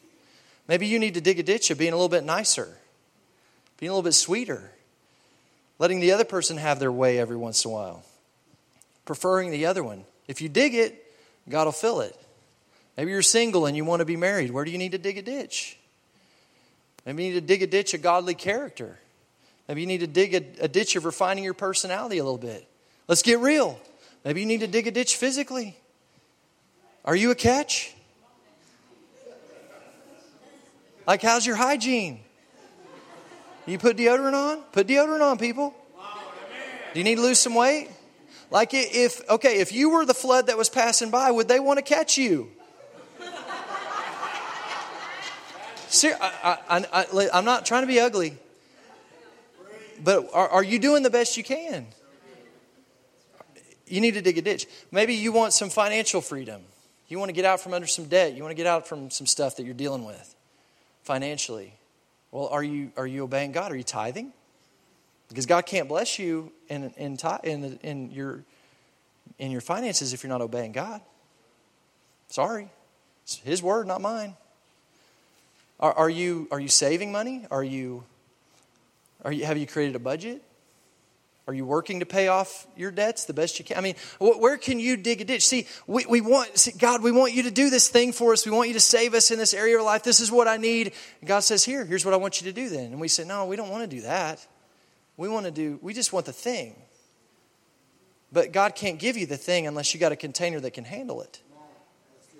Maybe 0.68 0.86
you 0.86 0.98
need 0.98 1.14
to 1.14 1.20
dig 1.20 1.38
a 1.38 1.42
ditch 1.42 1.70
of 1.70 1.78
being 1.78 1.92
a 1.92 1.96
little 1.96 2.08
bit 2.08 2.24
nicer, 2.24 2.76
being 3.78 3.90
a 3.90 3.92
little 3.92 4.02
bit 4.02 4.14
sweeter, 4.14 4.72
letting 5.78 6.00
the 6.00 6.12
other 6.12 6.24
person 6.24 6.56
have 6.56 6.78
their 6.78 6.92
way 6.92 7.18
every 7.18 7.36
once 7.36 7.64
in 7.64 7.70
a 7.70 7.74
while, 7.74 8.04
preferring 9.04 9.50
the 9.50 9.66
other 9.66 9.84
one. 9.84 10.04
If 10.28 10.40
you 10.40 10.48
dig 10.48 10.74
it, 10.74 11.02
God 11.48 11.64
will 11.64 11.72
fill 11.72 12.00
it. 12.00 12.16
Maybe 12.96 13.10
you're 13.10 13.22
single 13.22 13.66
and 13.66 13.76
you 13.76 13.84
want 13.84 14.00
to 14.00 14.06
be 14.06 14.16
married. 14.16 14.50
Where 14.50 14.64
do 14.64 14.70
you 14.70 14.78
need 14.78 14.92
to 14.92 14.98
dig 14.98 15.18
a 15.18 15.22
ditch? 15.22 15.78
Maybe 17.04 17.24
you 17.24 17.34
need 17.34 17.40
to 17.40 17.46
dig 17.46 17.62
a 17.62 17.66
ditch 17.66 17.94
of 17.94 18.02
godly 18.02 18.34
character. 18.34 18.98
Maybe 19.68 19.80
you 19.80 19.86
need 19.86 20.00
to 20.00 20.06
dig 20.06 20.34
a, 20.34 20.64
a 20.64 20.68
ditch 20.68 20.96
of 20.96 21.04
refining 21.04 21.44
your 21.44 21.54
personality 21.54 22.18
a 22.18 22.24
little 22.24 22.38
bit. 22.38 22.66
Let's 23.06 23.22
get 23.22 23.38
real. 23.38 23.78
Maybe 24.24 24.40
you 24.40 24.46
need 24.46 24.60
to 24.60 24.66
dig 24.66 24.86
a 24.86 24.90
ditch 24.90 25.16
physically. 25.16 25.76
Are 27.04 27.14
you 27.14 27.30
a 27.30 27.34
catch? 27.34 27.94
Like, 31.06 31.22
how's 31.22 31.46
your 31.46 31.54
hygiene? 31.54 32.20
You 33.66 33.78
put 33.78 33.96
deodorant 33.96 34.34
on? 34.34 34.62
Put 34.72 34.86
deodorant 34.86 35.20
on, 35.20 35.38
people. 35.38 35.74
Do 36.92 37.00
you 37.00 37.04
need 37.04 37.16
to 37.16 37.22
lose 37.22 37.38
some 37.38 37.54
weight? 37.54 37.90
Like, 38.50 38.70
if, 38.72 39.28
okay, 39.28 39.58
if 39.58 39.72
you 39.72 39.90
were 39.90 40.04
the 40.04 40.14
flood 40.14 40.46
that 40.46 40.56
was 40.56 40.68
passing 40.68 41.10
by, 41.10 41.30
would 41.30 41.48
they 41.48 41.60
want 41.60 41.78
to 41.78 41.82
catch 41.82 42.16
you? 42.16 42.50
I, 46.04 46.58
I, 47.02 47.38
am 47.38 47.44
not 47.44 47.66
trying 47.66 47.82
to 47.82 47.86
be 47.86 48.00
ugly, 48.00 48.36
but 50.02 50.28
are, 50.32 50.48
are 50.48 50.64
you 50.64 50.78
doing 50.78 51.02
the 51.02 51.10
best 51.10 51.36
you 51.36 51.44
can? 51.44 51.86
You 53.86 54.00
need 54.00 54.14
to 54.14 54.22
dig 54.22 54.36
a 54.36 54.42
ditch. 54.42 54.66
Maybe 54.90 55.14
you 55.14 55.32
want 55.32 55.52
some 55.52 55.70
financial 55.70 56.20
freedom. 56.20 56.62
You 57.08 57.18
want 57.18 57.28
to 57.28 57.32
get 57.32 57.44
out 57.44 57.60
from 57.60 57.72
under 57.72 57.86
some 57.86 58.06
debt. 58.06 58.34
You 58.34 58.42
want 58.42 58.50
to 58.50 58.56
get 58.56 58.66
out 58.66 58.88
from 58.88 59.10
some 59.10 59.26
stuff 59.26 59.56
that 59.56 59.64
you're 59.64 59.74
dealing 59.74 60.04
with 60.04 60.34
financially. 61.04 61.72
Well, 62.36 62.48
are 62.48 62.62
you, 62.62 62.92
are 62.98 63.06
you 63.06 63.24
obeying 63.24 63.52
God? 63.52 63.72
Are 63.72 63.76
you 63.76 63.82
tithing? 63.82 64.30
Because 65.30 65.46
God 65.46 65.64
can't 65.64 65.88
bless 65.88 66.18
you 66.18 66.52
in, 66.68 66.92
in, 66.98 67.16
in, 67.44 67.78
in, 67.82 68.10
your, 68.10 68.44
in 69.38 69.50
your 69.50 69.62
finances 69.62 70.12
if 70.12 70.22
you're 70.22 70.28
not 70.28 70.42
obeying 70.42 70.72
God. 70.72 71.00
Sorry. 72.28 72.68
It's 73.22 73.36
His 73.36 73.62
word, 73.62 73.86
not 73.86 74.02
mine. 74.02 74.34
Are, 75.80 75.94
are, 75.94 76.10
you, 76.10 76.46
are 76.50 76.60
you 76.60 76.68
saving 76.68 77.10
money? 77.10 77.46
Are 77.50 77.64
you, 77.64 78.04
are 79.24 79.32
you, 79.32 79.46
have 79.46 79.56
you 79.56 79.66
created 79.66 79.96
a 79.96 79.98
budget? 79.98 80.42
Are 81.48 81.54
you 81.54 81.64
working 81.64 82.00
to 82.00 82.06
pay 82.06 82.26
off 82.26 82.66
your 82.76 82.90
debts 82.90 83.24
the 83.24 83.32
best 83.32 83.60
you 83.60 83.64
can? 83.64 83.76
I 83.76 83.80
mean, 83.80 83.94
where 84.18 84.56
can 84.56 84.80
you 84.80 84.96
dig 84.96 85.20
a 85.20 85.24
ditch? 85.24 85.46
See, 85.46 85.66
we, 85.86 86.04
we 86.06 86.20
want, 86.20 86.58
see, 86.58 86.72
God, 86.72 87.04
we 87.04 87.12
want 87.12 87.34
you 87.34 87.44
to 87.44 87.52
do 87.52 87.70
this 87.70 87.88
thing 87.88 88.12
for 88.12 88.32
us. 88.32 88.44
We 88.44 88.50
want 88.50 88.66
you 88.66 88.74
to 88.74 88.80
save 88.80 89.14
us 89.14 89.30
in 89.30 89.38
this 89.38 89.54
area 89.54 89.78
of 89.78 89.84
life. 89.84 90.02
This 90.02 90.18
is 90.18 90.32
what 90.32 90.48
I 90.48 90.56
need. 90.56 90.92
And 91.20 91.28
God 91.28 91.40
says, 91.40 91.64
Here, 91.64 91.84
here's 91.84 92.04
what 92.04 92.14
I 92.14 92.16
want 92.16 92.40
you 92.40 92.48
to 92.48 92.52
do 92.52 92.68
then. 92.68 92.86
And 92.86 93.00
we 93.00 93.06
say, 93.06 93.24
No, 93.24 93.46
we 93.46 93.54
don't 93.54 93.70
want 93.70 93.88
to 93.88 93.96
do 93.96 94.02
that. 94.02 94.44
We 95.16 95.28
want 95.28 95.46
to 95.46 95.52
do, 95.52 95.78
we 95.82 95.94
just 95.94 96.12
want 96.12 96.26
the 96.26 96.32
thing. 96.32 96.74
But 98.32 98.52
God 98.52 98.74
can't 98.74 98.98
give 98.98 99.16
you 99.16 99.26
the 99.26 99.36
thing 99.36 99.68
unless 99.68 99.94
you 99.94 100.00
got 100.00 100.10
a 100.10 100.16
container 100.16 100.58
that 100.60 100.72
can 100.72 100.84
handle 100.84 101.22
it. 101.22 101.40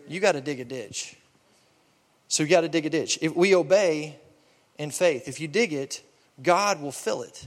You 0.09 0.21
got 0.21 0.33
to 0.33 0.41
dig 0.41 0.59
a 0.59 0.65
ditch. 0.65 1.17
So 2.29 2.43
you 2.43 2.49
got 2.49 2.63
to 2.63 2.69
dig 2.69 2.87
a 2.87 2.91
ditch. 2.91 3.19
If 3.23 3.37
we 3.37 3.55
obey 3.55 4.19
in 4.79 4.91
faith, 4.91 5.29
if 5.29 5.41
you 5.41 5.47
dig 5.47 5.73
it, 5.73 6.03
God 6.43 6.83
will 6.83 6.93
fill 6.93 7.23
it. 7.23 7.47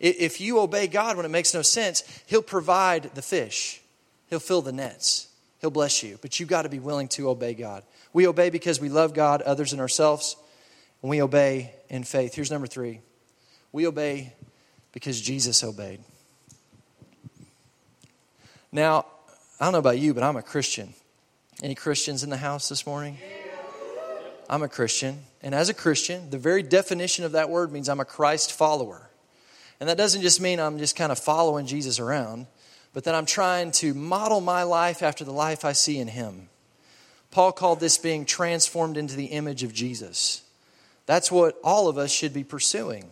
If 0.00 0.40
you 0.40 0.58
obey 0.58 0.86
God 0.86 1.16
when 1.16 1.26
it 1.26 1.30
makes 1.30 1.52
no 1.52 1.60
sense, 1.62 2.02
He'll 2.26 2.42
provide 2.42 3.14
the 3.14 3.22
fish, 3.22 3.80
He'll 4.28 4.40
fill 4.40 4.62
the 4.62 4.72
nets, 4.72 5.28
He'll 5.60 5.70
bless 5.70 6.02
you. 6.02 6.18
But 6.22 6.40
you've 6.40 6.48
got 6.48 6.62
to 6.62 6.70
be 6.70 6.78
willing 6.78 7.08
to 7.08 7.28
obey 7.28 7.54
God. 7.54 7.84
We 8.12 8.26
obey 8.26 8.50
because 8.50 8.80
we 8.80 8.88
love 8.88 9.14
God, 9.14 9.42
others, 9.42 9.72
and 9.72 9.80
ourselves, 9.80 10.36
and 11.02 11.10
we 11.10 11.20
obey 11.22 11.72
in 11.90 12.02
faith. 12.04 12.34
Here's 12.34 12.50
number 12.50 12.66
three 12.66 13.00
we 13.72 13.86
obey 13.86 14.32
because 14.92 15.20
Jesus 15.20 15.62
obeyed. 15.62 16.00
Now, 18.72 19.06
I 19.60 19.66
don't 19.66 19.72
know 19.72 19.78
about 19.78 19.98
you, 19.98 20.14
but 20.14 20.22
I'm 20.22 20.36
a 20.36 20.42
Christian. 20.42 20.94
Any 21.62 21.74
Christians 21.74 22.24
in 22.24 22.30
the 22.30 22.36
house 22.36 22.68
this 22.68 22.86
morning? 22.86 23.18
I'm 24.48 24.62
a 24.62 24.68
Christian. 24.68 25.20
And 25.42 25.54
as 25.54 25.68
a 25.68 25.74
Christian, 25.74 26.30
the 26.30 26.38
very 26.38 26.62
definition 26.62 27.24
of 27.24 27.32
that 27.32 27.50
word 27.50 27.70
means 27.70 27.88
I'm 27.88 28.00
a 28.00 28.04
Christ 28.04 28.52
follower. 28.52 29.09
And 29.80 29.88
that 29.88 29.96
doesn't 29.96 30.22
just 30.22 30.40
mean 30.40 30.60
I'm 30.60 30.78
just 30.78 30.94
kind 30.94 31.10
of 31.10 31.18
following 31.18 31.66
Jesus 31.66 31.98
around, 31.98 32.46
but 32.92 33.04
that 33.04 33.14
I'm 33.14 33.26
trying 33.26 33.72
to 33.72 33.94
model 33.94 34.40
my 34.40 34.62
life 34.62 35.02
after 35.02 35.24
the 35.24 35.32
life 35.32 35.64
I 35.64 35.72
see 35.72 35.98
in 35.98 36.08
him. 36.08 36.50
Paul 37.30 37.52
called 37.52 37.80
this 37.80 37.96
being 37.96 38.26
transformed 38.26 38.96
into 38.96 39.16
the 39.16 39.26
image 39.26 39.62
of 39.62 39.72
Jesus. 39.72 40.42
That's 41.06 41.32
what 41.32 41.58
all 41.64 41.88
of 41.88 41.96
us 41.96 42.10
should 42.12 42.34
be 42.34 42.44
pursuing. 42.44 43.10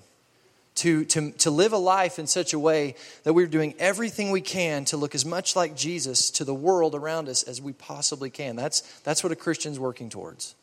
To, 0.77 1.05
to, 1.07 1.33
to 1.33 1.51
live 1.51 1.73
a 1.73 1.79
life 1.79 2.21
in 2.21 2.29
such 2.29 2.53
a 2.53 2.59
way 2.59 2.95
that 3.25 3.33
we're 3.33 3.49
doing 3.49 3.75
everything 3.81 4.31
we 4.31 4.41
can 4.41 4.85
to 4.87 4.97
look 4.97 5.17
as 5.17 5.25
much 5.25 5.57
like 5.57 5.75
Jesus 5.75 6.31
to 6.31 6.45
the 6.45 6.55
world 6.55 6.95
around 6.95 7.29
us 7.29 7.43
as 7.43 7.61
we 7.61 7.73
possibly 7.73 8.31
can. 8.31 8.55
That's, 8.55 8.83
that's 9.01 9.25
what 9.25 9.33
a 9.33 9.37
Christian's 9.37 9.81
working 9.81 10.09
towards. 10.09 10.55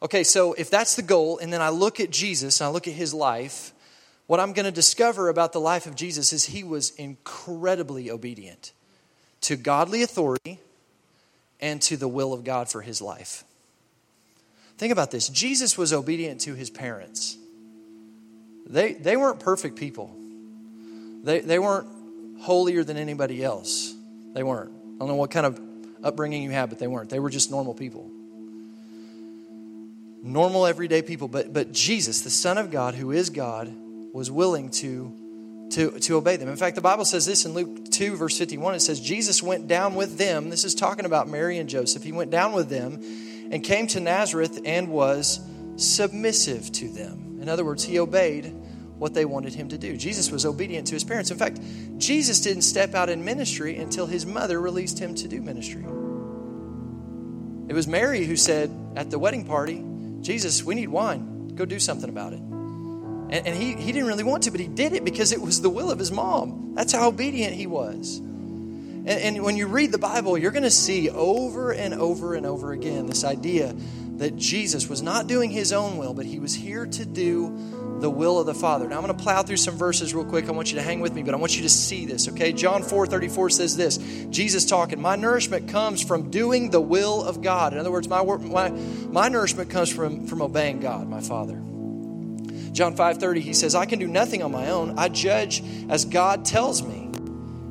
Okay, 0.00 0.22
so 0.22 0.52
if 0.52 0.70
that's 0.70 0.94
the 0.94 1.02
goal, 1.02 1.38
and 1.38 1.52
then 1.52 1.60
I 1.60 1.70
look 1.70 1.98
at 1.98 2.10
Jesus 2.10 2.60
and 2.60 2.68
I 2.68 2.70
look 2.70 2.86
at 2.86 2.94
his 2.94 3.12
life, 3.12 3.72
what 4.26 4.40
I'm 4.40 4.52
going 4.52 4.64
to 4.64 4.72
discover 4.72 5.28
about 5.28 5.52
the 5.52 5.60
life 5.60 5.86
of 5.86 5.94
Jesus 5.94 6.32
is 6.32 6.46
he 6.46 6.64
was 6.64 6.90
incredibly 6.90 8.10
obedient 8.10 8.72
to 9.42 9.56
godly 9.56 10.02
authority 10.02 10.58
and 11.60 11.80
to 11.82 11.96
the 11.96 12.08
will 12.08 12.32
of 12.32 12.44
God 12.44 12.68
for 12.68 12.82
his 12.82 13.00
life. 13.00 13.44
Think 14.78 14.92
about 14.92 15.10
this 15.10 15.28
Jesus 15.28 15.78
was 15.78 15.92
obedient 15.92 16.40
to 16.42 16.54
his 16.54 16.70
parents. 16.70 17.36
They, 18.68 18.94
they 18.94 19.16
weren't 19.16 19.40
perfect 19.40 19.76
people, 19.76 20.14
they, 21.22 21.40
they 21.40 21.58
weren't 21.58 21.88
holier 22.40 22.84
than 22.84 22.96
anybody 22.96 23.42
else. 23.42 23.94
They 24.34 24.42
weren't. 24.42 24.70
I 24.70 24.98
don't 24.98 25.08
know 25.08 25.14
what 25.14 25.30
kind 25.30 25.46
of 25.46 25.58
upbringing 26.02 26.42
you 26.42 26.50
had, 26.50 26.68
but 26.68 26.78
they 26.78 26.86
weren't. 26.86 27.08
They 27.08 27.18
were 27.18 27.30
just 27.30 27.50
normal 27.50 27.72
people. 27.72 28.10
Normal, 30.22 30.66
everyday 30.66 31.00
people. 31.00 31.28
But, 31.28 31.52
but 31.54 31.72
Jesus, 31.72 32.20
the 32.20 32.30
Son 32.30 32.58
of 32.58 32.70
God, 32.70 32.94
who 32.94 33.12
is 33.12 33.30
God, 33.30 33.72
was 34.16 34.30
willing 34.30 34.70
to, 34.70 35.12
to, 35.72 35.90
to 36.00 36.16
obey 36.16 36.36
them. 36.36 36.48
In 36.48 36.56
fact, 36.56 36.74
the 36.74 36.80
Bible 36.80 37.04
says 37.04 37.26
this 37.26 37.44
in 37.44 37.52
Luke 37.52 37.90
2, 37.90 38.16
verse 38.16 38.38
51. 38.38 38.74
It 38.74 38.80
says, 38.80 38.98
Jesus 38.98 39.42
went 39.42 39.68
down 39.68 39.94
with 39.94 40.16
them. 40.16 40.48
This 40.48 40.64
is 40.64 40.74
talking 40.74 41.04
about 41.04 41.28
Mary 41.28 41.58
and 41.58 41.68
Joseph. 41.68 42.02
He 42.02 42.12
went 42.12 42.30
down 42.30 42.54
with 42.54 42.70
them, 42.70 43.02
and 43.50 43.62
came 43.62 43.86
to 43.88 44.00
Nazareth 44.00 44.60
and 44.64 44.88
was 44.88 45.38
submissive 45.76 46.72
to 46.72 46.88
them. 46.88 47.38
In 47.40 47.48
other 47.48 47.64
words, 47.64 47.84
he 47.84 47.98
obeyed 47.98 48.46
what 48.98 49.12
they 49.12 49.26
wanted 49.26 49.54
him 49.54 49.68
to 49.68 49.78
do. 49.78 49.96
Jesus 49.96 50.30
was 50.30 50.46
obedient 50.46 50.86
to 50.88 50.94
his 50.94 51.04
parents. 51.04 51.30
In 51.30 51.36
fact, 51.36 51.60
Jesus 51.98 52.40
didn't 52.40 52.62
step 52.62 52.94
out 52.94 53.10
in 53.10 53.24
ministry 53.24 53.76
until 53.76 54.06
his 54.06 54.24
mother 54.24 54.58
released 54.58 54.98
him 54.98 55.14
to 55.16 55.28
do 55.28 55.42
ministry. 55.42 55.84
It 57.68 57.74
was 57.74 57.86
Mary 57.86 58.24
who 58.24 58.36
said 58.36 58.70
at 58.96 59.10
the 59.10 59.18
wedding 59.18 59.44
party, 59.44 59.84
Jesus, 60.22 60.64
we 60.64 60.74
need 60.74 60.88
wine. 60.88 61.48
Go 61.48 61.66
do 61.66 61.78
something 61.78 62.08
about 62.08 62.32
it. 62.32 62.55
And, 63.30 63.46
and 63.46 63.56
he, 63.56 63.74
he 63.74 63.92
didn't 63.92 64.06
really 64.06 64.24
want 64.24 64.44
to, 64.44 64.50
but 64.50 64.60
he 64.60 64.68
did 64.68 64.92
it 64.92 65.04
because 65.04 65.32
it 65.32 65.40
was 65.40 65.60
the 65.60 65.70
will 65.70 65.90
of 65.90 65.98
his 65.98 66.12
mom. 66.12 66.74
That's 66.74 66.92
how 66.92 67.08
obedient 67.08 67.54
he 67.54 67.66
was. 67.66 68.18
And, 68.18 69.08
and 69.08 69.42
when 69.42 69.56
you 69.56 69.66
read 69.66 69.92
the 69.92 69.98
Bible, 69.98 70.38
you're 70.38 70.52
going 70.52 70.62
to 70.62 70.70
see 70.70 71.10
over 71.10 71.72
and 71.72 71.94
over 71.94 72.34
and 72.34 72.46
over 72.46 72.72
again 72.72 73.06
this 73.06 73.24
idea 73.24 73.74
that 74.18 74.36
Jesus 74.36 74.88
was 74.88 75.02
not 75.02 75.26
doing 75.26 75.50
his 75.50 75.72
own 75.72 75.98
will, 75.98 76.14
but 76.14 76.26
he 76.26 76.38
was 76.38 76.54
here 76.54 76.86
to 76.86 77.04
do 77.04 77.98
the 78.00 78.10
will 78.10 78.38
of 78.38 78.46
the 78.46 78.54
Father. 78.54 78.88
Now 78.88 78.96
I'm 78.96 79.04
going 79.04 79.16
to 79.16 79.22
plow 79.22 79.42
through 79.42 79.56
some 79.58 79.76
verses 79.76 80.14
real 80.14 80.24
quick. 80.24 80.48
I 80.48 80.52
want 80.52 80.70
you 80.70 80.76
to 80.76 80.82
hang 80.82 81.00
with 81.00 81.14
me, 81.14 81.22
but 81.22 81.34
I 81.34 81.36
want 81.36 81.56
you 81.56 81.62
to 81.62 81.68
see 81.68 82.04
this, 82.06 82.28
okay? 82.28 82.52
John 82.52 82.82
4 82.82 83.06
34 83.06 83.50
says 83.50 83.76
this 83.76 83.98
Jesus 84.30 84.64
talking, 84.64 85.00
My 85.00 85.16
nourishment 85.16 85.68
comes 85.68 86.02
from 86.02 86.30
doing 86.30 86.70
the 86.70 86.80
will 86.80 87.22
of 87.24 87.42
God. 87.42 87.72
In 87.72 87.78
other 87.78 87.90
words, 87.90 88.08
my, 88.08 88.22
my, 88.22 88.70
my 88.70 89.28
nourishment 89.28 89.70
comes 89.70 89.90
from, 89.90 90.26
from 90.26 90.42
obeying 90.42 90.80
God, 90.80 91.08
my 91.08 91.20
Father. 91.20 91.62
John 92.76 92.94
5:30 92.94 93.38
he 93.38 93.54
says, 93.54 93.74
I 93.74 93.86
can 93.86 93.98
do 93.98 94.06
nothing 94.06 94.42
on 94.42 94.52
my 94.52 94.68
own. 94.68 94.98
I 94.98 95.08
judge 95.08 95.62
as 95.88 96.04
God 96.04 96.44
tells 96.44 96.82
me. 96.82 97.10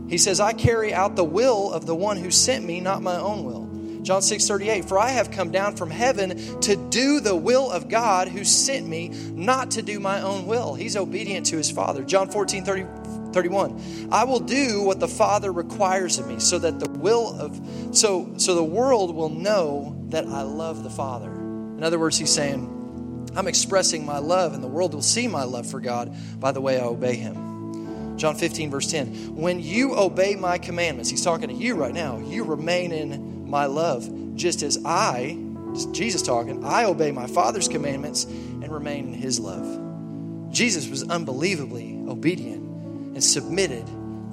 He 0.10 0.18
says, 0.18 0.39
I 0.39 0.53
carry 0.53 0.95
out 0.95 1.16
the 1.16 1.24
will 1.24 1.72
of 1.72 1.86
the 1.86 1.93
one 1.93 2.18
who 2.18 2.32
sent 2.32 2.66
me, 2.66 2.80
not 2.80 3.03
my 3.03 3.16
own 3.16 3.43
will. 3.43 3.66
John 4.01 4.22
6:38 4.22 4.88
for 4.88 4.97
I 4.97 5.10
have 5.10 5.30
come 5.30 5.51
down 5.51 5.76
from 5.76 5.91
heaven 5.91 6.60
to 6.62 6.76
do 6.76 7.20
the 7.20 7.36
will 7.36 7.70
of 7.70 7.88
God 7.88 8.30
who 8.30 8.43
sent 8.43 8.88
me, 8.88 9.10
not 9.10 9.72
to 9.72 9.84
do 9.84 9.99
my 9.99 10.22
own 10.22 10.47
will. 10.47 10.74
He's 10.74 10.97
obedient 10.97 11.45
to 11.47 11.58
his 11.58 11.70
Father. 11.70 12.03
John 12.03 12.28
14 12.28 12.66
30, 12.66 12.86
31, 13.32 14.10
I 14.12 14.24
will 14.24 14.39
do 14.39 14.82
what 14.82 14.99
the 14.99 15.08
Father 15.08 15.53
requires 15.53 16.18
of 16.18 16.28
me, 16.28 16.39
so 16.39 16.58
that 16.58 16.80
the 16.80 16.89
will 16.89 17.39
of 17.39 17.60
so 17.95 18.34
so 18.38 18.56
the 18.56 18.64
world 18.64 19.14
will 19.14 19.30
know 19.30 20.03
that 20.10 20.26
I 20.26 20.41
love 20.41 20.82
the 20.82 20.89
Father. 20.89 21.30
In 21.30 21.84
other 21.84 21.99
words, 21.99 22.18
he's 22.18 22.34
saying, 22.34 22.85
I'm 23.36 23.48
expressing 23.48 24.06
my 24.06 24.20
love, 24.20 24.54
and 24.54 24.64
the 24.64 24.68
world 24.68 24.94
will 24.94 25.02
see 25.02 25.28
my 25.28 25.44
love 25.44 25.68
for 25.68 25.80
God 25.80 26.16
by 26.40 26.52
the 26.52 26.62
way 26.62 26.80
I 26.80 26.84
obey 26.84 27.16
him. 27.16 28.18
John 28.18 28.36
15, 28.36 28.72
verse 28.72 28.90
10. 28.90 29.36
When 29.36 29.60
you 29.60 29.96
obey 29.96 30.36
my 30.36 30.58
commandments, 30.58 31.10
he's 31.10 31.24
talking 31.24 31.50
to 31.50 31.54
you 31.54 31.76
right 31.76 31.94
now, 31.94 32.18
you 32.20 32.44
remain 32.44 32.92
in 32.92 33.50
my 33.50 33.66
love, 33.66 34.10
just 34.36 34.64
as 34.64 34.80
I, 34.86 35.38
Jesus 35.92 36.22
talking, 36.22 36.64
I 36.64 36.86
obey 36.86 37.12
my 37.12 37.28
Father's 37.28 37.68
commandments 37.68 38.24
and 38.24 38.72
remain 38.72 39.08
in 39.08 39.14
his 39.14 39.40
love. 39.40 39.82
Jesus 40.52 40.88
was 40.88 41.04
unbelievably 41.04 42.06
obedient 42.08 42.64
and 43.16 43.24
submitted 43.24 43.86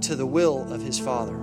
to 0.03 0.14
the 0.14 0.26
will 0.26 0.72
of 0.72 0.82
his 0.82 0.98
Father. 0.98 1.36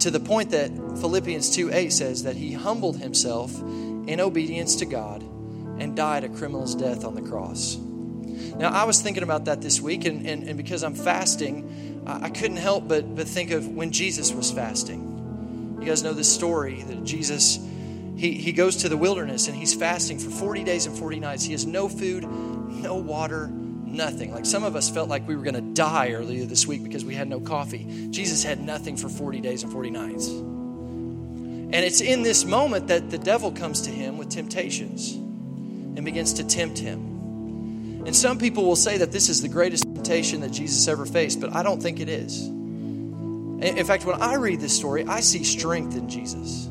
To 0.00 0.10
the 0.10 0.20
point 0.20 0.50
that 0.50 0.70
Philippians 1.00 1.54
2 1.54 1.72
8 1.72 1.92
says 1.92 2.24
that 2.24 2.36
he 2.36 2.52
humbled 2.52 2.98
himself 2.98 3.56
in 3.60 4.20
obedience 4.20 4.76
to 4.76 4.86
God 4.86 5.22
and 5.78 5.96
died 5.96 6.24
a 6.24 6.28
criminal's 6.28 6.74
death 6.74 7.04
on 7.04 7.14
the 7.14 7.22
cross. 7.22 7.76
Now, 8.56 8.70
I 8.70 8.84
was 8.84 9.00
thinking 9.00 9.22
about 9.22 9.46
that 9.46 9.60
this 9.60 9.80
week, 9.80 10.04
and, 10.04 10.26
and, 10.26 10.44
and 10.44 10.56
because 10.56 10.82
I'm 10.84 10.94
fasting, 10.94 12.02
I 12.06 12.30
couldn't 12.30 12.58
help 12.58 12.86
but, 12.86 13.14
but 13.14 13.26
think 13.26 13.50
of 13.50 13.68
when 13.68 13.90
Jesus 13.90 14.32
was 14.32 14.50
fasting. 14.50 15.78
You 15.80 15.86
guys 15.86 16.02
know 16.02 16.12
this 16.12 16.32
story 16.32 16.82
that 16.82 17.04
Jesus, 17.04 17.58
he, 18.16 18.32
he 18.32 18.52
goes 18.52 18.76
to 18.78 18.88
the 18.88 18.96
wilderness 18.96 19.48
and 19.48 19.56
he's 19.56 19.74
fasting 19.74 20.18
for 20.18 20.30
40 20.30 20.64
days 20.64 20.86
and 20.86 20.96
40 20.96 21.20
nights. 21.20 21.44
He 21.44 21.52
has 21.52 21.66
no 21.66 21.88
food, 21.88 22.24
no 22.24 22.96
water, 22.96 23.48
nothing. 23.48 24.32
Like 24.32 24.46
some 24.46 24.64
of 24.64 24.76
us 24.76 24.90
felt 24.90 25.08
like 25.08 25.26
we 25.26 25.36
were 25.36 25.42
going 25.42 25.54
to 25.54 25.74
die 25.74 26.12
earlier 26.12 26.44
this 26.46 26.66
week 26.66 26.82
because 26.82 27.04
we 27.04 27.14
had 27.14 27.28
no 27.28 27.40
coffee. 27.40 28.08
Jesus 28.10 28.42
had 28.42 28.60
nothing 28.60 28.96
for 28.96 29.08
40 29.08 29.40
days 29.40 29.62
and 29.62 29.72
40 29.72 29.90
nights. 29.90 30.28
And 30.28 31.74
it's 31.74 32.00
in 32.00 32.22
this 32.22 32.44
moment 32.44 32.88
that 32.88 33.10
the 33.10 33.18
devil 33.18 33.50
comes 33.50 33.82
to 33.82 33.90
him 33.90 34.16
with 34.16 34.28
temptations 34.28 35.18
and 35.96 36.04
begins 36.04 36.34
to 36.34 36.44
tempt 36.44 36.78
him. 36.78 38.02
And 38.06 38.14
some 38.14 38.38
people 38.38 38.64
will 38.64 38.76
say 38.76 38.98
that 38.98 39.12
this 39.12 39.28
is 39.28 39.40
the 39.40 39.48
greatest 39.48 39.84
temptation 39.84 40.40
that 40.40 40.52
Jesus 40.52 40.86
ever 40.88 41.06
faced, 41.06 41.40
but 41.40 41.54
I 41.54 41.62
don't 41.62 41.82
think 41.82 42.00
it 42.00 42.08
is. 42.08 42.46
In 42.46 43.84
fact, 43.86 44.04
when 44.04 44.20
I 44.20 44.34
read 44.34 44.60
this 44.60 44.76
story, 44.76 45.04
I 45.06 45.20
see 45.20 45.42
strength 45.42 45.96
in 45.96 46.08
Jesus. 46.08 46.68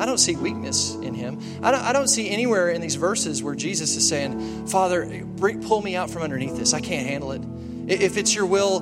I 0.00 0.06
don't 0.06 0.18
see 0.18 0.36
weakness 0.36 0.94
in 0.94 1.12
him. 1.12 1.38
I 1.62 1.70
don't, 1.70 1.82
I 1.82 1.92
don't 1.92 2.08
see 2.08 2.30
anywhere 2.30 2.70
in 2.70 2.80
these 2.80 2.94
verses 2.94 3.42
where 3.42 3.54
Jesus 3.54 3.94
is 3.96 4.08
saying, 4.08 4.66
Father, 4.68 5.26
pull 5.36 5.82
me 5.82 5.96
out 5.96 6.08
from 6.08 6.22
underneath 6.22 6.56
this. 6.56 6.72
I 6.72 6.80
can't 6.80 7.06
handle 7.06 7.32
it. 7.32 7.42
If 7.86 8.16
it's 8.16 8.34
your 8.34 8.46
will, 8.46 8.80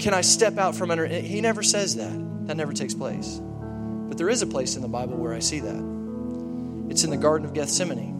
can 0.00 0.14
I 0.14 0.22
step 0.22 0.58
out 0.58 0.74
from 0.74 0.90
under? 0.90 1.06
He 1.06 1.40
never 1.40 1.62
says 1.62 1.94
that. 1.96 2.46
That 2.48 2.56
never 2.56 2.72
takes 2.72 2.94
place. 2.94 3.40
But 3.40 4.18
there 4.18 4.28
is 4.28 4.42
a 4.42 4.46
place 4.48 4.74
in 4.74 4.82
the 4.82 4.88
Bible 4.88 5.16
where 5.16 5.32
I 5.32 5.38
see 5.38 5.60
that. 5.60 6.88
It's 6.90 7.04
in 7.04 7.10
the 7.10 7.16
Garden 7.16 7.46
of 7.46 7.54
Gethsemane 7.54 8.19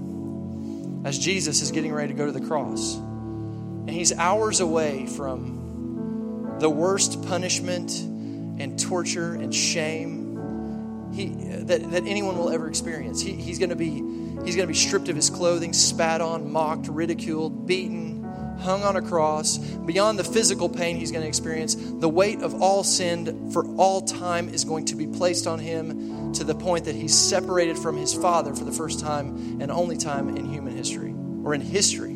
as 1.05 1.19
Jesus 1.19 1.63
is 1.63 1.71
getting 1.71 1.93
ready 1.93 2.09
to 2.09 2.15
go 2.15 2.27
to 2.27 2.33
the 2.33 2.47
cross. 2.47 2.97
And 2.97 3.91
he's 3.91 4.13
hours 4.13 4.61
away 4.61 5.07
from 5.07 6.57
the 6.59 6.69
worst 6.69 7.27
punishment 7.27 7.99
and 8.01 8.79
torture 8.79 9.35
and 9.35 9.55
shame 9.55 10.31
he, 11.13 11.27
that, 11.27 11.91
that 11.91 12.07
anyone 12.07 12.37
will 12.37 12.51
ever 12.51 12.69
experience. 12.69 13.21
He, 13.21 13.33
he's 13.33 13.59
going 13.59 13.71
to 13.71 13.77
be 13.77 13.95
he's 14.45 14.57
going 14.57 14.67
to 14.67 14.73
be 14.73 14.75
stripped 14.75 15.09
of 15.09 15.17
his 15.17 15.29
clothing, 15.29 15.73
spat 15.73 16.21
on, 16.21 16.53
mocked, 16.53 16.89
ridiculed, 16.89 17.67
beaten, 17.67 18.10
hung 18.61 18.83
on 18.83 18.97
a 18.97 19.03
cross. 19.03 19.59
Beyond 19.59 20.19
the 20.19 20.25
physical 20.25 20.69
pain 20.69 20.97
he's 20.97 21.11
going 21.11 21.23
to 21.23 21.29
experience, 21.29 21.75
the 21.75 22.09
weight 22.09 22.41
of 22.43 22.63
all 22.63 22.85
sin 22.85 23.51
for 23.53 23.67
all 23.77 24.03
time 24.03 24.49
is 24.49 24.65
going 24.65 24.85
to 24.87 24.97
be 24.97 25.07
placed 25.07 25.47
on 25.47 25.59
him 25.59 26.33
to 26.35 26.45
the 26.45 26.55
point 26.55 26.85
that 26.85 26.95
he's 26.95 27.17
separated 27.17 27.77
from 27.77 27.97
his 27.97 28.15
father 28.15 28.55
for 28.55 28.65
the 28.65 28.73
first 28.73 29.01
time 29.01 29.61
and 29.61 29.71
only 29.71 29.97
time 29.97 30.37
in 30.37 30.51
human 30.51 30.77
history 30.77 31.15
or 31.45 31.55
in 31.55 31.61
history. 31.61 32.15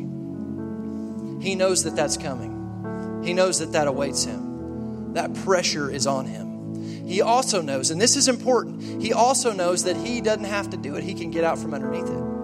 He 1.41 1.55
knows 1.55 1.83
that 1.83 1.95
that's 1.95 2.17
coming. 2.17 3.21
He 3.23 3.33
knows 3.33 3.59
that 3.59 3.71
that 3.73 3.87
awaits 3.87 4.23
him 4.23 4.45
that 5.15 5.33
pressure 5.33 5.89
is 5.89 6.05
on 6.05 6.25
him. 6.25 7.07
He 7.07 7.21
also 7.21 7.61
knows, 7.61 7.89
and 7.89 7.99
this 7.99 8.15
is 8.15 8.27
important, 8.27 9.01
he 9.01 9.13
also 9.13 9.51
knows 9.53 9.83
that 9.85 9.95
he 9.95 10.21
doesn't 10.21 10.45
have 10.45 10.69
to 10.71 10.77
do 10.77 10.95
it. 10.95 11.03
He 11.03 11.13
can 11.13 11.31
get 11.31 11.43
out 11.43 11.57
from 11.57 11.73
underneath 11.73 12.07
it. 12.07 12.34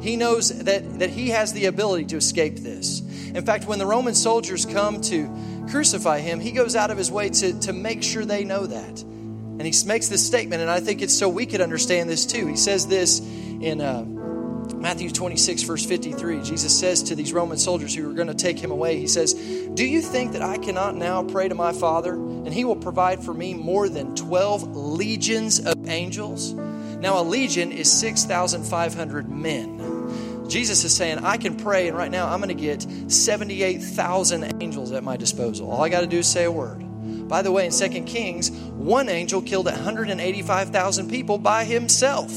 He 0.00 0.16
knows 0.16 0.50
that, 0.64 0.98
that 1.00 1.10
he 1.10 1.30
has 1.30 1.52
the 1.52 1.66
ability 1.66 2.04
to 2.06 2.16
escape 2.16 2.56
this. 2.56 3.00
In 3.34 3.44
fact, 3.44 3.66
when 3.66 3.78
the 3.78 3.86
Roman 3.86 4.14
soldiers 4.14 4.64
come 4.64 5.00
to 5.02 5.28
crucify 5.70 6.20
him, 6.20 6.40
he 6.40 6.52
goes 6.52 6.76
out 6.76 6.90
of 6.90 6.98
his 6.98 7.10
way 7.10 7.28
to, 7.28 7.58
to 7.60 7.72
make 7.72 8.02
sure 8.02 8.24
they 8.24 8.44
know 8.44 8.66
that. 8.66 9.02
And 9.02 9.62
he 9.62 9.74
makes 9.86 10.08
this 10.08 10.24
statement, 10.24 10.62
and 10.62 10.70
I 10.70 10.80
think 10.80 11.02
it's 11.02 11.14
so 11.14 11.28
we 11.28 11.44
could 11.44 11.60
understand 11.60 12.08
this 12.08 12.26
too. 12.26 12.46
He 12.46 12.56
says 12.56 12.86
this 12.86 13.18
in 13.20 13.80
uh, 13.80 14.04
Matthew 14.76 15.10
26, 15.10 15.62
verse 15.62 15.84
53, 15.84 16.42
Jesus 16.42 16.78
says 16.78 17.02
to 17.04 17.16
these 17.16 17.32
Roman 17.32 17.58
soldiers 17.58 17.92
who 17.92 18.08
are 18.08 18.14
going 18.14 18.28
to 18.28 18.34
take 18.34 18.58
him 18.58 18.70
away, 18.70 18.98
He 18.98 19.08
says, 19.08 19.34
Do 19.34 19.84
you 19.84 20.00
think 20.00 20.32
that 20.32 20.42
I 20.42 20.58
cannot 20.58 20.94
now 20.94 21.24
pray 21.24 21.48
to 21.48 21.54
my 21.56 21.72
Father, 21.72 22.14
and 22.14 22.54
He 22.54 22.64
will 22.64 22.76
provide 22.76 23.24
for 23.24 23.34
me 23.34 23.52
more 23.54 23.88
than 23.88 24.14
12 24.14 24.76
legions 24.76 25.58
of 25.58 25.88
angels? 25.88 26.52
Now, 26.52 27.20
a 27.20 27.24
legion 27.24 27.72
is 27.72 27.90
6,500 27.90 29.28
men. 29.28 29.77
Jesus 30.48 30.82
is 30.84 30.96
saying, 30.96 31.18
I 31.18 31.36
can 31.36 31.56
pray, 31.56 31.88
and 31.88 31.96
right 31.96 32.10
now 32.10 32.28
I'm 32.28 32.40
going 32.40 32.48
to 32.48 32.54
get 32.54 32.82
78,000 33.10 34.62
angels 34.62 34.92
at 34.92 35.04
my 35.04 35.16
disposal. 35.16 35.70
All 35.70 35.82
I 35.82 35.90
got 35.90 36.00
to 36.00 36.06
do 36.06 36.18
is 36.18 36.26
say 36.26 36.44
a 36.44 36.52
word. 36.52 36.84
By 37.28 37.42
the 37.42 37.52
way, 37.52 37.66
in 37.66 37.72
2 37.72 38.04
Kings, 38.04 38.50
one 38.50 39.08
angel 39.08 39.42
killed 39.42 39.66
185,000 39.66 41.10
people 41.10 41.38
by 41.38 41.64
himself. 41.64 42.30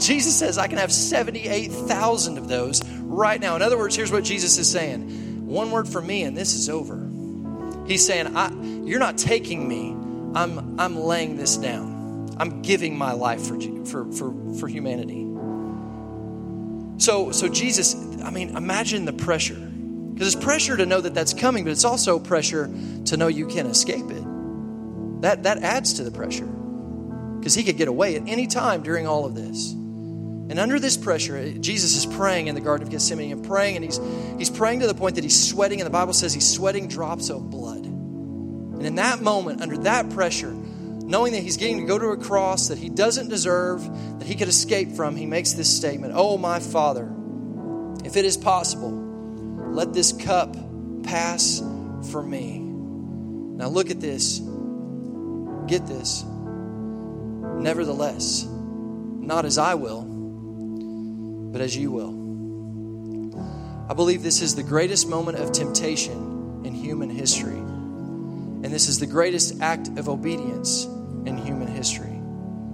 Jesus 0.00 0.36
says, 0.36 0.58
I 0.58 0.66
can 0.66 0.78
have 0.78 0.92
78,000 0.92 2.38
of 2.38 2.48
those 2.48 2.84
right 3.02 3.40
now. 3.40 3.56
In 3.56 3.62
other 3.62 3.78
words, 3.78 3.96
here's 3.96 4.12
what 4.12 4.24
Jesus 4.24 4.58
is 4.58 4.70
saying 4.70 5.46
one 5.46 5.70
word 5.70 5.88
from 5.88 6.06
me, 6.06 6.24
and 6.24 6.36
this 6.36 6.54
is 6.54 6.68
over. 6.68 7.08
He's 7.86 8.04
saying, 8.04 8.36
I, 8.36 8.52
You're 8.84 8.98
not 8.98 9.16
taking 9.16 9.66
me, 9.66 9.92
I'm, 10.34 10.78
I'm 10.78 10.96
laying 10.96 11.36
this 11.36 11.56
down. 11.56 12.36
I'm 12.38 12.62
giving 12.62 12.96
my 12.96 13.12
life 13.12 13.46
for, 13.46 13.58
for, 13.86 14.12
for, 14.12 14.54
for 14.60 14.68
humanity. 14.68 15.27
So, 16.98 17.32
so 17.32 17.48
Jesus, 17.48 17.94
I 18.22 18.30
mean, 18.30 18.56
imagine 18.56 19.04
the 19.04 19.12
pressure. 19.12 19.54
Because 19.54 20.34
it's 20.34 20.44
pressure 20.44 20.76
to 20.76 20.84
know 20.84 21.00
that 21.00 21.14
that's 21.14 21.32
coming, 21.32 21.64
but 21.64 21.70
it's 21.70 21.84
also 21.84 22.18
pressure 22.18 22.68
to 23.06 23.16
know 23.16 23.28
you 23.28 23.46
can't 23.46 23.68
escape 23.68 24.10
it. 24.10 25.22
That, 25.22 25.44
that 25.44 25.58
adds 25.62 25.94
to 25.94 26.04
the 26.04 26.10
pressure. 26.10 26.46
Because 26.46 27.54
he 27.54 27.62
could 27.62 27.76
get 27.76 27.86
away 27.86 28.16
at 28.16 28.26
any 28.26 28.48
time 28.48 28.82
during 28.82 29.06
all 29.06 29.24
of 29.24 29.36
this. 29.36 29.72
And 29.72 30.58
under 30.58 30.80
this 30.80 30.96
pressure, 30.96 31.52
Jesus 31.52 31.94
is 31.94 32.06
praying 32.06 32.48
in 32.48 32.54
the 32.54 32.60
Garden 32.60 32.86
of 32.86 32.90
Gethsemane 32.90 33.30
and 33.30 33.44
praying, 33.44 33.76
and 33.76 33.84
he's, 33.84 34.00
he's 34.38 34.50
praying 34.50 34.80
to 34.80 34.86
the 34.86 34.94
point 34.94 35.16
that 35.16 35.24
he's 35.24 35.48
sweating, 35.48 35.80
and 35.80 35.86
the 35.86 35.92
Bible 35.92 36.14
says 36.14 36.32
he's 36.32 36.48
sweating 36.48 36.88
drops 36.88 37.28
of 37.30 37.50
blood. 37.50 37.84
And 37.84 38.84
in 38.84 38.94
that 38.96 39.20
moment, 39.20 39.60
under 39.60 39.76
that 39.78 40.10
pressure, 40.10 40.56
knowing 41.08 41.32
that 41.32 41.42
he's 41.42 41.56
getting 41.56 41.78
to 41.78 41.86
go 41.86 41.98
to 41.98 42.08
a 42.08 42.18
cross 42.18 42.68
that 42.68 42.76
he 42.76 42.90
doesn't 42.90 43.30
deserve, 43.30 43.82
that 44.18 44.28
he 44.28 44.34
could 44.34 44.46
escape 44.46 44.92
from, 44.92 45.16
he 45.16 45.24
makes 45.24 45.54
this 45.54 45.74
statement 45.74 46.12
Oh, 46.14 46.36
my 46.36 46.60
Father, 46.60 47.10
if 48.04 48.16
it 48.16 48.26
is 48.26 48.36
possible, 48.36 48.90
let 49.72 49.94
this 49.94 50.12
cup 50.12 50.54
pass 51.04 51.62
from 52.12 52.28
me. 52.28 52.58
Now, 52.58 53.68
look 53.68 53.90
at 53.90 54.00
this. 54.00 54.40
Get 55.66 55.86
this. 55.86 56.24
Nevertheless, 56.24 58.46
not 58.46 59.46
as 59.46 59.56
I 59.56 59.76
will, 59.76 60.02
but 61.50 61.62
as 61.62 61.74
you 61.74 61.90
will. 61.90 62.18
I 63.90 63.94
believe 63.94 64.22
this 64.22 64.42
is 64.42 64.54
the 64.54 64.62
greatest 64.62 65.08
moment 65.08 65.38
of 65.38 65.52
temptation 65.52 66.60
in 66.64 66.74
human 66.74 67.08
history. 67.08 67.56
And 67.56 68.66
this 68.66 68.88
is 68.88 68.98
the 68.98 69.06
greatest 69.06 69.62
act 69.62 69.88
of 69.96 70.10
obedience 70.10 70.86
in 71.28 71.36
human 71.36 71.68
history. 71.68 72.20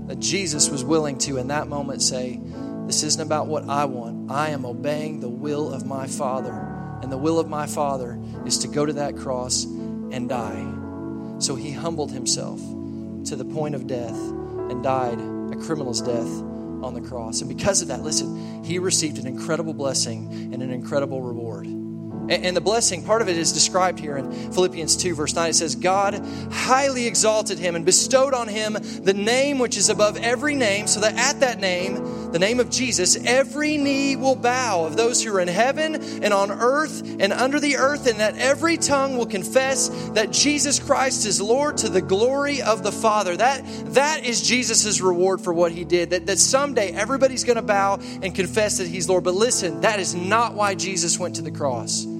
That 0.07 0.21
Jesus 0.21 0.71
was 0.71 0.85
willing 0.85 1.19
to, 1.19 1.37
in 1.37 1.49
that 1.49 1.69
moment, 1.69 2.01
say, 2.01 2.41
This 2.87 3.03
isn't 3.03 3.21
about 3.21 3.47
what 3.47 3.69
I 3.69 3.85
want. 3.85 4.31
I 4.31 4.51
am 4.51 4.65
obeying 4.65 5.21
the 5.21 5.29
will 5.29 5.73
of 5.73 5.85
my 5.85 6.07
Father. 6.07 6.53
And 7.03 7.13
the 7.13 7.19
will 7.19 7.39
of 7.39 7.49
my 7.49 7.67
Father 7.67 8.19
is 8.47 8.59
to 8.59 8.69
go 8.69 8.87
to 8.87 8.93
that 8.95 9.17
cross 9.17 9.65
and 9.65 10.29
die. 10.29 10.73
So 11.39 11.55
he 11.55 11.73
humbled 11.73 12.13
himself 12.13 12.61
to 13.27 13.37
the 13.37 13.45
point 13.45 13.75
of 13.75 13.87
death 13.87 14.17
and 14.17 14.83
died 14.83 15.19
a 15.19 15.57
criminal's 15.57 16.01
death 16.01 16.29
on 16.83 16.95
the 16.95 17.01
cross. 17.01 17.41
And 17.41 17.49
because 17.49 17.83
of 17.83 17.89
that, 17.89 18.03
listen, 18.03 18.63
he 18.63 18.79
received 18.79 19.19
an 19.19 19.27
incredible 19.27 19.75
blessing 19.75 20.53
and 20.53 20.63
an 20.63 20.71
incredible 20.71 21.23
reward. 21.23 21.67
And 22.31 22.57
the 22.57 22.61
blessing, 22.61 23.05
part 23.05 23.21
of 23.21 23.29
it 23.29 23.37
is 23.37 23.53
described 23.53 23.99
here 23.99 24.17
in 24.17 24.33
Philippians 24.53 24.97
2, 24.97 25.15
verse 25.15 25.35
9. 25.35 25.51
It 25.51 25.55
says, 25.55 25.77
God 25.77 26.15
highly 26.51 27.07
exalted 27.07 27.59
him 27.59 27.77
and 27.77 27.85
bestowed 27.85 28.33
on 28.33 28.49
him 28.49 28.79
the 29.03 29.13
name 29.13 29.59
which 29.59 29.77
is 29.77 29.91
above 29.91 30.17
every 30.17 30.55
name, 30.55 30.87
so 30.87 31.01
that 31.01 31.17
at 31.17 31.41
that 31.41 31.61
name, 31.61 32.33
the 32.33 32.39
name 32.39 32.61
of 32.61 32.71
Jesus, 32.71 33.17
every 33.27 33.77
knee 33.77 34.17
will 34.17 34.37
bow 34.37 34.87
of 34.87 34.97
those 34.97 35.23
who 35.23 35.35
are 35.37 35.41
in 35.41 35.49
heaven 35.49 35.95
and 35.95 36.33
on 36.33 36.51
earth 36.51 37.03
and 37.21 37.33
under 37.33 37.61
the 37.61 37.77
earth, 37.77 38.07
and 38.07 38.21
that 38.21 38.39
every 38.39 38.79
tongue 38.79 39.19
will 39.19 39.27
confess 39.27 39.89
that 40.15 40.31
Jesus 40.31 40.79
Christ 40.79 41.27
is 41.27 41.41
Lord 41.41 41.77
to 41.79 41.91
the 41.91 42.03
glory 42.03 42.63
of 42.63 42.83
the 42.83 42.91
Father. 42.91 43.37
That, 43.37 43.63
that 43.95 44.25
is 44.25 44.43
Jesus' 44.43 45.01
reward 45.01 45.43
for 45.43 45.53
what 45.53 45.73
he 45.73 45.85
did. 45.85 46.11
That, 46.11 46.27
that 46.27 46.39
someday 46.39 46.91
everybody's 46.93 47.45
going 47.45 47.57
to 47.57 47.63
bow 47.63 48.01
and 48.23 48.35
confess 48.35 48.79
that 48.79 48.89
he's 48.89 49.09
Lord. 49.09 49.25
But 49.25 49.35
listen, 49.35 49.83
that 49.83 50.01
is 50.01 50.15
not 50.15 50.55
why 50.55 50.75
Jesus 50.75 51.19
went 51.19 51.37
to 51.37 51.43
the 51.43 51.51
cross. 51.51 52.14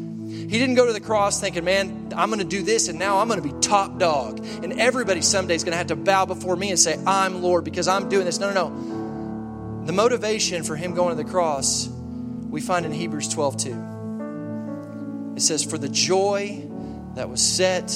He 0.55 0.61
didn't 0.61 0.77
go 0.77 0.87
to 0.87 0.93
the 0.93 1.01
cross 1.01 1.41
thinking, 1.41 1.65
man, 1.65 2.13
I'm 2.17 2.29
going 2.29 2.39
to 2.39 2.45
do 2.45 2.63
this 2.63 2.87
and 2.87 2.97
now 2.97 3.19
I'm 3.19 3.27
going 3.27 3.43
to 3.43 3.49
be 3.49 3.61
top 3.61 3.99
dog. 3.99 4.39
And 4.63 4.79
everybody 4.79 5.21
someday 5.21 5.57
is 5.57 5.65
going 5.65 5.73
to 5.73 5.79
have 5.79 5.89
to 5.89 5.97
bow 5.97 6.27
before 6.27 6.55
me 6.55 6.71
and 6.71 6.79
say, 6.79 6.97
I'm 7.05 7.43
Lord 7.43 7.65
because 7.65 7.89
I'm 7.89 8.09
doing 8.09 8.25
this. 8.25 8.39
No, 8.39 8.53
no, 8.53 8.69
no. 8.69 9.85
The 9.85 9.93
motivation 9.93 10.63
for 10.63 10.77
him 10.77 10.95
going 10.95 11.09
to 11.09 11.21
the 11.21 11.29
cross, 11.29 11.89
we 11.89 12.61
find 12.61 12.87
in 12.87 12.93
Hebrews 12.93 13.27
12 13.31 13.57
2. 13.57 15.35
It 15.35 15.41
says, 15.41 15.65
For 15.65 15.77
the 15.77 15.89
joy 15.89 16.65
that 17.17 17.29
was 17.29 17.43
set 17.43 17.89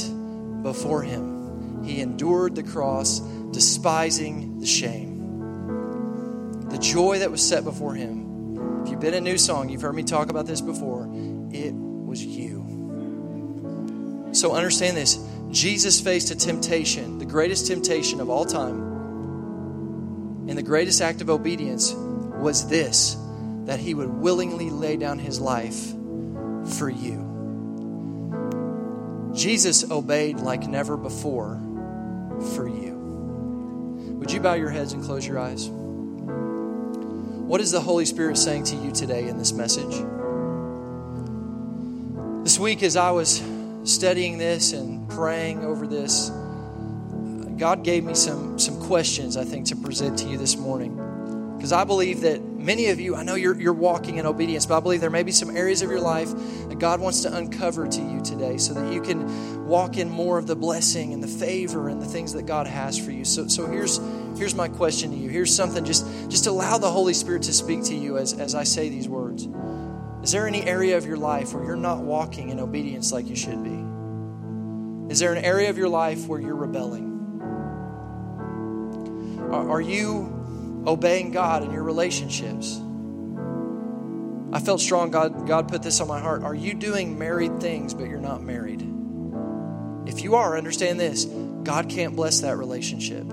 before 0.62 1.04
him, 1.04 1.84
he 1.84 2.00
endured 2.00 2.56
the 2.56 2.64
cross, 2.64 3.20
despising 3.20 4.58
the 4.58 4.66
shame. 4.66 6.66
The 6.70 6.78
joy 6.78 7.20
that 7.20 7.30
was 7.30 7.40
set 7.40 7.62
before 7.62 7.94
him. 7.94 8.82
If 8.82 8.90
you've 8.90 8.98
been 8.98 9.14
a 9.14 9.20
New 9.20 9.38
Song, 9.38 9.68
you've 9.68 9.82
heard 9.82 9.94
me 9.94 10.02
talk 10.02 10.28
about 10.28 10.46
this 10.46 10.60
before. 10.60 11.08
It 11.52 11.72
was 12.08 12.24
you. 12.24 12.47
So 14.38 14.54
understand 14.54 14.96
this 14.96 15.18
Jesus 15.50 16.00
faced 16.00 16.30
a 16.30 16.36
temptation, 16.36 17.18
the 17.18 17.24
greatest 17.24 17.66
temptation 17.66 18.20
of 18.20 18.30
all 18.30 18.44
time. 18.44 18.78
And 20.48 20.56
the 20.56 20.62
greatest 20.62 21.00
act 21.00 21.20
of 21.20 21.28
obedience 21.28 21.92
was 21.92 22.68
this 22.68 23.16
that 23.64 23.80
he 23.80 23.94
would 23.94 24.08
willingly 24.08 24.70
lay 24.70 24.96
down 24.96 25.18
his 25.18 25.40
life 25.40 25.88
for 26.78 26.88
you. 26.88 27.24
Jesus 29.34 29.90
obeyed 29.90 30.38
like 30.38 30.68
never 30.68 30.96
before 30.96 31.60
for 32.54 32.68
you. 32.68 32.94
Would 34.20 34.30
you 34.30 34.38
bow 34.38 34.54
your 34.54 34.70
heads 34.70 34.92
and 34.92 35.02
close 35.02 35.26
your 35.26 35.40
eyes? 35.40 35.68
What 35.68 37.60
is 37.60 37.72
the 37.72 37.80
Holy 37.80 38.04
Spirit 38.04 38.38
saying 38.38 38.62
to 38.66 38.76
you 38.76 38.92
today 38.92 39.26
in 39.26 39.36
this 39.36 39.52
message? 39.52 39.96
This 42.44 42.56
week, 42.56 42.84
as 42.84 42.94
I 42.94 43.10
was 43.10 43.42
studying 43.84 44.38
this 44.38 44.72
and 44.72 45.08
praying 45.08 45.64
over 45.64 45.86
this, 45.86 46.30
God 47.58 47.82
gave 47.82 48.04
me 48.04 48.14
some, 48.14 48.58
some 48.58 48.80
questions, 48.80 49.36
I 49.36 49.44
think, 49.44 49.66
to 49.66 49.76
present 49.76 50.18
to 50.20 50.28
you 50.28 50.38
this 50.38 50.56
morning. 50.56 51.54
Because 51.56 51.72
I 51.72 51.82
believe 51.82 52.20
that 52.20 52.40
many 52.40 52.86
of 52.86 53.00
you, 53.00 53.16
I 53.16 53.24
know 53.24 53.34
you're, 53.34 53.60
you're 53.60 53.72
walking 53.72 54.18
in 54.18 54.26
obedience, 54.26 54.64
but 54.64 54.76
I 54.76 54.80
believe 54.80 55.00
there 55.00 55.10
may 55.10 55.24
be 55.24 55.32
some 55.32 55.56
areas 55.56 55.82
of 55.82 55.90
your 55.90 56.00
life 56.00 56.30
that 56.68 56.78
God 56.78 57.00
wants 57.00 57.22
to 57.22 57.34
uncover 57.34 57.88
to 57.88 58.00
you 58.00 58.20
today 58.20 58.58
so 58.58 58.74
that 58.74 58.92
you 58.92 59.02
can 59.02 59.66
walk 59.66 59.96
in 59.96 60.08
more 60.08 60.38
of 60.38 60.46
the 60.46 60.54
blessing 60.54 61.12
and 61.12 61.20
the 61.20 61.28
favor 61.28 61.88
and 61.88 62.00
the 62.00 62.06
things 62.06 62.32
that 62.34 62.46
God 62.46 62.68
has 62.68 62.96
for 62.96 63.10
you. 63.10 63.24
So, 63.24 63.48
so 63.48 63.66
here's, 63.66 63.98
here's 64.38 64.54
my 64.54 64.68
question 64.68 65.10
to 65.10 65.16
you. 65.16 65.28
Here's 65.28 65.52
something, 65.52 65.84
just, 65.84 66.06
just 66.30 66.46
allow 66.46 66.78
the 66.78 66.90
Holy 66.90 67.14
Spirit 67.14 67.42
to 67.44 67.52
speak 67.52 67.82
to 67.84 67.94
you 67.94 68.18
as, 68.18 68.34
as 68.34 68.54
I 68.54 68.62
say 68.62 68.88
these 68.88 69.08
words. 69.08 69.48
Is 70.22 70.32
there 70.32 70.46
any 70.46 70.62
area 70.64 70.96
of 70.96 71.06
your 71.06 71.16
life 71.16 71.54
where 71.54 71.64
you're 71.64 71.76
not 71.76 71.98
walking 71.98 72.50
in 72.50 72.60
obedience 72.60 73.12
like 73.12 73.28
you 73.28 73.36
should 73.36 73.62
be? 73.62 75.12
Is 75.12 75.20
there 75.20 75.32
an 75.32 75.44
area 75.44 75.70
of 75.70 75.78
your 75.78 75.88
life 75.88 76.26
where 76.26 76.40
you're 76.40 76.56
rebelling? 76.56 77.06
Are 79.50 79.80
you 79.80 80.82
obeying 80.86 81.32
God 81.32 81.62
in 81.62 81.70
your 81.72 81.82
relationships? 81.82 82.78
I 84.52 84.60
felt 84.60 84.80
strong. 84.80 85.10
God, 85.10 85.46
God 85.46 85.68
put 85.68 85.82
this 85.82 86.00
on 86.00 86.08
my 86.08 86.20
heart. 86.20 86.42
Are 86.42 86.54
you 86.54 86.74
doing 86.74 87.18
married 87.18 87.60
things, 87.60 87.94
but 87.94 88.08
you're 88.08 88.20
not 88.20 88.42
married? 88.42 88.82
If 90.06 90.22
you 90.22 90.34
are, 90.36 90.56
understand 90.56 90.98
this 90.98 91.24
God 91.24 91.88
can't 91.88 92.16
bless 92.16 92.40
that 92.40 92.56
relationship. 92.56 93.24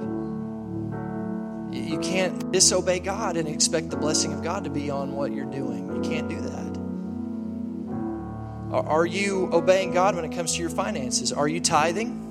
You 1.72 2.00
can't 2.00 2.52
disobey 2.52 3.00
God 3.00 3.38
and 3.38 3.48
expect 3.48 3.90
the 3.90 3.98
blessing 3.98 4.34
of 4.34 4.44
God 4.44 4.64
to 4.64 4.70
be 4.70 4.90
on 4.90 5.14
what 5.14 5.32
you're 5.34 5.46
doing. 5.46 5.94
You 5.94 6.02
can't 6.10 6.30
do 6.30 6.40
that. 6.42 6.75
Are 8.82 9.06
you 9.06 9.50
obeying 9.54 9.92
God 9.92 10.16
when 10.16 10.26
it 10.26 10.32
comes 10.32 10.56
to 10.56 10.62
your 10.62 10.70
finances? 10.70 11.32
Are 11.32 11.48
you 11.48 11.60
tithing? 11.62 12.24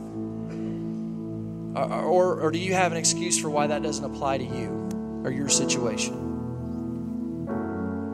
Or, 1.76 2.40
or 2.40 2.50
do 2.50 2.58
you 2.58 2.74
have 2.74 2.92
an 2.92 2.98
excuse 2.98 3.40
for 3.40 3.50
why 3.50 3.66
that 3.66 3.82
doesn't 3.82 4.04
apply 4.04 4.38
to 4.38 4.44
you 4.44 5.22
or 5.24 5.30
your 5.30 5.48
situation? 5.48 6.24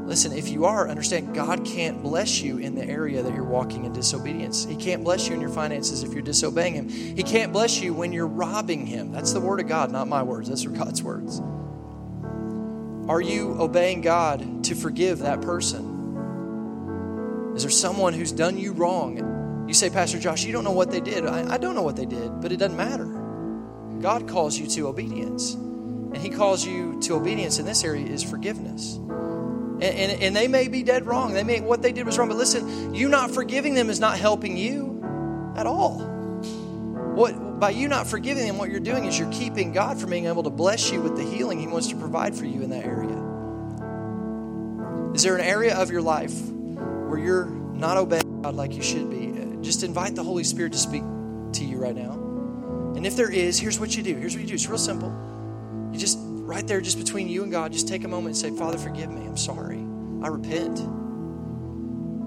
Listen, 0.07 0.33
if 0.33 0.49
you 0.49 0.65
are, 0.65 0.89
understand 0.89 1.35
God 1.35 1.65
can't 1.65 2.03
bless 2.03 2.41
you 2.41 2.59
in 2.59 2.75
the 2.75 2.85
area 2.85 3.23
that 3.23 3.33
you're 3.33 3.45
walking 3.45 3.85
in 3.85 3.93
disobedience. 3.93 4.65
He 4.65 4.75
can't 4.75 5.05
bless 5.05 5.29
you 5.29 5.35
in 5.35 5.41
your 5.41 5.51
finances 5.51 6.03
if 6.03 6.13
you're 6.13 6.23
disobeying 6.23 6.75
Him. 6.75 6.89
He 6.89 7.23
can't 7.23 7.53
bless 7.53 7.81
you 7.81 7.95
when 7.95 8.13
you're 8.13 8.27
robbing 8.27 8.87
Him. 8.87 9.13
That's 9.13 9.33
the 9.33 9.41
word 9.41 9.61
of 9.61 9.69
God, 9.69 9.93
not 9.93 10.09
my 10.09 10.25
words. 10.25 10.49
That's 10.49 10.67
God's 10.67 11.03
words. 11.03 11.41
Are 13.09 13.21
you 13.21 13.57
obeying 13.61 14.01
God 14.01 14.65
to 14.65 14.75
forgive 14.75 15.21
that 15.21 15.43
person? 15.43 15.90
Is 17.55 17.63
there 17.63 17.71
someone 17.71 18.13
who's 18.13 18.33
done 18.33 18.59
you 18.59 18.73
wrong? 18.73 19.65
You 19.67 19.75
say, 19.75 19.91
Pastor 19.91 20.19
Josh, 20.19 20.45
you 20.45 20.53
don't 20.53 20.65
know 20.65 20.73
what 20.73 20.91
they 20.91 21.01
did. 21.01 21.27
I, 21.27 21.55
I 21.55 21.59
don't 21.59 21.75
know 21.75 21.83
what 21.83 21.97
they 21.97 22.07
did, 22.07 22.41
but 22.41 22.53
it 22.53 22.57
doesn't 22.57 22.77
matter. 22.77 23.07
God 24.01 24.29
calls 24.29 24.59
you 24.59 24.67
to 24.69 24.89
obedience. 24.89 25.55
And 25.55 26.17
He 26.17 26.29
calls 26.29 26.67
you 26.67 27.01
to 27.03 27.15
obedience 27.15 27.59
in 27.59 27.67
this 27.67 27.85
area 27.85 28.07
is 28.07 28.23
forgiveness. 28.23 28.97
And, 28.97 29.85
and, 29.85 30.23
and, 30.23 30.37
they 30.37 30.49
may 30.49 30.69
be 30.69 30.83
dead 30.83 31.07
wrong. 31.07 31.33
They 31.33 31.45
may 31.45 31.61
what 31.61 31.83
they 31.83 31.93
did 31.93 32.05
was 32.05 32.19
wrong. 32.19 32.29
But 32.29 32.37
listen, 32.37 32.95
you 32.95 33.09
not 33.09 33.31
forgiving 33.31 33.75
them 33.75 33.89
is 33.89 34.01
not 34.01 34.19
helping 34.19 34.57
you 34.57 35.55
at 35.57 35.67
all. 35.67 36.01
What 37.15 37.61
by 37.61 37.71
you 37.71 37.89
not 37.89 38.07
forgiving 38.07 38.47
them, 38.47 38.59
what 38.59 38.71
you're 38.71 38.81
doing 38.81 39.05
is 39.05 39.19
you're 39.19 39.33
keeping 39.33 39.73
God 39.73 40.01
from 40.01 40.11
being 40.11 40.27
able 40.27 40.43
to 40.43 40.51
bless 40.51 40.91
you 40.91 41.01
with 41.01 41.17
the 41.17 41.25
healing 41.25 41.61
He 41.61 41.67
wants 41.67 41.89
to 41.89 41.97
provide 41.97 42.35
for 42.35 42.45
you 42.45 42.63
in 42.63 42.71
that 42.71 42.85
area. 42.85 43.17
Is 45.15 45.23
there 45.23 45.37
an 45.37 45.45
area 45.45 45.77
of 45.77 45.91
your 45.91 46.03
life 46.03 46.35
where 47.11 47.19
you're 47.19 47.47
not 47.47 47.97
obeying 47.97 48.43
God 48.43 48.55
like 48.55 48.73
you 48.73 48.83
should 48.83 49.11
be, 49.11 49.59
just 49.63 49.83
invite 49.83 50.15
the 50.15 50.23
Holy 50.23 50.45
Spirit 50.45 50.73
to 50.73 50.79
speak 50.79 51.03
to 51.53 51.65
you 51.65 51.79
right 51.79 51.95
now. 51.95 52.13
And 52.97 53.07
if 53.07 53.17
there 53.17 53.31
is, 53.31 53.59
here's 53.59 53.79
what 53.79 53.97
you 53.97 54.03
do. 54.03 54.15
Here's 54.15 54.35
what 54.35 54.43
you 54.43 54.49
do. 54.49 54.55
It's 54.55 54.69
real 54.69 54.79
simple. 54.79 55.11
You 55.93 55.99
just, 55.99 56.19
right 56.21 56.67
there, 56.67 56.81
just 56.81 56.99
between 56.99 57.29
you 57.29 57.43
and 57.43 57.51
God, 57.51 57.73
just 57.73 57.89
take 57.89 58.05
a 58.05 58.09
moment 58.09 58.37
and 58.37 58.37
say, 58.37 58.57
Father, 58.57 58.79
forgive 58.79 59.11
me. 59.11 59.27
I'm 59.27 59.37
sorry. 59.37 59.79
I 60.23 60.29
repent. 60.29 60.79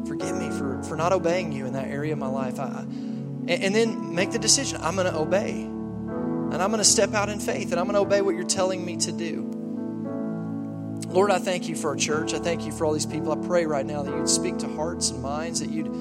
Forgive 0.07 0.35
me 0.35 0.49
for, 0.49 0.83
for 0.83 0.95
not 0.95 1.13
obeying 1.13 1.51
you 1.51 1.65
in 1.65 1.73
that 1.73 1.87
area 1.87 2.13
of 2.13 2.19
my 2.19 2.27
life. 2.27 2.59
I, 2.59 2.79
and, 2.79 3.49
and 3.49 3.75
then 3.75 4.15
make 4.15 4.31
the 4.31 4.39
decision 4.39 4.79
I'm 4.81 4.95
going 4.95 5.11
to 5.11 5.17
obey. 5.17 5.61
And 5.61 6.55
I'm 6.55 6.69
going 6.69 6.83
to 6.83 6.83
step 6.83 7.13
out 7.13 7.29
in 7.29 7.39
faith 7.39 7.71
and 7.71 7.79
I'm 7.79 7.85
going 7.85 7.95
to 7.95 8.01
obey 8.01 8.21
what 8.21 8.35
you're 8.35 8.43
telling 8.43 8.83
me 8.83 8.97
to 8.97 9.11
do. 9.11 9.52
Lord, 11.07 11.31
I 11.31 11.37
thank 11.39 11.69
you 11.69 11.75
for 11.75 11.89
our 11.89 11.95
church. 11.95 12.33
I 12.33 12.39
thank 12.39 12.65
you 12.65 12.71
for 12.71 12.85
all 12.85 12.93
these 12.93 13.05
people. 13.05 13.31
I 13.31 13.47
pray 13.47 13.65
right 13.65 13.85
now 13.85 14.03
that 14.03 14.13
you'd 14.15 14.29
speak 14.29 14.57
to 14.59 14.67
hearts 14.67 15.11
and 15.11 15.21
minds, 15.21 15.59
that 15.59 15.69
you'd 15.69 15.91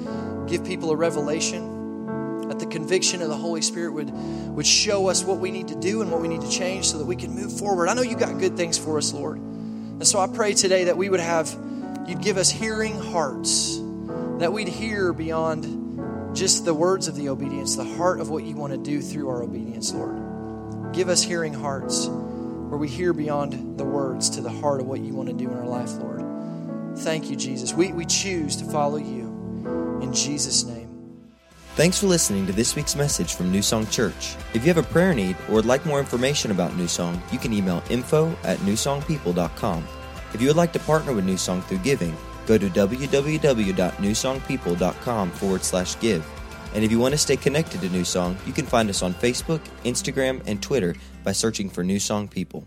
give 0.49 0.65
people 0.65 0.91
a 0.91 0.97
revelation. 0.97 2.49
that 2.53 2.59
the 2.59 2.67
conviction 2.67 3.23
of 3.23 3.29
the 3.29 3.37
Holy 3.37 3.63
Spirit 3.63 3.93
would, 3.95 4.11
would 4.55 4.67
show 4.67 5.09
us 5.09 5.25
what 5.25 5.39
we 5.39 5.51
need 5.51 5.69
to 5.69 5.75
do 5.75 6.03
and 6.03 6.11
what 6.11 6.21
we 6.21 6.29
need 6.29 6.43
to 6.43 6.51
change 6.51 6.91
so 6.91 6.99
that 6.99 7.07
we 7.07 7.17
can 7.17 7.35
move 7.35 7.57
forward. 7.59 7.89
I 7.89 7.95
know 7.95 8.03
you 8.03 8.15
got 8.15 8.39
good 8.39 8.59
things 8.59 8.77
for 8.77 8.99
us, 8.99 9.13
Lord. 9.13 9.39
And 9.39 10.07
so 10.07 10.19
I 10.19 10.27
pray 10.27 10.53
today 10.53 10.85
that 10.85 10.99
we 10.99 11.09
would 11.09 11.21
have, 11.21 11.49
you'd 12.07 12.21
give 12.21 12.37
us 12.37 12.51
hearing 12.51 12.99
hearts, 12.99 13.79
that 14.39 14.53
we'd 14.53 14.69
hear 14.69 15.15
beyond 15.15 16.37
just 16.37 16.65
the 16.67 16.75
words 16.75 17.09
of 17.09 17.17
the 17.17 17.31
obedience, 17.31 17.77
the 17.77 17.85
heart 17.85 18.21
of 18.21 18.29
what 18.29 18.45
you 18.45 18.55
want 18.55 18.73
to 18.73 18.79
do 18.79 19.01
through 19.01 19.29
our 19.29 19.43
obedience, 19.43 19.95
Lord. 19.95 20.93
Give 20.93 21.09
us 21.09 21.23
hearing 21.23 21.55
hearts 21.55 22.07
where 22.73 22.81
we 22.81 22.89
hear 22.89 23.13
beyond 23.13 23.79
the 23.79 23.85
words 23.85 24.31
to 24.31 24.41
the 24.41 24.49
heart 24.49 24.81
of 24.81 24.87
what 24.87 25.01
you 25.01 25.13
want 25.13 25.29
to 25.29 25.35
do 25.35 25.51
in 25.51 25.59
our 25.59 25.67
life, 25.67 25.93
Lord. 25.99 26.23
Thank 27.01 27.29
you, 27.29 27.37
Jesus. 27.37 27.75
We, 27.75 27.93
we 27.93 28.07
choose 28.07 28.57
to 28.57 28.65
follow 28.65 28.97
you. 28.97 29.27
In 30.01 30.15
Jesus' 30.15 30.65
name. 30.65 30.89
Thanks 31.75 31.99
for 31.99 32.07
listening 32.07 32.47
to 32.47 32.53
this 32.53 32.75
week's 32.75 32.97
message 32.97 33.35
from 33.35 33.53
New 33.53 33.61
Song 33.61 33.87
Church. 33.89 34.37
If 34.55 34.63
you 34.63 34.73
have 34.73 34.79
a 34.79 34.85
prayer 34.85 35.13
need 35.13 35.37
or 35.51 35.57
would 35.57 35.67
like 35.67 35.85
more 35.85 36.01
information 36.01 36.51
about 36.51 36.75
New 36.75 36.89
Song, 36.89 37.23
you 37.31 37.39
can 37.39 37.53
email 37.53 37.83
info 37.91 38.35
at 38.43 38.57
newsongpeople.com. 38.61 39.87
If 40.33 40.41
you 40.41 40.47
would 40.47 40.57
like 40.57 40.73
to 40.73 40.79
partner 40.79 41.13
with 41.13 41.27
New 41.27 41.37
Song 41.37 41.61
through 41.61 41.81
giving, 41.81 42.17
go 42.47 42.57
to 42.57 42.71
www.newsongpeople.com 42.71 45.31
forward 45.33 45.63
slash 45.63 46.01
give. 46.01 46.42
And 46.75 46.85
if 46.85 46.91
you 46.91 46.99
want 46.99 47.13
to 47.13 47.19
stay 47.19 47.37
connected 47.37 47.81
to 47.83 47.89
New 47.91 48.05
Song, 48.05 48.37
you 48.47 48.53
can 48.53 48.67
find 48.67 48.89
us 48.89 49.03
on 49.03 49.15
Facebook, 49.15 49.61
Instagram, 49.85 50.43
and 50.47 50.63
Twitter 50.63 50.95
by 51.23 51.33
searching 51.33 51.69
for 51.69 51.85
New 51.85 51.99
Song 51.99 52.29
People. 52.29 52.67